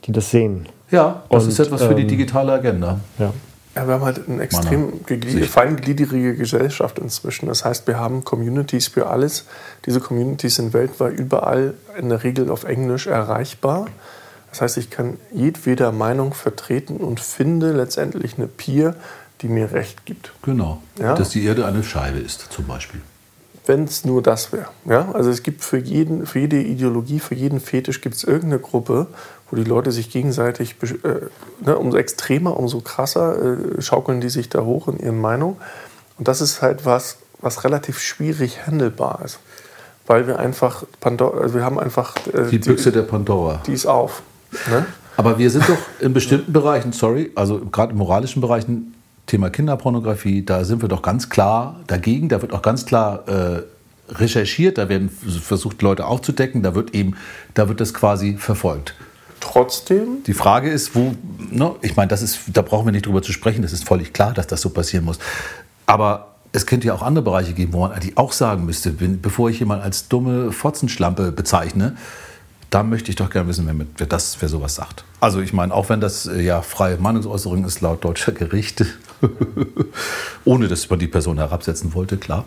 die 0.05 0.11
das 0.11 0.31
sehen. 0.31 0.67
Ja, 0.89 1.23
das 1.29 1.43
Und, 1.43 1.49
ist 1.49 1.59
etwas 1.59 1.83
für 1.83 1.93
die 1.93 2.01
ähm, 2.01 2.07
digitale 2.07 2.53
Agenda. 2.53 2.99
Ja. 3.19 3.31
Ja, 3.75 3.87
wir 3.87 3.95
haben 3.95 4.05
halt 4.05 4.21
eine 4.29 4.41
extrem 4.41 5.05
geglied- 5.05 5.45
feingliedrige 5.47 6.35
Gesellschaft 6.35 6.97
inzwischen. 6.97 7.47
Das 7.47 7.65
heißt, 7.65 7.85
wir 7.87 7.99
haben 7.99 8.23
Communities 8.23 8.87
für 8.87 9.07
alles. 9.07 9.45
Diese 9.85 9.99
Communities 9.99 10.55
sind 10.55 10.73
weltweit 10.73 11.19
überall 11.19 11.73
in 11.99 12.07
der 12.07 12.23
Regel 12.23 12.49
auf 12.49 12.63
Englisch 12.63 13.05
erreichbar. 13.07 13.87
Das 14.49 14.61
heißt, 14.61 14.77
ich 14.77 14.89
kann 14.89 15.17
jedweder 15.33 15.91
Meinung 15.91 16.33
vertreten 16.33 16.97
und 16.97 17.19
finde 17.19 17.73
letztendlich 17.73 18.37
eine 18.37 18.47
Peer, 18.47 18.95
die 19.41 19.47
mir 19.47 19.71
recht 19.71 20.05
gibt. 20.05 20.31
Genau. 20.41 20.81
Ja. 20.99 21.15
Dass 21.15 21.29
die 21.29 21.43
Erde 21.43 21.65
eine 21.65 21.83
Scheibe 21.83 22.19
ist, 22.19 22.47
zum 22.51 22.65
Beispiel. 22.65 23.01
Wenn 23.65 23.85
es 23.85 24.05
nur 24.05 24.21
das 24.21 24.53
wäre. 24.53 24.67
Ja? 24.85 25.11
Also 25.13 25.29
es 25.31 25.41
gibt 25.43 25.63
für, 25.63 25.77
jeden, 25.77 26.25
für 26.25 26.39
jede 26.39 26.61
Ideologie, 26.61 27.19
für 27.19 27.35
jeden 27.35 27.59
Fetisch 27.59 28.01
gibt 28.01 28.15
es 28.15 28.23
irgendeine 28.23 28.59
Gruppe, 28.59 29.07
wo 29.49 29.55
die 29.55 29.63
Leute 29.63 29.91
sich 29.91 30.09
gegenseitig, 30.09 30.75
äh, 30.81 31.65
ne, 31.65 31.77
umso 31.77 31.97
extremer, 31.97 32.57
umso 32.57 32.81
krasser 32.81 33.77
äh, 33.77 33.81
schaukeln 33.81 34.21
die 34.21 34.29
sich 34.29 34.49
da 34.49 34.61
hoch 34.61 34.87
in 34.87 34.99
ihren 34.99 35.19
Meinungen. 35.19 35.57
Und 36.17 36.27
das 36.27 36.41
ist 36.41 36.61
halt 36.61 36.85
was, 36.85 37.17
was 37.41 37.63
relativ 37.63 37.99
schwierig 37.99 38.65
handelbar 38.65 39.21
ist. 39.25 39.39
Weil 40.07 40.27
wir 40.27 40.37
einfach, 40.39 40.83
Pandora, 40.99 41.41
also 41.41 41.55
wir 41.55 41.63
haben 41.63 41.79
einfach, 41.79 42.15
äh, 42.33 42.49
Die 42.49 42.59
Büchse 42.59 42.91
der 42.91 43.01
Pandora. 43.01 43.61
die 43.65 43.73
ist 43.73 43.87
auf. 43.87 44.21
Ne? 44.69 44.85
Aber 45.17 45.37
wir 45.39 45.49
sind 45.49 45.67
doch 45.67 45.77
in 45.99 46.13
bestimmten 46.13 46.53
Bereichen, 46.53 46.91
sorry, 46.91 47.31
also 47.35 47.59
gerade 47.71 47.93
in 47.93 47.97
moralischen 47.97 48.41
Bereichen, 48.41 48.94
Thema 49.25 49.49
Kinderpornografie, 49.49 50.43
da 50.43 50.63
sind 50.63 50.81
wir 50.81 50.89
doch 50.89 51.01
ganz 51.01 51.29
klar 51.29 51.79
dagegen. 51.87 52.29
Da 52.29 52.41
wird 52.41 52.53
auch 52.53 52.61
ganz 52.61 52.85
klar 52.85 53.27
äh, 53.27 53.63
recherchiert, 54.09 54.77
da 54.77 54.89
werden 54.89 55.09
versucht, 55.09 55.81
Leute 55.81 56.05
aufzudecken, 56.05 56.61
da 56.61 56.75
wird 56.75 56.93
eben, 56.93 57.15
da 57.53 57.67
wird 57.67 57.81
das 57.81 57.93
quasi 57.93 58.37
verfolgt. 58.37 58.93
Trotzdem 59.39 60.23
Die 60.25 60.33
Frage 60.33 60.69
ist, 60.69 60.95
wo, 60.95 61.15
ne, 61.51 61.75
ich 61.81 61.95
meine, 61.95 62.07
das 62.07 62.21
ist, 62.21 62.39
da 62.53 62.61
brauchen 62.61 62.85
wir 62.85 62.91
nicht 62.91 63.05
drüber 63.05 63.21
zu 63.21 63.31
sprechen, 63.31 63.61
das 63.61 63.73
ist 63.73 63.87
völlig 63.87 64.13
klar, 64.13 64.33
dass 64.33 64.47
das 64.47 64.61
so 64.61 64.69
passieren 64.69 65.05
muss. 65.05 65.19
Aber 65.85 66.35
es 66.51 66.65
könnte 66.65 66.87
ja 66.87 66.93
auch 66.93 67.01
andere 67.01 67.23
Bereiche 67.23 67.53
geben, 67.53 67.73
wo 67.73 67.81
man 67.81 67.91
eigentlich 67.91 68.17
auch 68.17 68.31
sagen 68.31 68.65
müsste, 68.65 68.91
bevor 68.91 69.49
ich 69.49 69.59
jemanden 69.59 69.83
als 69.83 70.07
dumme 70.07 70.51
Fotzenschlampe 70.51 71.31
bezeichne, 71.31 71.95
da 72.69 72.83
möchte 72.83 73.09
ich 73.09 73.15
doch 73.15 73.29
gerne 73.29 73.47
wissen, 73.47 73.65
wer, 73.67 73.85
wer, 73.97 74.07
das, 74.07 74.37
wer 74.39 74.49
sowas 74.49 74.75
sagt. 74.75 75.03
Also 75.19 75.41
ich 75.41 75.53
meine, 75.53 75.73
auch 75.73 75.89
wenn 75.89 76.01
das 76.01 76.25
äh, 76.25 76.41
ja 76.41 76.61
freie 76.61 76.97
Meinungsäußerung 76.97 77.65
ist 77.65 77.81
laut 77.81 78.03
deutscher 78.03 78.31
Gerichte, 78.31 78.87
ohne 80.45 80.67
dass 80.67 80.89
man 80.89 80.99
die 80.99 81.07
Person 81.07 81.37
herabsetzen 81.37 81.93
wollte, 81.93 82.17
klar. 82.17 82.45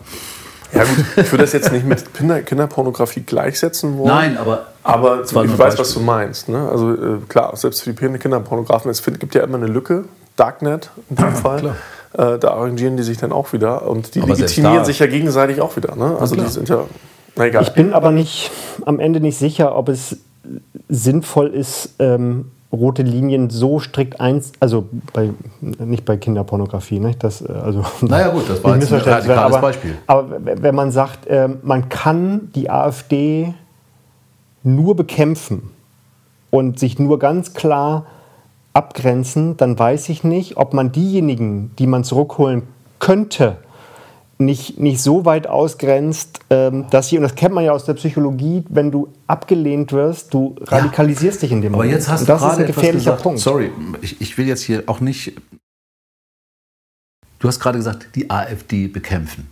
Ja 0.73 0.83
gut, 0.83 1.03
ich 1.17 1.31
würde 1.31 1.43
das 1.43 1.53
jetzt 1.53 1.71
nicht 1.71 1.85
mit 1.85 2.13
Kinder, 2.13 2.41
Kinderpornografie 2.41 3.21
gleichsetzen 3.21 3.97
wollen. 3.97 4.09
Nein, 4.09 4.37
aber- 4.37 4.67
aber 4.83 5.23
ich 5.23 5.33
weiß, 5.33 5.57
was 5.57 5.75
Beispiel. 5.77 5.93
du 6.01 6.05
meinst. 6.05 6.49
Ne? 6.49 6.69
Also 6.69 6.93
äh, 6.93 7.17
klar, 7.27 7.55
selbst 7.55 7.81
für 7.81 7.91
die 7.93 8.17
Kinderpornografen, 8.17 8.89
es 8.91 9.03
gibt 9.03 9.33
ja 9.35 9.43
immer 9.43 9.57
eine 9.57 9.67
Lücke, 9.67 10.05
Darknet 10.35 10.91
in 11.09 11.15
dem 11.17 11.35
Fall. 11.35 11.75
Äh, 12.13 12.39
da 12.39 12.51
arrangieren 12.51 12.97
die 12.97 13.03
sich 13.03 13.17
dann 13.17 13.31
auch 13.31 13.51
wieder 13.53 13.87
und 13.87 14.15
die 14.15 14.21
Aber 14.21 14.33
legitimieren 14.33 14.85
sich 14.85 14.99
ja 14.99 15.05
gegenseitig 15.07 15.61
auch 15.61 15.75
wieder. 15.75 15.95
Ne? 15.95 16.17
Also 16.19 16.35
die 16.35 16.41
klar. 16.41 16.51
sind 16.51 16.69
ja, 16.69 16.85
na 17.35 17.45
egal. 17.45 17.63
Ich 17.63 17.73
bin 17.73 17.93
aber 17.93 18.11
nicht 18.11 18.49
am 18.85 18.99
Ende 18.99 19.19
nicht 19.19 19.37
sicher, 19.37 19.75
ob 19.75 19.89
es 19.89 20.17
sinnvoll 20.87 21.47
ist, 21.47 21.89
ähm, 21.99 22.51
rote 22.71 23.01
Linien 23.01 23.49
so 23.49 23.79
strikt 23.79 24.21
eins, 24.21 24.51
also 24.59 24.87
bei, 25.13 25.31
nicht 25.61 26.05
bei 26.05 26.17
Kinderpornografie, 26.17 26.99
ne? 26.99 27.15
das, 27.17 27.41
äh, 27.41 27.51
also 27.51 27.83
Naja, 28.01 28.29
gut, 28.29 28.49
das 28.49 28.63
war 28.63 28.73
ein 28.73 28.79
missverständlich 28.79 29.27
werden, 29.27 29.39
radikales 29.39 29.55
aber, 29.55 29.67
Beispiel. 29.67 29.97
Aber 30.07 30.25
wenn 30.43 30.75
man 30.75 30.91
sagt, 30.91 31.25
ähm, 31.27 31.57
man 31.63 31.89
kann 31.89 32.51
die 32.55 32.69
AfD 32.69 33.53
nur 34.63 34.95
bekämpfen 34.95 35.71
und 36.51 36.79
sich 36.79 36.99
nur 36.99 37.17
ganz 37.17 37.53
klar 37.53 38.05
abgrenzen, 38.73 39.57
dann 39.57 39.77
weiß 39.77 40.09
ich 40.09 40.23
nicht, 40.23 40.57
ob 40.57 40.73
man 40.73 40.91
diejenigen, 40.91 41.71
die 41.79 41.87
man 41.87 42.03
zurückholen 42.03 42.63
könnte, 42.99 43.57
nicht, 44.41 44.79
nicht 44.79 45.01
so 45.01 45.25
weit 45.25 45.47
ausgrenzt, 45.47 46.39
ähm, 46.49 46.85
dass 46.89 47.09
sie, 47.09 47.17
und 47.17 47.23
das 47.23 47.35
kennt 47.35 47.53
man 47.53 47.65
ja 47.65 47.73
aus 47.73 47.83
der 47.83 47.93
Psychologie, 47.95 48.63
wenn 48.69 48.89
du 48.89 49.09
abgelehnt 49.27 49.91
wirst, 49.91 50.33
du 50.33 50.55
radikalisierst 50.61 51.41
dich 51.41 51.51
in 51.51 51.61
dem 51.61 51.73
Aber 51.73 51.83
Moment. 51.83 51.97
jetzt 51.97 52.07
hast 52.07 52.21
und 52.21 52.29
du 52.29 52.33
das 52.33 52.41
ist 52.41 52.47
gerade 52.47 52.57
ein 52.57 52.63
etwas 52.63 52.75
gefährlicher 52.75 53.11
gesagt. 53.11 53.23
Punkt. 53.23 53.39
Sorry, 53.39 53.71
ich, 54.01 54.21
ich 54.21 54.37
will 54.37 54.47
jetzt 54.47 54.63
hier 54.63 54.83
auch 54.87 55.01
nicht. 55.01 55.33
Du 57.39 57.47
hast 57.47 57.59
gerade 57.59 57.77
gesagt, 57.77 58.15
die 58.15 58.29
AfD 58.29 58.87
bekämpfen. 58.87 59.47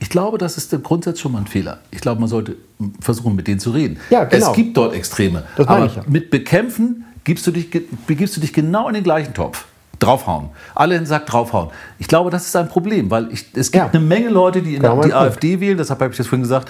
Ich 0.00 0.10
glaube, 0.10 0.38
das 0.38 0.56
ist 0.56 0.72
im 0.72 0.82
Grundsatz 0.82 1.20
schon 1.20 1.32
mal 1.32 1.38
ein 1.38 1.46
Fehler. 1.46 1.78
Ich 1.92 2.00
glaube, 2.00 2.20
man 2.20 2.28
sollte 2.28 2.56
versuchen, 3.00 3.36
mit 3.36 3.46
denen 3.46 3.60
zu 3.60 3.70
reden. 3.70 3.98
Ja, 4.10 4.24
genau. 4.24 4.50
Es 4.50 4.56
gibt 4.56 4.76
dort 4.76 4.94
Extreme. 4.94 5.44
Das 5.56 5.68
aber 5.68 5.86
ich 5.86 5.94
ja. 5.94 6.02
mit 6.08 6.30
bekämpfen 6.30 7.04
gibst 7.22 7.46
du 7.46 7.52
dich, 7.52 7.68
begibst 8.06 8.36
du 8.36 8.40
dich 8.40 8.52
genau 8.52 8.88
in 8.88 8.94
den 8.94 9.04
gleichen 9.04 9.32
Topf. 9.32 9.64
Draufhauen. 9.98 10.48
Alle 10.74 10.94
in 10.96 11.02
den 11.02 11.06
Sack 11.06 11.26
draufhauen. 11.26 11.70
Ich 11.98 12.08
glaube, 12.08 12.30
das 12.30 12.46
ist 12.46 12.56
ein 12.56 12.68
Problem, 12.68 13.10
weil 13.10 13.32
ich, 13.32 13.46
es 13.54 13.70
gibt 13.70 13.84
Ja. 13.84 13.90
eine 13.90 14.00
Menge 14.00 14.28
Leute, 14.28 14.60
die 14.62 14.74
in 14.74 14.82
mein 14.82 14.92
die 14.92 15.00
Punkt. 15.00 15.14
AfD 15.14 15.60
wählen, 15.60 15.78
deshalb 15.78 16.00
habe 16.00 16.10
ich 16.12 16.16
das 16.18 16.26
vorhin 16.26 16.42
gesagt, 16.42 16.68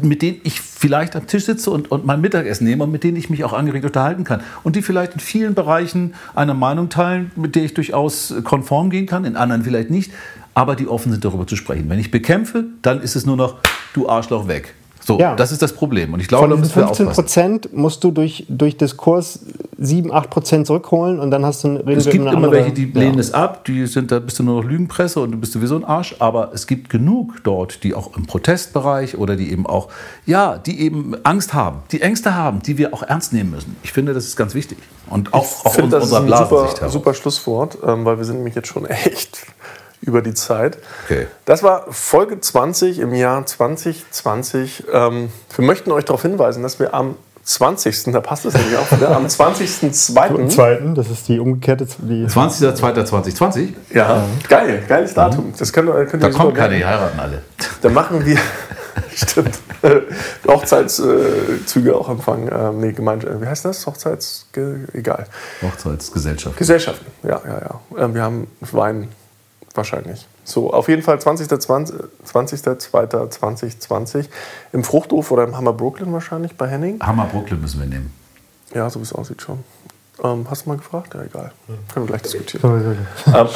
mit 0.00 0.22
denen 0.22 0.40
ich 0.44 0.60
vielleicht 0.60 1.14
am 1.14 1.26
Tisch 1.26 1.44
sitze 1.44 1.70
und, 1.70 1.90
und 1.90 2.04
mein 2.04 2.20
Mittagessen 2.20 2.64
nehme 2.66 2.84
und 2.84 2.90
mit 2.90 3.04
denen 3.04 3.16
ich 3.16 3.30
mich 3.30 3.44
auch 3.44 3.52
angeregt 3.52 3.84
unterhalten 3.84 4.24
kann. 4.24 4.40
Und 4.62 4.76
die 4.76 4.82
vielleicht 4.82 5.14
in 5.14 5.20
vielen 5.20 5.54
Bereichen 5.54 6.14
eine 6.34 6.54
Meinung 6.54 6.88
teilen, 6.88 7.30
mit 7.36 7.54
der 7.54 7.64
ich 7.64 7.74
durchaus 7.74 8.34
konform 8.44 8.90
gehen 8.90 9.06
kann, 9.06 9.24
in 9.24 9.36
anderen 9.36 9.62
vielleicht 9.62 9.90
nicht, 9.90 10.10
aber 10.54 10.74
die 10.76 10.88
offen 10.88 11.12
sind, 11.12 11.24
darüber 11.24 11.46
zu 11.46 11.56
sprechen. 11.56 11.88
Wenn 11.88 11.98
ich 11.98 12.10
bekämpfe, 12.10 12.64
dann 12.82 13.00
ist 13.02 13.14
es 13.16 13.26
nur 13.26 13.36
noch, 13.36 13.56
du 13.92 14.08
Arschloch 14.08 14.48
weg. 14.48 14.74
So, 15.06 15.18
Ja. 15.18 15.34
das 15.36 15.52
ist 15.52 15.60
das 15.60 15.72
Problem. 15.74 16.14
Und 16.14 16.20
ich 16.20 16.28
glaube, 16.28 16.44
Von 16.44 16.50
da 16.50 16.56
diesen 16.56 16.68
müssen 16.68 16.76
wir 16.80 16.86
15 16.86 17.06
aufpassen. 17.08 17.24
Prozent 17.24 17.76
musst 17.76 18.02
du 18.04 18.10
durch, 18.10 18.46
durch 18.48 18.76
Diskurs 18.78 19.40
7, 19.76 20.10
8 20.12 20.30
Prozent 20.30 20.66
zurückholen 20.66 21.20
und 21.20 21.30
dann 21.30 21.44
hast 21.44 21.62
du 21.64 21.68
reden 21.68 21.88
Es 21.98 22.06
wir 22.06 22.12
gibt 22.12 22.22
immer 22.22 22.28
eine 22.28 22.36
andere- 22.38 22.52
welche, 22.52 22.72
die 22.72 22.84
lehnen 22.86 23.18
es 23.18 23.32
ab, 23.34 23.64
die 23.66 23.86
sind, 23.86 24.10
da 24.12 24.18
bist 24.18 24.38
du 24.38 24.42
nur 24.44 24.62
noch 24.62 24.68
Lügenpresse 24.68 25.20
und 25.20 25.32
du 25.32 25.38
bist 25.38 25.52
sowieso 25.52 25.76
ein 25.76 25.84
Arsch. 25.84 26.14
Aber 26.20 26.52
es 26.54 26.66
gibt 26.66 26.88
genug 26.88 27.42
dort, 27.44 27.84
die 27.84 27.92
auch 27.94 28.16
im 28.16 28.24
Protestbereich 28.26 29.18
oder 29.18 29.36
die 29.36 29.52
eben 29.52 29.66
auch, 29.66 29.88
ja, 30.24 30.56
die 30.56 30.80
eben 30.80 31.14
Angst 31.24 31.52
haben, 31.52 31.80
die 31.92 32.00
Ängste 32.00 32.34
haben, 32.34 32.62
die 32.62 32.78
wir 32.78 32.94
auch 32.94 33.02
ernst 33.02 33.32
nehmen 33.34 33.50
müssen. 33.50 33.76
Ich 33.82 33.92
finde, 33.92 34.14
das 34.14 34.24
ist 34.24 34.36
ganz 34.36 34.54
wichtig. 34.54 34.78
Und 35.10 35.34
auch, 35.34 35.44
Ich 35.44 35.66
auch 35.66 35.74
finde, 35.74 35.98
aus 35.98 36.08
das 36.08 36.18
ein 36.18 36.24
Blasensicht 36.26 36.76
super, 36.76 36.88
super 36.88 37.14
Schlusswort, 37.14 37.76
ähm, 37.86 38.06
weil 38.06 38.16
wir 38.16 38.24
sind 38.24 38.36
nämlich 38.36 38.54
jetzt 38.54 38.68
schon 38.68 38.86
echt 38.86 39.38
über 40.04 40.22
die 40.22 40.34
Zeit. 40.34 40.78
Okay. 41.06 41.26
Das 41.44 41.62
war 41.62 41.86
Folge 41.90 42.40
20 42.40 42.98
im 43.00 43.14
Jahr 43.14 43.44
2020. 43.46 44.84
Ähm, 44.92 45.30
wir 45.56 45.64
möchten 45.64 45.90
euch 45.92 46.04
darauf 46.04 46.22
hinweisen, 46.22 46.62
dass 46.62 46.78
wir 46.78 46.94
am 46.94 47.16
20. 47.44 48.04
Da 48.12 48.20
passt 48.20 48.46
es 48.46 48.54
nämlich 48.54 48.76
auch 48.78 48.90
wieder, 48.90 49.14
am 49.14 49.24
Im 49.24 49.28
20.02. 49.28 50.48
zweiten, 50.48 50.94
das 50.94 51.10
ist 51.10 51.28
die 51.28 51.38
umgekehrte. 51.38 51.86
Die 51.98 52.24
20.02.2020, 52.26 53.68
Ja, 53.92 54.24
geil, 54.48 54.82
geiles 54.88 55.12
Datum. 55.14 55.52
Das 55.58 55.72
könnt, 55.72 55.88
ihr- 55.90 56.06
könnt 56.06 56.22
da 56.22 56.30
kommen 56.30 56.54
keine, 56.54 56.76
die 56.78 56.84
heiraten 56.86 57.20
alle. 57.20 57.42
Da 57.82 57.90
machen 57.90 58.24
wir, 58.24 58.38
stimmt, 59.14 59.58
Hochzeitszüge 60.46 61.94
auch 61.94 62.08
empfangen. 62.08 62.48
Ähm, 62.52 62.80
nee, 62.80 62.92
Gemeinschaft, 62.92 63.40
wie 63.40 63.46
heißt 63.46 63.64
das? 63.66 63.86
Hochzeits, 63.86 64.46
egal. 64.94 65.26
Hochzeitsgesellschaft. 65.62 66.56
Gesellschaften, 66.56 67.06
ja, 67.22 67.40
ja, 67.46 67.58
ja. 67.60 68.04
Ähm, 68.04 68.14
wir 68.14 68.22
haben 68.22 68.46
Wein 68.72 69.08
wahrscheinlich. 69.74 70.26
So, 70.44 70.72
auf 70.72 70.88
jeden 70.88 71.02
Fall 71.02 71.16
20.02.2020 71.16 73.78
20, 73.78 74.28
im 74.72 74.84
Fruchthof 74.84 75.30
oder 75.30 75.44
im 75.44 75.56
Hammer 75.56 75.72
Brooklyn 75.72 76.12
wahrscheinlich 76.12 76.56
bei 76.56 76.68
Henning. 76.68 77.00
Hammer 77.00 77.26
Brooklyn 77.26 77.60
müssen 77.60 77.80
wir 77.80 77.86
nehmen. 77.86 78.12
Ja, 78.74 78.90
so 78.90 78.98
wie 79.00 79.04
es 79.04 79.12
aussieht 79.12 79.42
schon. 79.42 79.64
Ähm, 80.22 80.46
hast 80.48 80.64
du 80.64 80.70
mal 80.70 80.76
gefragt? 80.76 81.14
Ja, 81.14 81.22
egal. 81.22 81.52
Können 81.92 82.06
wir 82.06 82.06
gleich 82.06 82.22
diskutieren. 82.22 83.06
ähm, 83.26 83.48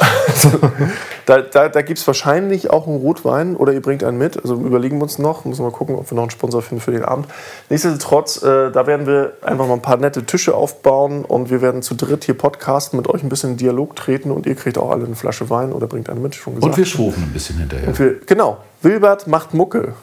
Da, 1.29 1.41
da, 1.41 1.69
da 1.69 1.83
gibt 1.83 1.99
es 1.99 2.07
wahrscheinlich 2.07 2.71
auch 2.71 2.87
einen 2.87 2.97
Rotwein 2.97 3.55
oder 3.55 3.71
ihr 3.71 3.83
bringt 3.83 4.03
einen 4.03 4.17
mit. 4.17 4.41
Also 4.41 4.55
überlegen 4.55 4.97
wir 4.97 5.03
uns 5.03 5.19
noch. 5.19 5.45
Müssen 5.45 5.59
wir 5.59 5.69
mal 5.69 5.77
gucken, 5.77 5.95
ob 5.95 6.09
wir 6.09 6.15
noch 6.15 6.23
einen 6.23 6.31
Sponsor 6.31 6.63
finden 6.63 6.81
für 6.81 6.89
den 6.89 7.05
Abend. 7.05 7.27
Nichtsdestotrotz, 7.69 8.41
äh, 8.41 8.71
da 8.71 8.87
werden 8.87 9.05
wir 9.05 9.33
einfach 9.43 9.67
mal 9.67 9.75
ein 9.75 9.81
paar 9.83 9.97
nette 9.97 10.25
Tische 10.25 10.55
aufbauen 10.55 11.23
und 11.23 11.51
wir 11.51 11.61
werden 11.61 11.83
zu 11.83 11.93
dritt 11.93 12.23
hier 12.23 12.35
podcasten, 12.35 12.97
mit 12.97 13.07
euch 13.07 13.21
ein 13.21 13.29
bisschen 13.29 13.51
in 13.51 13.57
Dialog 13.57 13.95
treten 13.95 14.31
und 14.31 14.47
ihr 14.47 14.55
kriegt 14.55 14.79
auch 14.79 14.89
alle 14.89 15.05
eine 15.05 15.15
Flasche 15.15 15.51
Wein 15.51 15.71
oder 15.71 15.85
bringt 15.85 16.09
eine 16.09 16.19
mit, 16.19 16.33
schon 16.33 16.55
gesagt. 16.55 16.71
Und 16.71 16.77
wir 16.77 16.85
schwufen 16.87 17.21
ein 17.21 17.31
bisschen 17.31 17.59
hinterher. 17.59 17.89
Und 17.89 17.99
wir, 17.99 18.15
genau. 18.25 18.57
Wilbert 18.81 19.27
macht 19.27 19.53
Mucke. 19.53 19.93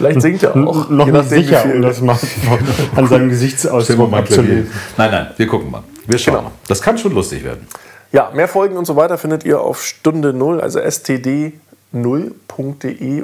Vielleicht 0.00 0.22
singt 0.22 0.42
er 0.42 0.56
auch. 0.56 0.88
noch 0.88 1.06
nicht 1.06 1.28
sicher, 1.28 1.62
um 1.74 1.82
das 1.82 2.00
mal 2.00 2.16
an 2.96 3.06
seinem 3.06 3.28
Gesichtsausdruck 3.28 4.10
abzulesen. 4.14 4.72
Nein, 4.96 5.10
nein, 5.10 5.26
wir 5.36 5.46
gucken 5.46 5.70
mal. 5.70 5.82
Wir 6.06 6.16
schauen 6.18 6.36
Genau. 6.36 6.48
mal. 6.48 6.52
Das 6.68 6.80
kann 6.80 6.96
schon 6.96 7.12
lustig 7.12 7.44
werden. 7.44 7.66
Ja, 8.12 8.30
mehr 8.34 8.48
Folgen 8.48 8.76
und 8.78 8.86
so 8.86 8.96
weiter 8.96 9.18
findet 9.18 9.44
ihr 9.44 9.60
auf 9.60 9.84
Stunde 9.84 10.32
0, 10.32 10.60
also 10.60 10.80
std0.de 10.80 11.52